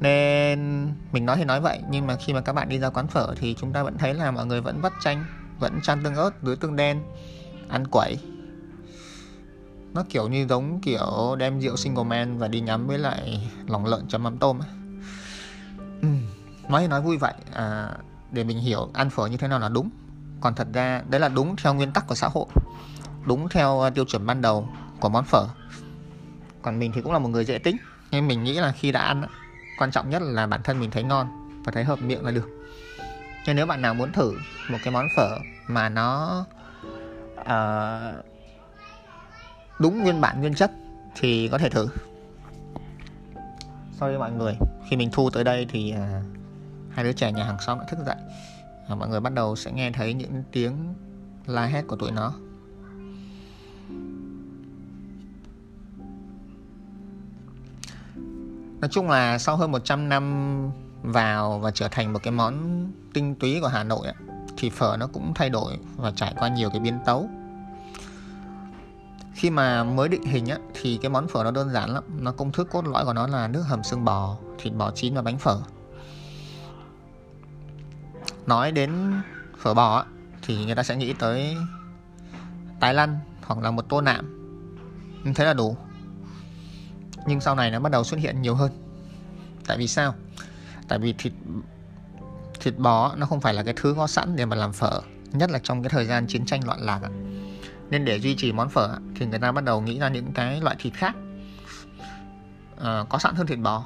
Nên 0.00 0.88
mình 1.12 1.26
nói 1.26 1.36
thì 1.36 1.44
nói 1.44 1.60
vậy 1.60 1.80
nhưng 1.90 2.06
mà 2.06 2.16
khi 2.16 2.32
mà 2.32 2.40
các 2.40 2.52
bạn 2.52 2.68
đi 2.68 2.78
ra 2.78 2.90
quán 2.90 3.06
phở 3.06 3.34
thì 3.36 3.56
chúng 3.60 3.72
ta 3.72 3.82
vẫn 3.82 3.98
thấy 3.98 4.14
là 4.14 4.30
mọi 4.30 4.46
người 4.46 4.60
vẫn 4.60 4.80
vắt 4.80 4.92
chanh 5.00 5.24
vẫn 5.58 5.80
chan 5.82 6.02
tương 6.04 6.14
ớt 6.14 6.30
dưới 6.42 6.56
tương 6.56 6.76
đen 6.76 7.02
ăn 7.68 7.86
quẩy. 7.86 8.18
Nó 9.94 10.04
kiểu 10.08 10.28
như 10.28 10.46
giống 10.46 10.80
kiểu 10.80 11.36
đem 11.38 11.60
rượu 11.60 11.76
single 11.76 12.04
man 12.04 12.38
và 12.38 12.48
đi 12.48 12.60
nhắm 12.60 12.86
với 12.86 12.98
lại 12.98 13.50
lòng 13.66 13.86
lợn 13.86 14.08
chấm 14.08 14.22
mắm 14.22 14.38
tôm 14.38 14.58
ấy. 14.58 14.68
Ừ, 16.02 16.08
nói 16.68 16.80
thì 16.80 16.88
nói 16.88 17.00
vui 17.02 17.16
vậy 17.16 17.34
à, 17.52 17.90
để 18.30 18.44
mình 18.44 18.58
hiểu 18.58 18.88
ăn 18.92 19.10
phở 19.10 19.26
như 19.26 19.36
thế 19.36 19.48
nào 19.48 19.58
là 19.58 19.68
đúng 19.68 19.90
còn 20.40 20.54
thật 20.54 20.66
ra 20.72 21.02
đấy 21.08 21.20
là 21.20 21.28
đúng 21.28 21.56
theo 21.56 21.74
nguyên 21.74 21.92
tắc 21.92 22.06
của 22.06 22.14
xã 22.14 22.28
hội. 22.28 22.46
Đúng 23.26 23.48
theo 23.48 23.80
ờ, 23.80 23.90
tiêu 23.90 24.04
chuẩn 24.04 24.26
ban 24.26 24.42
đầu 24.42 24.68
của 25.00 25.08
món 25.08 25.24
phở. 25.24 25.46
Còn 26.62 26.78
mình 26.78 26.92
thì 26.94 27.00
cũng 27.00 27.12
là 27.12 27.18
một 27.18 27.28
người 27.28 27.44
dễ 27.44 27.58
tính 27.58 27.76
nên 28.10 28.28
mình 28.28 28.44
nghĩ 28.44 28.54
là 28.54 28.72
khi 28.72 28.92
đã 28.92 29.00
ăn 29.00 29.24
quan 29.78 29.90
trọng 29.90 30.10
nhất 30.10 30.22
là 30.22 30.46
bản 30.46 30.62
thân 30.62 30.80
mình 30.80 30.90
thấy 30.90 31.02
ngon 31.02 31.28
và 31.64 31.72
thấy 31.72 31.84
hợp 31.84 32.02
miệng 32.02 32.24
là 32.24 32.30
được. 32.30 32.48
Nên 33.46 33.56
nếu 33.56 33.66
bạn 33.66 33.82
nào 33.82 33.94
muốn 33.94 34.12
thử 34.12 34.32
một 34.70 34.78
cái 34.84 34.92
món 34.92 35.06
phở 35.16 35.38
mà 35.66 35.88
nó 35.88 36.44
uh, 37.40 38.24
đúng 39.78 40.02
nguyên 40.02 40.20
bản 40.20 40.40
nguyên 40.40 40.54
chất 40.54 40.70
thì 41.14 41.48
có 41.48 41.58
thể 41.58 41.70
thử. 41.70 41.88
Sorry 44.00 44.18
mọi 44.18 44.30
người 44.30 44.54
khi 44.88 44.96
mình 44.96 45.10
thu 45.12 45.30
tới 45.30 45.44
đây 45.44 45.66
thì 45.70 45.94
uh, 45.96 46.24
hai 46.94 47.04
đứa 47.04 47.12
trẻ 47.12 47.32
nhà 47.32 47.44
hàng 47.44 47.60
xóm 47.66 47.78
đã 47.78 47.84
thức 47.84 47.98
dậy 48.06 48.16
uh, 48.92 48.98
mọi 48.98 49.08
người 49.08 49.20
bắt 49.20 49.32
đầu 49.32 49.56
sẽ 49.56 49.72
nghe 49.72 49.90
thấy 49.90 50.14
những 50.14 50.42
tiếng 50.52 50.94
la 51.46 51.66
hét 51.66 51.86
của 51.86 51.96
tụi 51.96 52.10
nó. 52.10 52.32
Nói 58.80 58.88
chung 58.90 59.10
là 59.10 59.38
sau 59.38 59.56
hơn 59.56 59.72
100 59.72 60.08
năm 60.08 60.70
vào 61.02 61.58
và 61.58 61.70
trở 61.70 61.88
thành 61.90 62.12
một 62.12 62.22
cái 62.22 62.32
món 62.32 62.86
tinh 63.14 63.34
túy 63.34 63.60
của 63.60 63.68
Hà 63.68 63.84
Nội 63.84 64.06
ấy, 64.06 64.14
thì 64.56 64.70
phở 64.70 64.96
nó 65.00 65.06
cũng 65.06 65.34
thay 65.34 65.50
đổi 65.50 65.78
và 65.96 66.12
trải 66.16 66.34
qua 66.38 66.48
nhiều 66.48 66.70
cái 66.70 66.80
biến 66.80 66.98
tấu. 67.06 67.30
Khi 69.34 69.50
mà 69.50 69.84
mới 69.84 70.08
định 70.08 70.22
hình 70.22 70.46
á, 70.46 70.58
thì 70.74 70.98
cái 71.02 71.10
món 71.10 71.28
phở 71.28 71.44
nó 71.44 71.50
đơn 71.50 71.70
giản 71.70 71.94
lắm. 71.94 72.04
Nó 72.20 72.32
công 72.32 72.52
thức 72.52 72.68
cốt 72.70 72.86
lõi 72.86 73.04
của 73.04 73.12
nó 73.12 73.26
là 73.26 73.48
nước 73.48 73.62
hầm 73.62 73.82
xương 73.82 74.04
bò 74.04 74.36
thịt 74.58 74.74
bò 74.74 74.90
chín 74.90 75.14
và 75.14 75.22
bánh 75.22 75.38
phở 75.38 75.60
nói 78.50 78.72
đến 78.72 79.12
phở 79.58 79.74
bò 79.74 80.04
thì 80.42 80.64
người 80.64 80.74
ta 80.74 80.82
sẽ 80.82 80.96
nghĩ 80.96 81.12
tới 81.12 81.56
tái 82.80 82.94
lăn 82.94 83.18
hoặc 83.46 83.58
là 83.60 83.70
một 83.70 83.82
tô 83.88 84.00
nạm. 84.00 84.24
Thế 85.34 85.44
là 85.44 85.54
đủ. 85.54 85.76
Nhưng 87.26 87.40
sau 87.40 87.54
này 87.54 87.70
nó 87.70 87.80
bắt 87.80 87.92
đầu 87.92 88.04
xuất 88.04 88.20
hiện 88.20 88.42
nhiều 88.42 88.54
hơn. 88.54 88.72
Tại 89.66 89.78
vì 89.78 89.86
sao? 89.86 90.14
Tại 90.88 90.98
vì 90.98 91.12
thịt 91.12 91.32
thịt 92.60 92.78
bò 92.78 93.14
nó 93.16 93.26
không 93.26 93.40
phải 93.40 93.54
là 93.54 93.62
cái 93.62 93.74
thứ 93.76 93.94
có 93.96 94.06
sẵn 94.06 94.36
để 94.36 94.44
mà 94.44 94.56
làm 94.56 94.72
phở 94.72 95.00
nhất 95.32 95.50
là 95.50 95.58
trong 95.62 95.82
cái 95.82 95.90
thời 95.90 96.06
gian 96.06 96.26
chiến 96.26 96.46
tranh 96.46 96.66
loạn 96.66 96.80
lạc 96.80 97.00
nên 97.90 98.04
để 98.04 98.16
duy 98.20 98.34
trì 98.34 98.52
món 98.52 98.68
phở 98.68 98.98
thì 99.16 99.26
người 99.26 99.38
ta 99.38 99.52
bắt 99.52 99.64
đầu 99.64 99.80
nghĩ 99.80 99.98
ra 99.98 100.08
những 100.08 100.32
cái 100.32 100.60
loại 100.60 100.76
thịt 100.78 100.94
khác. 100.94 101.16
À, 102.82 103.04
có 103.08 103.18
sẵn 103.18 103.34
hơn 103.34 103.46
thịt 103.46 103.58
bò 103.58 103.84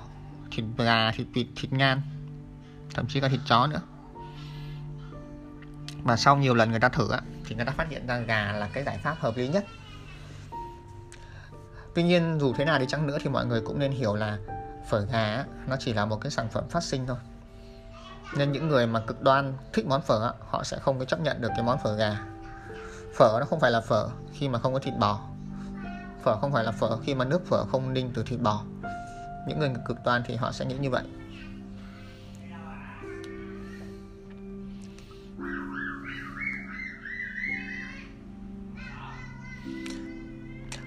thịt 0.50 0.64
gà 0.78 1.12
thịt 1.12 1.26
vịt 1.32 1.46
thịt 1.56 1.72
ngan 1.72 2.00
thậm 2.94 3.06
chí 3.08 3.20
cả 3.20 3.28
thịt 3.28 3.40
chó 3.46 3.66
nữa 3.66 3.80
mà 6.04 6.16
sau 6.16 6.36
nhiều 6.36 6.54
lần 6.54 6.70
người 6.70 6.80
ta 6.80 6.88
thử 6.88 7.08
thì 7.46 7.54
người 7.54 7.64
ta 7.64 7.72
phát 7.72 7.88
hiện 7.88 8.06
ra 8.06 8.18
gà 8.18 8.52
là 8.52 8.68
cái 8.72 8.84
giải 8.84 8.98
pháp 8.98 9.16
hợp 9.18 9.36
lý 9.36 9.48
nhất. 9.48 9.64
Tuy 11.94 12.02
nhiên, 12.02 12.38
dù 12.40 12.52
thế 12.56 12.64
nào 12.64 12.78
đi 12.78 12.86
chăng 12.88 13.06
nữa 13.06 13.18
thì 13.22 13.30
mọi 13.30 13.46
người 13.46 13.60
cũng 13.60 13.78
nên 13.78 13.92
hiểu 13.92 14.14
là 14.14 14.38
phở 14.88 15.00
gà 15.00 15.44
nó 15.66 15.76
chỉ 15.80 15.92
là 15.92 16.04
một 16.04 16.20
cái 16.20 16.30
sản 16.30 16.48
phẩm 16.48 16.68
phát 16.68 16.82
sinh 16.82 17.06
thôi. 17.06 17.16
Nên 18.36 18.52
những 18.52 18.68
người 18.68 18.86
mà 18.86 19.00
cực 19.00 19.22
đoan 19.22 19.54
thích 19.72 19.86
món 19.86 20.02
phở 20.02 20.32
họ 20.48 20.64
sẽ 20.64 20.78
không 20.78 20.98
có 20.98 21.04
chấp 21.04 21.20
nhận 21.20 21.40
được 21.40 21.48
cái 21.48 21.62
món 21.62 21.78
phở 21.78 21.96
gà. 21.96 22.18
Phở 23.16 23.36
nó 23.40 23.46
không 23.46 23.60
phải 23.60 23.70
là 23.70 23.80
phở 23.80 24.08
khi 24.32 24.48
mà 24.48 24.58
không 24.58 24.72
có 24.72 24.78
thịt 24.78 24.94
bò. 24.98 25.20
Phở 26.22 26.36
không 26.40 26.52
phải 26.52 26.64
là 26.64 26.72
phở 26.72 26.96
khi 26.96 27.14
mà 27.14 27.24
nước 27.24 27.46
phở 27.46 27.64
không 27.64 27.92
ninh 27.92 28.10
từ 28.14 28.22
thịt 28.26 28.40
bò. 28.40 28.62
Những 29.48 29.58
người 29.58 29.72
cực 29.84 30.04
đoan 30.04 30.22
thì 30.26 30.36
họ 30.36 30.52
sẽ 30.52 30.64
nghĩ 30.64 30.78
như 30.78 30.90
vậy. 30.90 31.02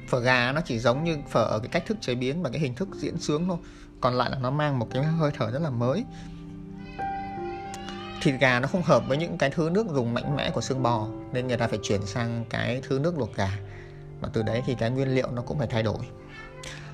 Phở 0.08 0.20
gà 0.20 0.52
nó 0.52 0.62
chỉ 0.62 0.80
giống 0.80 1.04
như 1.04 1.18
phở 1.30 1.44
ở 1.44 1.60
cái 1.60 1.70
cách 1.70 1.84
thức 1.86 1.98
chế 2.02 2.16
biến 2.16 2.44
và 2.44 2.50
cái 2.50 2.60
hình 2.60 2.76
thức 2.76 2.90
diễn 2.96 3.18
sướng 3.18 3.48
thôi. 3.48 3.58
Còn 4.02 4.14
lại 4.14 4.30
là 4.32 4.38
nó 4.38 4.52
mang 4.52 4.80
một 4.80 4.88
cái 4.92 5.04
hơi 5.04 5.32
thở 5.38 5.52
rất 5.52 5.62
là 5.62 5.70
mới. 5.70 6.04
Thịt 8.22 8.36
gà 8.40 8.60
nó 8.60 8.68
không 8.68 8.84
hợp 8.84 9.04
với 9.08 9.18
những 9.18 9.38
cái 9.38 9.50
thứ 9.50 9.70
nước 9.70 9.88
dùng 9.94 10.14
mạnh 10.14 10.36
mẽ 10.36 10.52
của 10.52 10.62
xương 10.62 10.84
bò, 10.84 11.08
nên 11.34 11.48
người 11.48 11.58
ta 11.58 11.68
phải 11.68 11.80
chuyển 11.84 12.06
sang 12.06 12.46
cái 12.50 12.82
thứ 12.88 13.00
nước 13.00 13.18
luộc 13.18 13.36
gà. 13.36 13.52
Và 14.22 14.30
từ 14.34 14.44
đấy 14.44 14.64
thì 14.66 14.76
cái 14.80 14.90
nguyên 14.90 15.16
liệu 15.16 15.32
nó 15.32 15.42
cũng 15.42 15.58
phải 15.58 15.68
thay 15.68 15.84
đổi. 15.84 16.00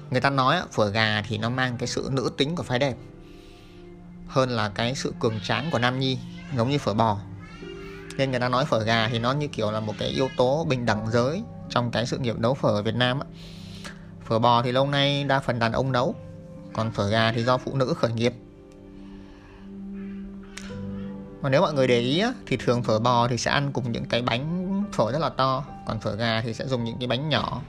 Người 0.10 0.21
ta 0.21 0.30
nói 0.30 0.62
phở 0.71 0.89
gà 0.89 1.21
thì 1.28 1.38
nó 1.38 1.49
mang 1.49 1.78
cái 1.78 1.88
sự 1.88 2.10
nữ 2.12 2.32
tính 2.38 2.56
của 2.56 2.63
phái 2.63 2.80
đẹp 2.80 2.95
hơn 4.28 4.49
là 4.49 4.69
cái 4.69 4.95
sự 4.95 5.13
cường 5.19 5.39
tráng 5.43 5.69
của 5.71 5.80
nam 5.80 5.99
nhi, 5.99 6.19
giống 6.58 6.69
như 6.69 6.78
phở 6.78 6.93
bò. 6.93 7.19
Nên 8.17 8.32
người 8.32 8.39
ta 8.39 8.49
nói 8.49 8.65
phở 8.65 8.84
gà 8.84 9.08
thì 9.08 9.19
nó 9.19 9.32
như 9.32 9.47
kiểu 9.47 9.71
là 9.71 9.80
một 9.80 9.93
cái 9.99 10.10
yếu 10.10 10.30
tố 10.38 10.65
bình 10.69 10.86
đẳng 10.86 11.12
giới 11.12 11.43
trong 11.74 11.92
cái 11.92 12.06
sự 12.06 12.18
nghiệp 12.18 12.40
nấu 12.40 12.54
phở 12.54 12.70
ở 12.70 12.82
Việt 12.82 12.96
Nam 12.96 13.20
á. 13.20 13.26
Phở 14.26 14.40
bò 14.40 14.62
thì 14.62 14.72
lâu 14.72 14.88
nay 14.88 15.24
đa 15.24 15.40
phần 15.40 15.60
đàn 15.60 15.72
ông 15.72 15.92
nấu, 15.92 16.16
còn 16.74 16.92
phở 16.92 17.10
gà 17.10 17.32
thì 17.32 17.44
do 17.44 17.58
phụ 17.58 17.76
nữ 17.76 17.94
khởi 17.98 18.12
nghiệp. 18.12 18.34
Mà 21.42 21.50
nếu 21.50 21.62
mọi 21.62 21.74
người 21.74 21.88
để 21.88 22.00
ý 22.00 22.20
á, 22.20 22.34
thì 22.46 22.58
thường 22.58 22.84
phở 22.84 23.00
bò 23.00 23.28
thì 23.28 23.38
sẽ 23.38 23.52
ăn 23.52 23.72
cùng 23.74 23.92
những 23.92 24.06
cái 24.06 24.22
bánh 24.22 24.84
phở 24.94 25.12
rất 25.12 25.20
là 25.20 25.30
to, 25.30 25.64
còn 25.88 26.00
phở 26.00 26.16
gà 26.16 26.42
thì 26.42 26.54
sẽ 26.54 26.68
dùng 26.68 26.84
những 26.84 26.98
cái 27.00 27.08
bánh 27.08 27.30
nhỏ, 27.30 27.62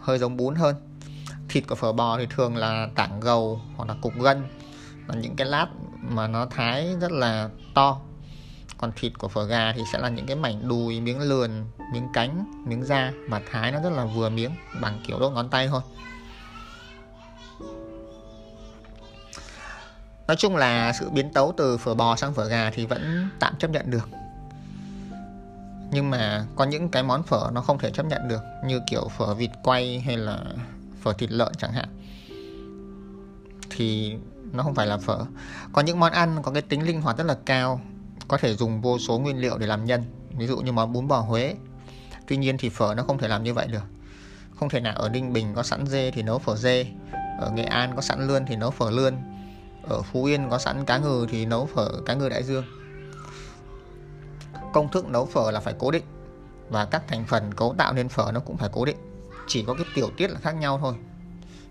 hơi 0.00 0.18
giống 0.18 0.36
bún 0.36 0.54
hơn. 0.54 0.76
Thịt 1.48 1.64
của 1.68 1.74
phở 1.74 1.92
bò 1.92 2.18
thì 2.18 2.26
thường 2.30 2.56
là 2.56 2.88
tảng 2.94 3.20
gầu 3.20 3.60
hoặc 3.76 3.88
là 3.88 3.94
cục 4.02 4.12
gân, 4.20 4.44
và 5.06 5.14
những 5.14 5.36
cái 5.36 5.46
lát 5.46 5.66
mà 6.02 6.28
nó 6.28 6.46
thái 6.46 6.96
rất 7.00 7.12
là 7.12 7.48
to 7.74 8.00
còn 8.78 8.92
thịt 8.96 9.18
của 9.18 9.28
phở 9.28 9.44
gà 9.44 9.72
thì 9.72 9.82
sẽ 9.92 9.98
là 9.98 10.08
những 10.08 10.26
cái 10.26 10.36
mảnh 10.36 10.68
đùi, 10.68 11.00
miếng 11.00 11.20
lườn, 11.20 11.50
miếng 11.92 12.08
cánh, 12.12 12.64
miếng 12.66 12.84
da 12.84 13.12
mà 13.28 13.40
thái 13.50 13.72
nó 13.72 13.80
rất 13.80 13.90
là 13.90 14.04
vừa 14.04 14.28
miếng, 14.28 14.50
bằng 14.80 15.00
kiểu 15.06 15.18
đốt 15.20 15.32
ngón 15.32 15.48
tay 15.48 15.68
thôi. 15.68 15.80
Nói 20.26 20.36
chung 20.36 20.56
là 20.56 20.92
sự 20.92 21.10
biến 21.10 21.32
tấu 21.32 21.54
từ 21.56 21.78
phở 21.78 21.94
bò 21.94 22.16
sang 22.16 22.34
phở 22.34 22.44
gà 22.44 22.70
thì 22.70 22.86
vẫn 22.86 23.28
tạm 23.40 23.54
chấp 23.58 23.70
nhận 23.70 23.90
được. 23.90 24.08
Nhưng 25.90 26.10
mà 26.10 26.46
có 26.56 26.64
những 26.64 26.88
cái 26.88 27.02
món 27.02 27.22
phở 27.22 27.50
nó 27.52 27.60
không 27.60 27.78
thể 27.78 27.90
chấp 27.90 28.06
nhận 28.06 28.28
được, 28.28 28.42
như 28.64 28.80
kiểu 28.86 29.08
phở 29.08 29.34
vịt 29.34 29.50
quay 29.62 30.00
hay 30.00 30.16
là 30.16 30.38
phở 31.02 31.12
thịt 31.12 31.30
lợn 31.30 31.52
chẳng 31.58 31.72
hạn, 31.72 31.88
thì 33.70 34.16
nó 34.52 34.62
không 34.62 34.74
phải 34.74 34.86
là 34.86 34.96
phở. 34.96 35.24
Có 35.72 35.82
những 35.82 36.00
món 36.00 36.12
ăn 36.12 36.42
có 36.42 36.52
cái 36.52 36.62
tính 36.62 36.86
linh 36.86 37.02
hoạt 37.02 37.18
rất 37.18 37.24
là 37.24 37.36
cao 37.44 37.80
có 38.28 38.36
thể 38.36 38.54
dùng 38.54 38.80
vô 38.80 38.98
số 38.98 39.18
nguyên 39.18 39.40
liệu 39.40 39.58
để 39.58 39.66
làm 39.66 39.84
nhân 39.84 40.04
ví 40.36 40.46
dụ 40.46 40.58
như 40.58 40.72
món 40.72 40.92
bún 40.92 41.08
bò 41.08 41.20
Huế. 41.20 41.54
Tuy 42.26 42.36
nhiên 42.36 42.58
thì 42.58 42.68
phở 42.68 42.94
nó 42.94 43.02
không 43.02 43.18
thể 43.18 43.28
làm 43.28 43.42
như 43.42 43.54
vậy 43.54 43.66
được. 43.66 43.84
Không 44.58 44.68
thể 44.68 44.80
nào 44.80 44.94
ở 44.96 45.08
Ninh 45.08 45.32
Bình 45.32 45.54
có 45.54 45.62
sẵn 45.62 45.86
dê 45.86 46.10
thì 46.10 46.22
nấu 46.22 46.38
phở 46.38 46.56
dê 46.56 46.86
ở 47.40 47.50
Nghệ 47.50 47.64
An 47.64 47.92
có 47.96 48.02
sẵn 48.02 48.26
lươn 48.26 48.46
thì 48.46 48.56
nấu 48.56 48.70
phở 48.70 48.90
lươn 48.90 49.14
ở 49.82 50.02
Phú 50.02 50.24
Yên 50.24 50.50
có 50.50 50.58
sẵn 50.58 50.84
cá 50.84 50.98
ngừ 50.98 51.26
thì 51.30 51.46
nấu 51.46 51.66
phở 51.66 52.00
cá 52.06 52.14
ngừ 52.14 52.28
đại 52.28 52.42
dương. 52.42 52.64
Công 54.72 54.90
thức 54.90 55.08
nấu 55.08 55.26
phở 55.26 55.50
là 55.50 55.60
phải 55.60 55.74
cố 55.78 55.90
định 55.90 56.04
và 56.68 56.84
các 56.84 57.02
thành 57.08 57.24
phần 57.26 57.54
cấu 57.54 57.74
tạo 57.78 57.92
nên 57.92 58.08
phở 58.08 58.30
nó 58.34 58.40
cũng 58.40 58.56
phải 58.56 58.68
cố 58.72 58.84
định 58.84 58.96
chỉ 59.46 59.64
có 59.66 59.74
cái 59.74 59.84
tiểu 59.94 60.10
tiết 60.16 60.30
là 60.30 60.38
khác 60.40 60.52
nhau 60.52 60.78
thôi. 60.82 60.94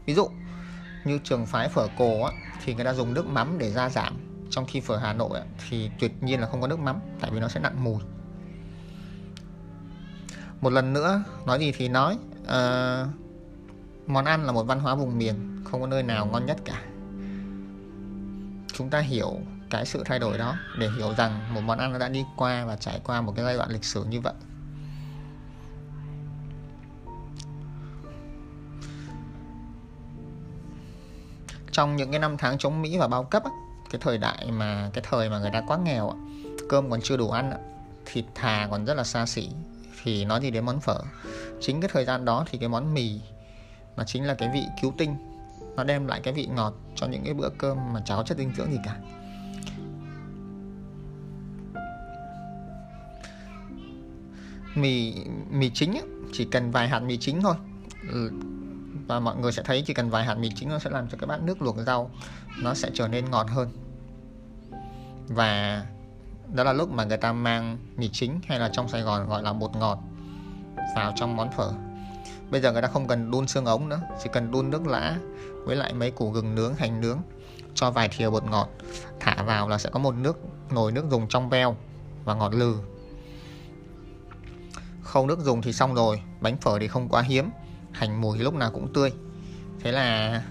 Ví 0.06 0.14
dụ 0.14 0.30
như 1.06 1.20
trường 1.24 1.46
phái 1.46 1.70
phở 1.70 1.88
cổ 1.98 2.24
á, 2.24 2.32
thì 2.66 2.76
người 2.76 2.86
ta 2.86 2.94
dùng 2.94 3.14
nước 3.14 3.26
mắm 3.26 3.58
để 3.58 3.72
gia 3.72 3.90
giảm 3.90 4.35
trong 4.56 4.66
khi 4.66 4.80
phở 4.82 4.98
Hà 4.98 5.14
Nội 5.14 5.40
thì 5.70 5.90
tuyệt 6.00 6.24
nhiên 6.24 6.40
là 6.40 6.48
không 6.48 6.62
có 6.62 6.68
nước 6.68 6.80
mắm 6.80 7.00
tại 7.20 7.32
vì 7.32 7.40
nó 7.40 7.48
sẽ 7.48 7.60
nặng 7.60 7.84
mùi. 7.84 8.02
Một 10.62 10.70
lần 10.70 10.94
nữa 10.94 11.24
nói 11.46 11.60
gì 11.60 11.72
thì 11.72 11.88
nói 11.90 12.18
uh, 12.42 13.08
món 14.08 14.26
ăn 14.26 14.46
là 14.46 14.52
một 14.52 14.64
văn 14.64 14.80
hóa 14.80 14.96
vùng 14.96 15.18
miền 15.18 15.64
không 15.66 15.82
có 15.82 15.88
nơi 15.88 16.04
nào 16.04 16.26
ngon 16.26 16.46
nhất 16.46 16.58
cả. 16.66 16.82
Chúng 18.74 18.90
ta 18.90 19.00
hiểu 19.00 19.40
cái 19.70 19.86
sự 19.86 20.04
thay 20.06 20.20
đổi 20.20 20.38
đó 20.38 20.56
để 20.80 20.90
hiểu 20.98 21.14
rằng 21.18 21.54
một 21.54 21.62
món 21.62 21.78
ăn 21.78 21.94
nó 21.94 22.00
đã 22.00 22.10
đi 22.10 22.26
qua 22.38 22.66
và 22.66 22.76
trải 22.76 23.02
qua 23.04 23.22
một 23.22 23.34
cái 23.36 23.46
giai 23.46 23.58
đoạn 23.58 23.70
lịch 23.70 23.86
sử 23.86 24.06
như 24.06 24.22
vậy. 24.22 24.34
Trong 31.72 31.96
những 31.96 32.12
cái 32.12 32.20
năm 32.20 32.38
tháng 32.38 32.58
chống 32.58 32.82
Mỹ 32.82 32.98
và 32.98 33.08
bao 33.08 33.24
cấp 33.24 33.44
cái 33.96 34.02
thời 34.02 34.18
đại 34.18 34.52
mà 34.52 34.90
cái 34.94 35.04
thời 35.10 35.30
mà 35.30 35.40
người 35.40 35.52
ta 35.52 35.62
quá 35.68 35.78
nghèo 35.78 36.14
cơm 36.70 36.90
còn 36.90 37.02
chưa 37.04 37.18
đủ 37.18 37.30
ăn 37.30 37.54
thịt 38.06 38.26
thà 38.36 38.68
còn 38.72 38.86
rất 38.86 38.94
là 38.94 39.04
xa 39.04 39.26
xỉ 39.26 39.50
thì 40.04 40.26
nói 40.26 40.42
gì 40.42 40.52
đến 40.52 40.66
món 40.66 40.80
phở. 40.80 41.00
Chính 41.62 41.82
cái 41.82 41.90
thời 41.94 42.06
gian 42.06 42.26
đó 42.26 42.46
thì 42.50 42.58
cái 42.58 42.70
món 42.70 42.94
mì 42.94 43.20
mà 43.96 44.04
chính 44.04 44.24
là 44.24 44.34
cái 44.34 44.50
vị 44.54 44.64
cứu 44.82 44.94
tinh. 44.98 45.16
Nó 45.76 45.84
đem 45.84 46.08
lại 46.08 46.22
cái 46.24 46.34
vị 46.34 46.48
ngọt 46.56 46.74
cho 46.96 47.08
những 47.08 47.24
cái 47.24 47.34
bữa 47.34 47.50
cơm 47.50 47.94
mà 47.94 48.02
cháo 48.06 48.24
chất 48.24 48.38
dinh 48.38 48.52
dưỡng 48.58 48.72
gì 48.72 48.80
cả. 48.86 48.96
Mì 54.76 55.16
mì 55.52 55.72
chính 55.74 55.92
ấy, 55.92 56.04
chỉ 56.34 56.46
cần 56.46 56.72
vài 56.72 56.90
hạt 56.90 57.00
mì 57.00 57.18
chính 57.18 57.42
thôi. 57.42 57.56
Ừ, 58.12 58.32
và 59.08 59.20
mọi 59.20 59.36
người 59.36 59.52
sẽ 59.52 59.64
thấy 59.64 59.84
chỉ 59.86 59.94
cần 59.94 60.10
vài 60.10 60.26
hạt 60.26 60.36
mì 60.36 60.50
chính 60.56 60.70
nó 60.70 60.80
sẽ 60.80 60.90
làm 60.90 61.08
cho 61.10 61.18
cái 61.18 61.28
bát 61.28 61.42
nước 61.42 61.62
luộc 61.62 61.76
rau. 61.86 62.12
Nó 62.62 62.74
sẽ 62.74 62.90
trở 62.94 63.08
nên 63.08 63.32
ngọt 63.32 63.48
hơn 63.50 63.85
và 65.28 65.84
đó 66.54 66.64
là 66.64 66.74
lúc 66.74 66.90
mà 66.90 67.04
người 67.04 67.18
ta 67.18 67.34
mang 67.34 67.78
mì 67.98 68.10
chính 68.10 68.40
hay 68.48 68.60
là 68.60 68.70
trong 68.74 68.90
Sài 68.90 69.02
Gòn 69.02 69.28
gọi 69.28 69.44
là 69.44 69.54
bột 69.54 69.76
ngọt 69.76 70.00
vào 70.96 71.14
trong 71.16 71.36
món 71.36 71.52
phở. 71.52 71.72
Bây 72.50 72.62
giờ 72.62 72.72
người 72.72 72.82
ta 72.82 72.88
không 72.88 73.08
cần 73.08 73.32
đun 73.32 73.48
xương 73.48 73.66
ống 73.66 73.90
nữa, 73.90 74.02
chỉ 74.24 74.30
cần 74.34 74.52
đun 74.52 74.70
nước 74.70 74.88
lã 74.88 75.18
với 75.66 75.76
lại 75.76 75.94
mấy 75.94 76.12
củ 76.12 76.32
gừng 76.32 76.56
nướng, 76.56 76.76
hành 76.76 77.02
nướng 77.02 77.18
cho 77.74 77.92
vài 77.92 78.10
thìa 78.10 78.30
bột 78.30 78.44
ngọt, 78.44 78.70
thả 79.20 79.44
vào 79.44 79.70
là 79.70 79.78
sẽ 79.78 79.90
có 79.90 80.00
một 80.00 80.16
nước, 80.16 80.38
nồi 80.72 80.92
nước 80.92 81.06
dùng 81.10 81.28
trong 81.28 81.50
veo 81.50 81.78
và 82.24 82.34
ngọt 82.34 82.54
lừ. 82.54 82.78
Không 85.02 85.28
nước 85.28 85.40
dùng 85.40 85.62
thì 85.62 85.74
xong 85.74 85.94
rồi, 85.94 86.22
bánh 86.42 86.58
phở 86.58 86.80
thì 86.80 86.88
không 86.88 87.10
quá 87.10 87.22
hiếm, 87.22 87.50
hành 87.92 88.22
mùi 88.22 88.38
lúc 88.38 88.54
nào 88.54 88.72
cũng 88.72 88.94
tươi. 88.94 89.12
Thế 89.80 89.92
là 89.92 90.42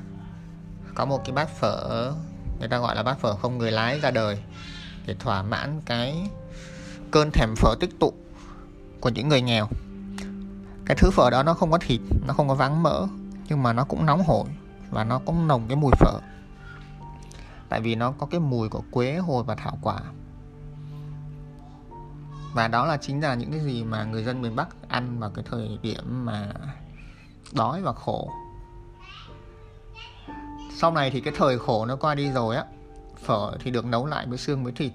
có 0.95 1.05
một 1.05 1.21
cái 1.25 1.33
bát 1.33 1.49
phở, 1.49 2.13
người 2.59 2.69
ta 2.69 2.79
gọi 2.79 2.97
là 2.97 3.03
bát 3.03 3.19
phở 3.19 3.37
không 3.37 3.59
người 3.59 3.73
lái 3.73 4.01
ra 4.01 4.11
đời 4.11 4.39
để 5.07 5.15
thỏa 5.15 5.43
mãn 5.43 5.81
cái 5.87 6.31
cơn 7.11 7.31
thèm 7.31 7.55
phở 7.57 7.75
tích 7.81 7.91
tụ 8.01 8.13
của 9.01 9.09
những 9.09 9.29
người 9.29 9.43
nghèo. 9.43 9.69
Cái 10.87 10.97
thứ 11.01 11.11
phở 11.11 11.31
đó 11.31 11.43
nó 11.43 11.55
không 11.55 11.71
có 11.71 11.79
thịt, 11.79 12.01
nó 12.27 12.35
không 12.35 12.49
có 12.49 12.55
vắng 12.55 12.83
mỡ, 12.83 13.07
nhưng 13.49 13.63
mà 13.63 13.73
nó 13.73 13.85
cũng 13.85 14.07
nóng 14.07 14.23
hổi 14.25 14.47
và 14.91 15.05
nó 15.05 15.19
cũng 15.19 15.49
nồng 15.49 15.69
cái 15.69 15.77
mùi 15.77 15.93
phở. 15.99 16.21
Tại 17.69 17.81
vì 17.81 17.95
nó 17.95 18.13
có 18.13 18.27
cái 18.27 18.41
mùi 18.41 18.69
của 18.69 18.83
quế, 18.91 19.17
hồi 19.17 19.45
và 19.45 19.55
thảo 19.55 19.79
quả. 19.83 20.01
Và 22.53 22.69
đó 22.69 22.87
là 22.87 22.97
chính 22.97 23.21
là 23.21 23.35
những 23.35 23.51
cái 23.51 23.61
gì 23.61 23.85
mà 23.85 24.05
người 24.05 24.25
dân 24.25 24.43
miền 24.43 24.57
Bắc 24.57 24.69
ăn 24.89 25.19
vào 25.21 25.31
cái 25.31 25.45
thời 25.51 25.79
điểm 25.83 26.27
mà 26.27 26.53
đói 27.53 27.83
và 27.83 27.93
khổ. 27.93 28.31
Sau 30.77 30.91
này 30.91 31.11
thì 31.11 31.21
cái 31.21 31.35
thời 31.37 31.59
khổ 31.59 31.87
nó 31.87 31.97
qua 31.97 32.15
đi 32.15 32.31
rồi 32.31 32.57
á 32.57 32.65
phở 33.25 33.53
thì 33.61 33.71
được 33.71 33.85
nấu 33.85 34.07
lại 34.07 34.27
với 34.27 34.39
xương 34.39 34.65
với 34.65 34.73
thịt. 34.73 34.93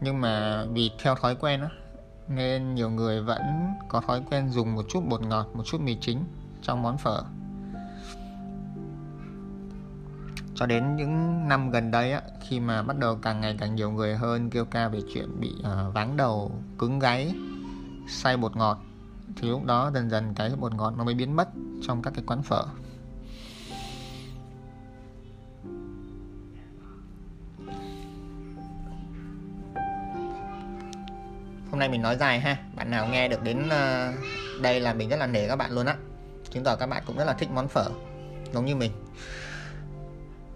Nhưng 0.00 0.20
mà 0.20 0.64
vì 0.72 0.90
theo 1.02 1.14
thói 1.14 1.34
quen 1.34 1.60
á 1.60 1.68
nên 2.28 2.74
nhiều 2.74 2.90
người 2.90 3.22
vẫn 3.22 3.42
có 3.88 4.00
thói 4.00 4.22
quen 4.30 4.50
dùng 4.50 4.74
một 4.74 4.84
chút 4.88 5.04
bột 5.08 5.20
ngọt 5.20 5.46
một 5.54 5.62
chút 5.66 5.80
mì 5.80 5.96
chính 6.00 6.24
trong 6.62 6.82
món 6.82 6.98
phở. 6.98 7.22
Cho 10.54 10.66
đến 10.66 10.96
những 10.96 11.48
năm 11.48 11.70
gần 11.70 11.90
đây 11.90 12.12
á, 12.12 12.22
khi 12.48 12.60
mà 12.60 12.82
bắt 12.82 12.98
đầu 12.98 13.18
càng 13.22 13.40
ngày 13.40 13.56
càng 13.60 13.74
nhiều 13.74 13.90
người 13.90 14.16
hơn 14.16 14.50
kêu 14.50 14.64
ca 14.64 14.88
về 14.88 15.00
chuyện 15.14 15.40
bị 15.40 15.54
uh, 15.60 15.94
váng 15.94 16.16
đầu 16.16 16.52
cứng 16.78 16.98
gáy 16.98 17.34
say 18.08 18.36
bột 18.36 18.56
ngọt 18.56 18.78
thì 19.36 19.48
lúc 19.48 19.64
đó 19.64 19.90
dần 19.94 20.10
dần 20.10 20.34
cái 20.34 20.50
bột 20.60 20.74
ngọt 20.74 20.94
nó 20.96 21.04
mới 21.04 21.14
biến 21.14 21.36
mất 21.36 21.48
trong 21.86 22.02
các 22.02 22.12
cái 22.14 22.24
quán 22.26 22.42
phở. 22.42 22.64
Hôm 31.78 31.80
nay 31.80 31.88
mình 31.88 32.02
nói 32.02 32.16
dài 32.16 32.40
ha. 32.40 32.56
Bạn 32.74 32.90
nào 32.90 33.06
nghe 33.06 33.28
được 33.28 33.42
đến 33.42 33.68
ờ, 33.68 34.12
đây 34.60 34.80
là 34.80 34.94
mình 34.94 35.08
rất 35.08 35.16
là 35.16 35.26
nể 35.26 35.48
các 35.48 35.56
bạn 35.56 35.70
luôn 35.70 35.86
á. 35.86 35.96
Chứng 36.50 36.64
tỏ 36.64 36.76
các 36.76 36.86
bạn 36.86 37.02
cũng 37.06 37.16
rất 37.16 37.24
là 37.24 37.32
thích 37.32 37.48
món 37.50 37.68
phở, 37.68 37.90
giống 38.54 38.64
như 38.64 38.76
mình. 38.76 38.92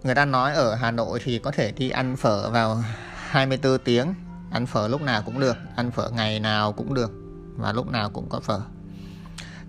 Người 0.02 0.14
ta 0.14 0.24
nói 0.24 0.52
ở 0.52 0.74
Hà 0.74 0.90
Nội 0.90 1.20
thì 1.24 1.38
có 1.38 1.50
thể 1.50 1.72
đi 1.72 1.90
ăn 1.90 2.16
phở 2.16 2.50
vào 2.50 2.82
24 3.14 3.78
tiếng. 3.78 4.14
Ăn 4.50 4.66
phở 4.66 4.88
lúc 4.88 5.02
nào 5.02 5.22
cũng 5.22 5.40
được, 5.40 5.56
ăn 5.76 5.90
phở 5.90 6.10
ngày 6.10 6.40
nào 6.40 6.72
cũng 6.72 6.94
được 6.94 7.10
và 7.56 7.72
lúc 7.72 7.90
nào 7.90 8.10
cũng 8.10 8.28
có 8.28 8.40
phở. 8.40 8.60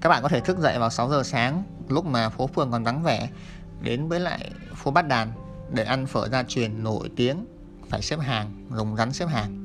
Các 0.02 0.10
bạn 0.10 0.24
có 0.24 0.30
thể 0.30 0.40
thức 0.40 0.60
dậy 0.60 0.80
vào 0.80 0.90
6 0.90 1.10
giờ 1.10 1.24
sáng, 1.24 1.64
lúc 1.90 2.06
mà 2.06 2.30
phố 2.30 2.48
phường 2.48 2.72
còn 2.72 2.84
vắng 2.84 3.04
vẻ, 3.04 3.30
đến 3.82 4.08
với 4.08 4.20
lại 4.20 4.52
phố 4.76 4.92
Bát 4.92 5.08
Đàn 5.08 5.32
để 5.72 5.84
ăn 5.84 6.06
phở 6.06 6.30
gia 6.30 6.44
truyền 6.44 6.84
nổi 6.84 7.10
tiếng. 7.16 7.46
Phải 7.90 8.02
xếp 8.02 8.20
hàng, 8.20 8.68
dùng 8.76 8.96
rắn 8.96 9.14
xếp 9.14 9.26
hàng. 9.26 9.63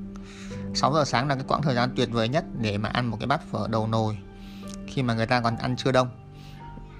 6 0.74 0.92
giờ 0.92 1.04
sáng 1.04 1.28
là 1.28 1.34
cái 1.34 1.44
quãng 1.48 1.62
thời 1.62 1.74
gian 1.74 1.90
tuyệt 1.96 2.08
vời 2.12 2.28
nhất 2.28 2.44
để 2.60 2.78
mà 2.78 2.88
ăn 2.88 3.06
một 3.06 3.16
cái 3.20 3.26
bát 3.26 3.40
phở 3.50 3.68
đầu 3.68 3.86
nồi 3.86 4.18
khi 4.86 5.02
mà 5.02 5.14
người 5.14 5.26
ta 5.26 5.40
còn 5.40 5.56
ăn 5.56 5.76
chưa 5.76 5.92
đông. 5.92 6.08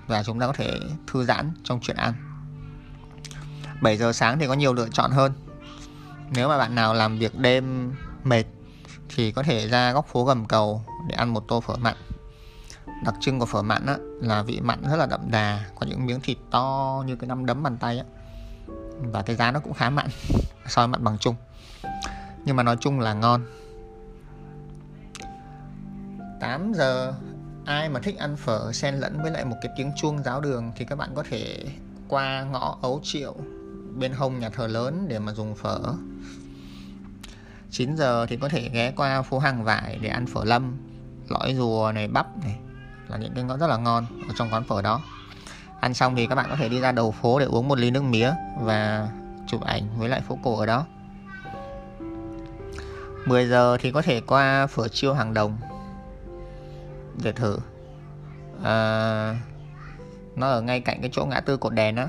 Và 0.06 0.22
chúng 0.22 0.40
ta 0.40 0.46
có 0.46 0.52
thể 0.52 0.80
thư 1.06 1.24
giãn 1.24 1.52
trong 1.64 1.80
chuyện 1.82 1.96
ăn. 1.96 2.14
7 3.82 3.96
giờ 3.96 4.12
sáng 4.12 4.38
thì 4.38 4.46
có 4.46 4.54
nhiều 4.54 4.72
lựa 4.72 4.88
chọn 4.88 5.10
hơn. 5.10 5.32
Nếu 6.30 6.48
mà 6.48 6.58
bạn 6.58 6.74
nào 6.74 6.94
làm 6.94 7.18
việc 7.18 7.38
đêm 7.38 7.94
mệt 8.24 8.44
thì 9.08 9.32
có 9.32 9.42
thể 9.42 9.68
ra 9.68 9.92
góc 9.92 10.06
phố 10.06 10.24
gầm 10.24 10.46
cầu 10.46 10.82
để 11.08 11.14
ăn 11.14 11.34
một 11.34 11.44
tô 11.48 11.60
phở 11.60 11.76
mặn. 11.76 11.96
Đặc 13.04 13.14
trưng 13.20 13.38
của 13.38 13.46
phở 13.46 13.62
mặn 13.62 13.86
á, 13.86 13.96
là 14.20 14.42
vị 14.42 14.60
mặn 14.60 14.82
rất 14.82 14.96
là 14.96 15.06
đậm 15.06 15.20
đà 15.30 15.64
có 15.74 15.86
những 15.86 16.06
miếng 16.06 16.20
thịt 16.20 16.36
to 16.50 17.02
như 17.06 17.16
cái 17.16 17.28
nắm 17.28 17.46
đấm 17.46 17.62
bàn 17.62 17.76
tay 17.76 17.98
á. 17.98 18.04
và 18.98 19.22
cái 19.22 19.36
giá 19.36 19.50
nó 19.50 19.60
cũng 19.60 19.74
khá 19.74 19.90
mặn 19.90 20.06
so 20.66 20.82
với 20.82 20.88
mặn 20.88 21.04
bằng 21.04 21.18
chung 21.18 21.34
nhưng 22.48 22.56
mà 22.56 22.62
nói 22.62 22.76
chung 22.80 23.00
là 23.00 23.14
ngon. 23.14 23.44
8 26.40 26.72
giờ, 26.74 27.14
ai 27.64 27.88
mà 27.88 28.00
thích 28.00 28.18
ăn 28.18 28.36
phở, 28.36 28.72
xen 28.72 28.94
lẫn 28.94 29.22
với 29.22 29.30
lại 29.30 29.44
một 29.44 29.56
cái 29.62 29.72
tiếng 29.76 29.92
chuông 29.96 30.22
giáo 30.22 30.40
đường 30.40 30.72
thì 30.76 30.84
các 30.84 30.98
bạn 30.98 31.10
có 31.14 31.24
thể 31.30 31.64
qua 32.08 32.42
ngõ 32.42 32.78
ấu 32.82 33.00
triệu 33.02 33.36
bên 33.98 34.12
hông 34.12 34.38
nhà 34.38 34.48
thờ 34.50 34.66
lớn 34.66 35.06
để 35.08 35.18
mà 35.18 35.32
dùng 35.32 35.54
phở. 35.54 35.80
9 37.70 37.96
giờ 37.96 38.26
thì 38.26 38.36
có 38.36 38.48
thể 38.48 38.70
ghé 38.72 38.92
qua 38.96 39.22
phố 39.22 39.38
hàng 39.38 39.64
vải 39.64 39.98
để 40.02 40.08
ăn 40.08 40.26
phở 40.26 40.44
lâm, 40.44 40.76
lõi 41.28 41.54
rùa 41.54 41.92
này, 41.94 42.08
bắp 42.08 42.44
này, 42.44 42.58
là 43.08 43.16
những 43.16 43.32
cái 43.34 43.44
ngõ 43.44 43.56
rất 43.56 43.66
là 43.66 43.76
ngon 43.76 44.06
ở 44.28 44.34
trong 44.38 44.48
quán 44.52 44.64
phở 44.64 44.82
đó. 44.82 45.02
Ăn 45.80 45.94
xong 45.94 46.16
thì 46.16 46.26
các 46.26 46.34
bạn 46.34 46.46
có 46.50 46.56
thể 46.56 46.68
đi 46.68 46.80
ra 46.80 46.92
đầu 46.92 47.10
phố 47.10 47.38
để 47.38 47.44
uống 47.44 47.68
một 47.68 47.78
ly 47.78 47.90
nước 47.90 48.02
mía 48.02 48.32
và 48.60 49.10
chụp 49.46 49.60
ảnh 49.64 49.98
với 49.98 50.08
lại 50.08 50.20
phố 50.20 50.38
cổ 50.42 50.56
ở 50.56 50.66
đó. 50.66 50.86
10 53.28 53.46
giờ 53.46 53.76
thì 53.80 53.92
có 53.92 54.02
thể 54.02 54.20
qua 54.20 54.66
phở 54.66 54.88
chiêu 54.88 55.14
hàng 55.14 55.34
đồng. 55.34 55.58
Để 57.22 57.32
thử. 57.32 57.58
À, 58.62 59.36
nó 60.36 60.48
ở 60.48 60.60
ngay 60.60 60.80
cạnh 60.80 61.00
cái 61.00 61.10
chỗ 61.12 61.26
ngã 61.26 61.40
tư 61.40 61.56
cột 61.56 61.74
đèn 61.74 61.96
á. 61.96 62.08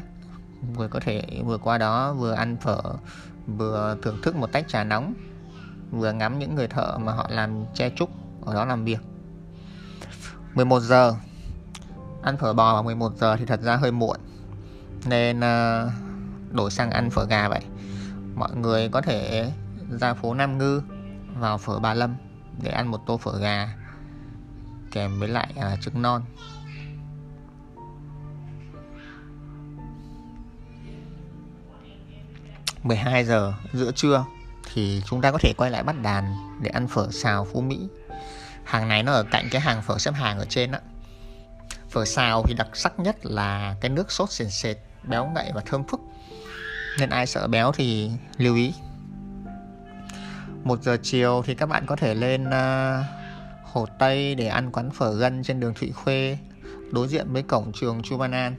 Vừa 0.75 0.87
có 0.87 0.99
thể 0.99 1.23
vừa 1.45 1.57
qua 1.57 1.77
đó 1.77 2.13
vừa 2.13 2.33
ăn 2.33 2.57
phở 2.57 2.81
vừa 3.47 3.97
thưởng 4.01 4.19
thức 4.23 4.35
một 4.35 4.51
tách 4.51 4.67
trà 4.67 4.83
nóng 4.83 5.13
vừa 5.91 6.11
ngắm 6.11 6.39
những 6.39 6.55
người 6.55 6.67
thợ 6.67 6.97
mà 6.97 7.11
họ 7.11 7.27
làm 7.29 7.65
che 7.73 7.89
trúc 7.89 8.09
ở 8.45 8.53
đó 8.53 8.65
làm 8.65 8.85
việc. 8.85 8.99
11 10.53 10.79
giờ. 10.79 11.15
Ăn 12.21 12.37
phở 12.37 12.53
bò 12.53 12.73
vào 12.73 12.83
11 12.83 13.11
giờ 13.17 13.35
thì 13.37 13.45
thật 13.45 13.61
ra 13.61 13.75
hơi 13.75 13.91
muộn. 13.91 14.17
Nên 15.05 15.39
à, 15.39 15.85
đổi 16.51 16.71
sang 16.71 16.91
ăn 16.91 17.09
phở 17.09 17.25
gà 17.25 17.49
vậy. 17.49 17.61
Mọi 18.35 18.55
người 18.55 18.89
có 18.89 19.01
thể 19.01 19.51
ra 19.99 20.13
phố 20.13 20.33
Nam 20.33 20.57
Ngư 20.57 20.81
vào 21.35 21.57
phở 21.57 21.79
Bà 21.79 21.93
Lâm 21.93 22.15
để 22.61 22.71
ăn 22.71 22.91
một 22.91 23.05
tô 23.05 23.17
phở 23.17 23.39
gà 23.39 23.75
kèm 24.91 25.19
với 25.19 25.29
lại 25.29 25.53
à, 25.55 25.75
trứng 25.81 26.01
non 26.01 26.25
12 32.83 33.25
giờ 33.25 33.53
giữa 33.73 33.91
trưa 33.91 34.25
thì 34.73 35.01
chúng 35.05 35.21
ta 35.21 35.31
có 35.31 35.37
thể 35.41 35.53
quay 35.57 35.71
lại 35.71 35.83
bắt 35.83 36.01
đàn 36.01 36.35
để 36.61 36.69
ăn 36.69 36.87
phở 36.87 37.07
xào 37.11 37.47
Phú 37.53 37.61
Mỹ. 37.61 37.87
Hàng 38.63 38.87
này 38.87 39.03
nó 39.03 39.11
ở 39.11 39.23
cạnh 39.31 39.47
cái 39.51 39.61
hàng 39.61 39.81
phở 39.81 39.97
xếp 39.97 40.11
hàng 40.11 40.39
ở 40.39 40.45
trên 40.49 40.71
á. 40.71 40.79
Phở 41.89 42.05
xào 42.05 42.43
thì 42.47 42.53
đặc 42.57 42.67
sắc 42.73 42.99
nhất 42.99 43.25
là 43.25 43.75
cái 43.81 43.89
nước 43.89 44.11
sốt 44.11 44.31
sền 44.31 44.49
sệt, 44.49 44.77
béo 45.03 45.25
ngậy 45.35 45.51
và 45.55 45.61
thơm 45.65 45.83
phức. 45.87 45.99
Nên 46.99 47.09
ai 47.09 47.27
sợ 47.27 47.47
béo 47.47 47.71
thì 47.71 48.11
lưu 48.37 48.55
ý 48.55 48.73
một 50.63 50.83
giờ 50.83 50.97
chiều 51.03 51.41
thì 51.45 51.55
các 51.55 51.65
bạn 51.65 51.85
có 51.85 51.95
thể 51.95 52.15
lên 52.15 52.47
uh, 52.47 53.05
Hồ 53.63 53.85
Tây 53.99 54.35
để 54.35 54.47
ăn 54.47 54.71
quán 54.71 54.91
phở 54.91 55.13
gân 55.13 55.43
trên 55.43 55.59
đường 55.59 55.73
Thụy 55.73 55.91
Khuê 55.91 56.37
đối 56.91 57.07
diện 57.07 57.33
với 57.33 57.43
cổng 57.43 57.71
trường 57.73 58.01
Chu 58.03 58.17
Văn 58.17 58.31
An 58.31 58.55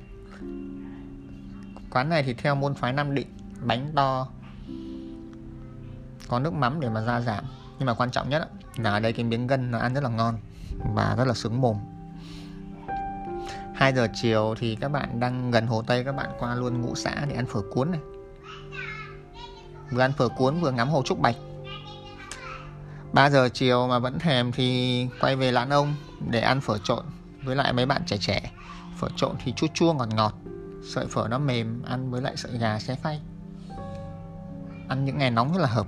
quán 1.91 2.09
này 2.09 2.23
thì 2.23 2.35
theo 2.35 2.55
môn 2.55 2.75
phái 2.75 2.93
Nam 2.93 3.15
Định 3.15 3.27
bánh 3.65 3.93
to 3.95 4.29
có 6.29 6.39
nước 6.39 6.55
mắm 6.55 6.81
để 6.81 6.89
mà 6.89 7.01
ra 7.01 7.21
giảm. 7.21 7.45
Nhưng 7.79 7.87
mà 7.87 7.95
quan 7.95 8.11
trọng 8.11 8.29
nhất 8.29 8.49
là 8.77 8.91
ở 8.91 9.01
đây 9.01 9.13
cái 9.13 9.25
miếng 9.25 9.47
gân 9.47 9.71
nó 9.71 9.79
ăn 9.79 9.95
rất 9.95 10.05
là 10.05 10.11
ngon 10.11 10.39
và 10.95 11.15
rất 11.19 11.27
là 11.27 11.35
sướng 11.35 11.61
mồm. 11.61 11.77
2 13.75 13.93
giờ 13.93 14.09
chiều 14.15 14.55
thì 14.59 14.77
các 14.77 14.89
bạn 14.89 15.21
đang 15.21 15.51
gần 15.51 15.67
Hồ 15.67 15.83
Tây 15.83 16.05
các 16.05 16.13
bạn 16.13 16.31
qua 16.39 16.55
luôn 16.55 16.81
ngũ 16.81 16.95
xã 16.95 17.27
để 17.29 17.35
ăn 17.35 17.47
phở 17.47 17.61
cuốn 17.71 17.91
này. 17.91 18.01
Vừa 19.91 20.01
ăn 20.01 20.13
phở 20.13 20.29
cuốn 20.29 20.61
vừa 20.61 20.71
ngắm 20.71 20.89
hồ 20.89 21.03
Trúc 21.03 21.21
Bạch. 21.21 21.37
3 23.13 23.31
giờ 23.31 23.49
chiều 23.49 23.87
mà 23.89 23.99
vẫn 23.99 24.19
thèm 24.19 24.53
thì 24.53 25.07
quay 25.21 25.37
về 25.37 25.53
Lãn 25.53 25.71
Ông 25.71 25.95
để 26.31 26.41
ăn 26.41 26.61
phở 26.61 26.79
trộn 26.79 27.05
với 27.45 27.57
lại 27.57 27.73
mấy 27.73 27.87
bạn 27.87 28.03
trẻ 28.07 28.17
trẻ. 28.21 28.51
Phở 28.99 29.09
trộn 29.17 29.37
thì 29.45 29.53
chút 29.57 29.67
chua 29.75 29.93
ngọt 29.93 30.09
ngọt, 30.15 30.35
sợi 30.85 31.07
phở 31.07 31.29
nó 31.29 31.39
mềm, 31.39 31.83
ăn 31.83 32.11
với 32.11 32.23
lại 32.23 32.37
sợi 32.37 32.59
gà 32.59 32.79
xé 32.79 32.95
phay. 32.95 33.21
Ăn 34.89 35.05
những 35.05 35.19
ngày 35.19 35.31
nóng 35.31 35.53
rất 35.53 35.61
là 35.61 35.69
hợp. 35.69 35.87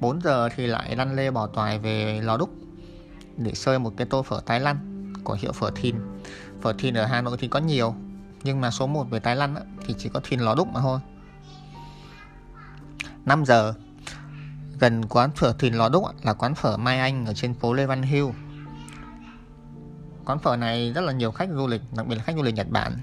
4 0.00 0.20
giờ 0.20 0.48
thì 0.56 0.66
lại 0.66 0.96
lăn 0.96 1.16
lê 1.16 1.30
bỏ 1.30 1.46
toài 1.46 1.78
về 1.78 2.20
lò 2.22 2.36
đúc 2.36 2.50
để 3.36 3.54
sơi 3.54 3.78
một 3.78 3.92
cái 3.96 4.06
tô 4.06 4.22
phở 4.22 4.40
Thái 4.46 4.60
Lan 4.60 5.12
của 5.24 5.34
hiệu 5.34 5.52
phở 5.52 5.70
Thìn. 5.74 5.96
Phở 6.60 6.72
Thìn 6.72 6.94
ở 6.94 7.06
Hà 7.06 7.22
Nội 7.22 7.36
thì 7.40 7.48
có 7.48 7.58
nhiều, 7.58 7.94
nhưng 8.42 8.60
mà 8.60 8.70
số 8.70 8.86
1 8.86 9.10
về 9.10 9.20
Thái 9.20 9.36
Lan 9.36 9.54
thì 9.86 9.94
chỉ 9.98 10.08
có 10.08 10.20
Thìn 10.24 10.40
lò 10.40 10.54
đúc 10.54 10.68
mà 10.72 10.80
thôi. 10.80 11.00
5 13.24 13.44
giờ 13.44 13.74
gần 14.82 15.04
quán 15.08 15.30
phở 15.30 15.52
Thìn 15.52 15.74
lò 15.74 15.88
đúc 15.88 16.04
là 16.22 16.34
quán 16.34 16.54
phở 16.54 16.76
Mai 16.76 16.98
Anh 16.98 17.26
ở 17.26 17.34
trên 17.34 17.54
phố 17.54 17.72
Lê 17.72 17.86
Văn 17.86 18.02
Hưu 18.02 18.32
quán 20.24 20.38
phở 20.38 20.56
này 20.56 20.92
rất 20.92 21.00
là 21.00 21.12
nhiều 21.12 21.30
khách 21.30 21.48
du 21.54 21.66
lịch, 21.66 21.80
đặc 21.96 22.06
biệt 22.06 22.16
là 22.16 22.22
khách 22.22 22.36
du 22.36 22.42
lịch 22.42 22.54
Nhật 22.54 22.66
Bản. 22.70 22.96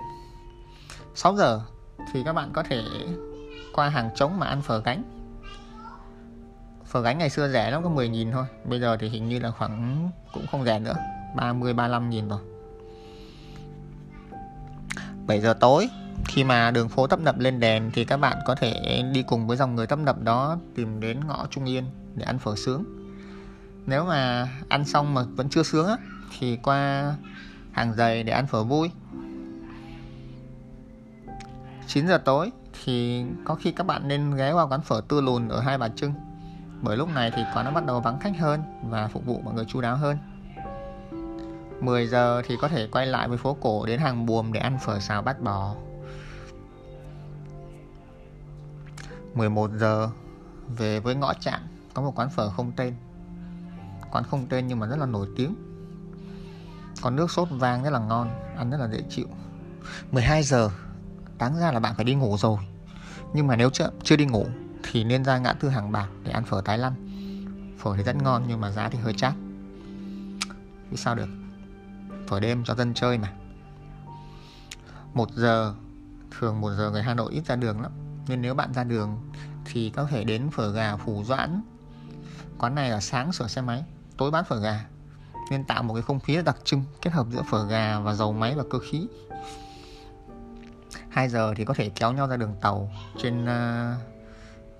6 1.15 1.35
giờ 1.35 1.61
thì 2.13 2.23
các 2.23 2.33
bạn 2.33 2.49
có 2.53 2.63
thể 2.63 2.83
qua 3.73 3.89
hàng 3.89 4.09
trống 4.15 4.39
mà 4.39 4.47
ăn 4.47 4.61
phở 4.61 4.81
gánh. 4.81 5.03
Phở 6.85 7.01
gánh 7.01 7.17
ngày 7.17 7.29
xưa 7.29 7.49
rẻ 7.49 7.71
lắm, 7.71 7.83
có 7.83 7.89
10 7.89 8.09
nghìn 8.09 8.31
thôi. 8.31 8.45
Bây 8.65 8.79
giờ 8.79 8.97
thì 8.97 9.09
hình 9.09 9.29
như 9.29 9.39
là 9.39 9.51
khoảng, 9.51 10.09
cũng 10.33 10.47
không 10.51 10.65
rẻ 10.65 10.79
nữa 10.79 10.95
30 11.35 11.73
35 11.73 12.09
nghìn 12.09 12.27
rồi. 12.27 12.39
7 15.27 15.41
giờ 15.41 15.53
tối 15.53 15.89
khi 16.27 16.43
mà 16.43 16.71
đường 16.71 16.89
phố 16.89 17.07
tấp 17.07 17.19
nập 17.19 17.39
lên 17.39 17.59
đèn 17.59 17.91
thì 17.93 18.05
các 18.05 18.17
bạn 18.17 18.37
có 18.45 18.55
thể 18.55 19.03
đi 19.13 19.23
cùng 19.23 19.47
với 19.47 19.57
dòng 19.57 19.75
người 19.75 19.87
tấp 19.87 19.99
nập 19.99 20.21
đó 20.21 20.57
tìm 20.75 20.99
đến 20.99 21.19
ngõ 21.27 21.47
Trung 21.49 21.65
Yên 21.65 21.83
để 22.15 22.25
ăn 22.25 22.39
phở 22.39 22.55
sướng. 22.55 22.83
Nếu 23.85 24.05
mà 24.05 24.49
ăn 24.69 24.85
xong 24.85 25.13
mà 25.13 25.23
vẫn 25.35 25.49
chưa 25.49 25.63
sướng 25.63 25.87
á, 25.87 25.97
thì 26.39 26.57
qua 26.63 27.13
hàng 27.71 27.93
giày 27.93 28.23
để 28.23 28.33
ăn 28.33 28.47
phở 28.47 28.63
vui. 28.63 28.91
9 31.87 32.07
giờ 32.07 32.17
tối 32.17 32.51
thì 32.83 33.23
có 33.45 33.55
khi 33.55 33.71
các 33.71 33.87
bạn 33.87 34.07
nên 34.07 34.35
ghé 34.35 34.51
qua 34.51 34.63
quán 34.63 34.81
phở 34.81 35.01
tư 35.07 35.21
lùn 35.21 35.47
ở 35.47 35.59
Hai 35.59 35.77
Bà 35.77 35.89
Trưng, 35.89 36.13
bởi 36.81 36.97
lúc 36.97 37.09
này 37.15 37.31
thì 37.35 37.41
quán 37.53 37.65
nó 37.65 37.71
bắt 37.71 37.85
đầu 37.85 37.99
vắng 37.99 38.19
khách 38.19 38.39
hơn 38.39 38.61
và 38.89 39.07
phục 39.07 39.25
vụ 39.25 39.41
mọi 39.43 39.53
người 39.53 39.65
chu 39.65 39.81
đáo 39.81 39.97
hơn. 39.97 40.17
10 41.81 42.07
giờ 42.07 42.41
thì 42.47 42.55
có 42.61 42.67
thể 42.67 42.87
quay 42.91 43.05
lại 43.05 43.27
với 43.27 43.37
phố 43.37 43.57
cổ 43.61 43.85
đến 43.85 43.99
hàng 43.99 44.25
buồm 44.25 44.53
để 44.53 44.59
ăn 44.59 44.77
phở 44.85 44.99
xào 44.99 45.21
bát 45.21 45.41
bò. 45.41 45.75
11 49.33 49.71
giờ 49.71 50.09
về 50.67 50.99
với 50.99 51.15
ngõ 51.15 51.33
trạm 51.33 51.61
có 51.93 52.01
một 52.01 52.19
quán 52.19 52.29
phở 52.29 52.49
không 52.49 52.71
tên. 52.71 52.95
Quán 54.11 54.23
không 54.23 54.47
tên 54.49 54.67
nhưng 54.67 54.79
mà 54.79 54.87
rất 54.87 54.95
là 54.95 55.05
nổi 55.05 55.27
tiếng. 55.37 55.55
Còn 57.01 57.15
nước 57.15 57.31
sốt 57.31 57.47
vang 57.51 57.83
rất 57.83 57.89
là 57.89 57.99
ngon 57.99 58.29
ăn 58.57 58.69
rất 58.69 58.77
là 58.77 58.87
dễ 58.87 59.01
chịu. 59.09 59.27
12 60.11 60.43
giờ 60.43 60.69
đáng 61.37 61.59
ra 61.59 61.71
là 61.71 61.79
bạn 61.79 61.95
phải 61.95 62.05
đi 62.05 62.15
ngủ 62.15 62.37
rồi. 62.37 62.57
Nhưng 63.33 63.47
mà 63.47 63.55
nếu 63.55 63.69
chưa, 63.69 63.89
chưa 64.03 64.15
đi 64.15 64.25
ngủ 64.25 64.45
thì 64.83 65.03
nên 65.03 65.23
ra 65.23 65.37
ngã 65.37 65.53
tư 65.53 65.69
hàng 65.69 65.91
bạc 65.91 66.09
để 66.23 66.31
ăn 66.31 66.43
phở 66.45 66.61
Thái 66.61 66.77
Lan. 66.77 66.93
Phở 67.79 67.97
thì 67.97 68.03
rất 68.03 68.15
ngon 68.15 68.43
nhưng 68.47 68.61
mà 68.61 68.71
giá 68.71 68.89
thì 68.89 68.99
hơi 68.99 69.13
chát. 69.13 69.33
Vì 70.89 70.97
sao 70.97 71.15
được? 71.15 71.29
Phở 72.27 72.39
đêm 72.39 72.63
cho 72.63 72.75
dân 72.75 72.93
chơi 72.93 73.17
mà. 73.17 73.33
Một 75.13 75.31
giờ 75.31 75.73
thường 76.39 76.61
một 76.61 76.71
giờ 76.77 76.91
người 76.91 77.03
Hà 77.03 77.13
Nội 77.13 77.33
ít 77.33 77.45
ra 77.45 77.55
đường 77.55 77.81
lắm 77.81 77.91
nên 78.29 78.41
nếu 78.41 78.53
bạn 78.53 78.73
ra 78.73 78.83
đường 78.83 79.31
thì 79.65 79.89
có 79.89 80.05
thể 80.05 80.23
đến 80.23 80.49
phở 80.49 80.71
gà 80.71 80.95
phủ 80.95 81.23
doãn. 81.23 81.61
Quán 82.57 82.75
này 82.75 82.89
ở 82.89 82.99
sáng 82.99 83.31
sửa 83.31 83.47
xe 83.47 83.61
máy 83.61 83.83
tối 84.17 84.31
bán 84.31 84.45
phở 84.45 84.59
gà. 84.59 84.85
Nên 85.51 85.63
tạo 85.63 85.83
một 85.83 85.93
cái 85.93 86.03
không 86.03 86.19
khí 86.19 86.37
đặc 86.45 86.57
trưng 86.63 86.83
kết 87.01 87.13
hợp 87.13 87.27
giữa 87.31 87.41
phở 87.49 87.65
gà 87.65 87.99
và 87.99 88.13
dầu 88.13 88.33
máy 88.33 88.55
và 88.55 88.63
cơ 88.69 88.79
khí. 88.79 89.07
2 91.09 91.29
giờ 91.29 91.53
thì 91.57 91.65
có 91.65 91.73
thể 91.73 91.89
kéo 91.89 92.13
nhau 92.13 92.27
ra 92.27 92.37
đường 92.37 92.55
tàu 92.61 92.91
trên 93.17 93.43
uh, 93.43 93.97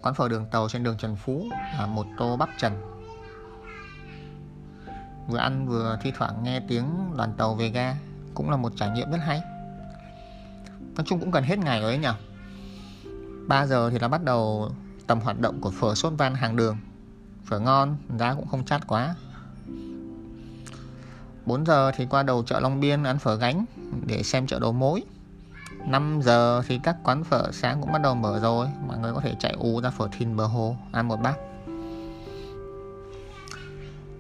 quán 0.02 0.16
phở 0.16 0.30
đường 0.30 0.46
tàu 0.52 0.70
trên 0.70 0.84
đường 0.84 0.98
Trần 0.98 1.16
Phú 1.16 1.46
là 1.78 1.86
một 1.86 2.06
tô 2.18 2.38
bắp 2.38 2.50
trần. 2.58 2.82
Vừa 5.28 5.38
ăn 5.38 5.68
vừa 5.68 6.00
thi 6.02 6.12
thoảng 6.18 6.44
nghe 6.44 6.60
tiếng 6.68 7.14
đoàn 7.18 7.34
tàu 7.38 7.56
về 7.56 7.70
ga 7.70 7.96
cũng 8.34 8.50
là 8.50 8.58
một 8.58 8.72
trải 8.76 8.90
nghiệm 8.90 9.12
rất 9.12 9.18
hay. 9.18 9.42
Nói 10.96 11.06
chung 11.06 11.20
cũng 11.20 11.32
cần 11.32 11.44
hết 11.44 11.60
ngày 11.60 11.82
rồi 11.82 11.92
ấy 11.92 11.98
nhỉ 11.98 12.29
3 13.50 13.66
giờ 13.66 13.90
thì 13.90 14.00
nó 14.00 14.08
bắt 14.08 14.24
đầu 14.24 14.72
tầm 15.08 15.20
hoạt 15.20 15.40
động 15.40 15.62
của 15.62 15.72
phở 15.72 15.96
sốt 15.96 16.14
van 16.18 16.36
hàng 16.36 16.56
đường. 16.56 16.78
Phở 17.46 17.60
ngon, 17.60 17.98
giá 18.20 18.34
cũng 18.34 18.48
không 18.48 18.66
chát 18.66 18.88
quá. 18.88 19.16
4 21.46 21.66
giờ 21.66 21.92
thì 21.96 22.06
qua 22.10 22.24
đầu 22.24 22.44
chợ 22.44 22.60
Long 22.60 22.80
Biên 22.80 23.04
ăn 23.04 23.20
phở 23.20 23.36
gánh 23.36 23.66
để 24.06 24.24
xem 24.24 24.48
chợ 24.48 24.60
đầu 24.60 24.72
mối. 24.72 25.04
5 25.86 26.20
giờ 26.24 26.62
thì 26.68 26.80
các 26.84 26.96
quán 27.04 27.24
phở 27.24 27.52
sáng 27.52 27.82
cũng 27.82 27.92
bắt 27.92 28.02
đầu 28.02 28.16
mở 28.16 28.40
rồi. 28.40 28.68
Mọi 28.88 28.98
người 28.98 29.14
có 29.14 29.20
thể 29.20 29.36
chạy 29.40 29.56
ú 29.60 29.82
ra 29.82 29.90
phở 29.90 30.08
thìn 30.18 30.36
bờ 30.36 30.46
hồ, 30.46 30.76
Ăn 30.92 31.08
một 31.08 31.18
bát. 31.22 31.36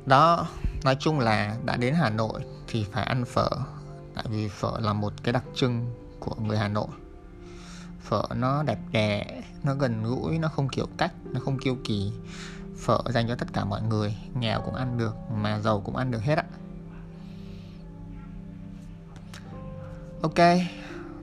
Đó, 0.05 0.47
Nói 0.83 0.95
chung 0.99 1.19
là 1.19 1.55
đã 1.65 1.77
đến 1.77 1.93
Hà 1.93 2.09
Nội 2.09 2.41
Thì 2.67 2.85
phải 2.91 3.03
ăn 3.03 3.25
phở, 3.25 3.49
Tại 4.15 4.25
vì 4.29 4.47
phở 4.47 4.71
là 4.79 4.93
một 4.93 5.13
cái 5.23 5.33
đặc 5.33 5.43
trưng 5.55 5.85
Của 6.19 6.35
người 6.35 6.57
Hà 6.57 6.67
Nội. 6.67 6.87
Phở 8.09 8.23
nó 8.35 8.63
đẹp 8.63 8.79
đẽ, 8.91 9.41
Nó 9.63 9.73
gần 9.75 10.03
gũi, 10.03 10.39
Nó 10.39 10.47
không 10.47 10.69
kiểu 10.69 10.87
cách, 10.97 11.13
Nó 11.25 11.39
không 11.39 11.57
kiêu 11.59 11.77
kỳ. 11.83 12.11
Phở 12.77 12.99
dành 13.09 13.27
cho 13.27 13.35
tất 13.35 13.53
cả 13.53 13.65
mọi 13.65 13.81
người, 13.81 14.15
Nghèo 14.39 14.61
cũng 14.61 14.75
ăn 14.75 14.97
được, 14.97 15.15
Mà 15.31 15.59
giàu 15.59 15.81
cũng 15.81 15.95
ăn 15.95 16.11
được 16.11 16.21
hết 16.21 16.37
ạ. 16.37 16.45
Ok, 20.21 20.39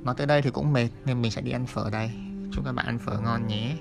Nói 0.03 0.15
tới 0.15 0.27
đây 0.27 0.43
thì 0.43 0.51
cũng 0.51 0.73
mệt, 0.73 0.89
Nên 1.05 1.23
mình 1.23 1.31
sẽ 1.31 1.41
đi 1.43 1.51
ăn 1.51 1.67
phở 1.67 1.91
đây. 1.91 2.11
Chúc 2.53 2.65
các 2.65 2.73
bạn 2.73 2.87
ăn 2.87 2.99
phở 2.99 3.19
ngon 3.19 3.47
nhé. 3.47 3.77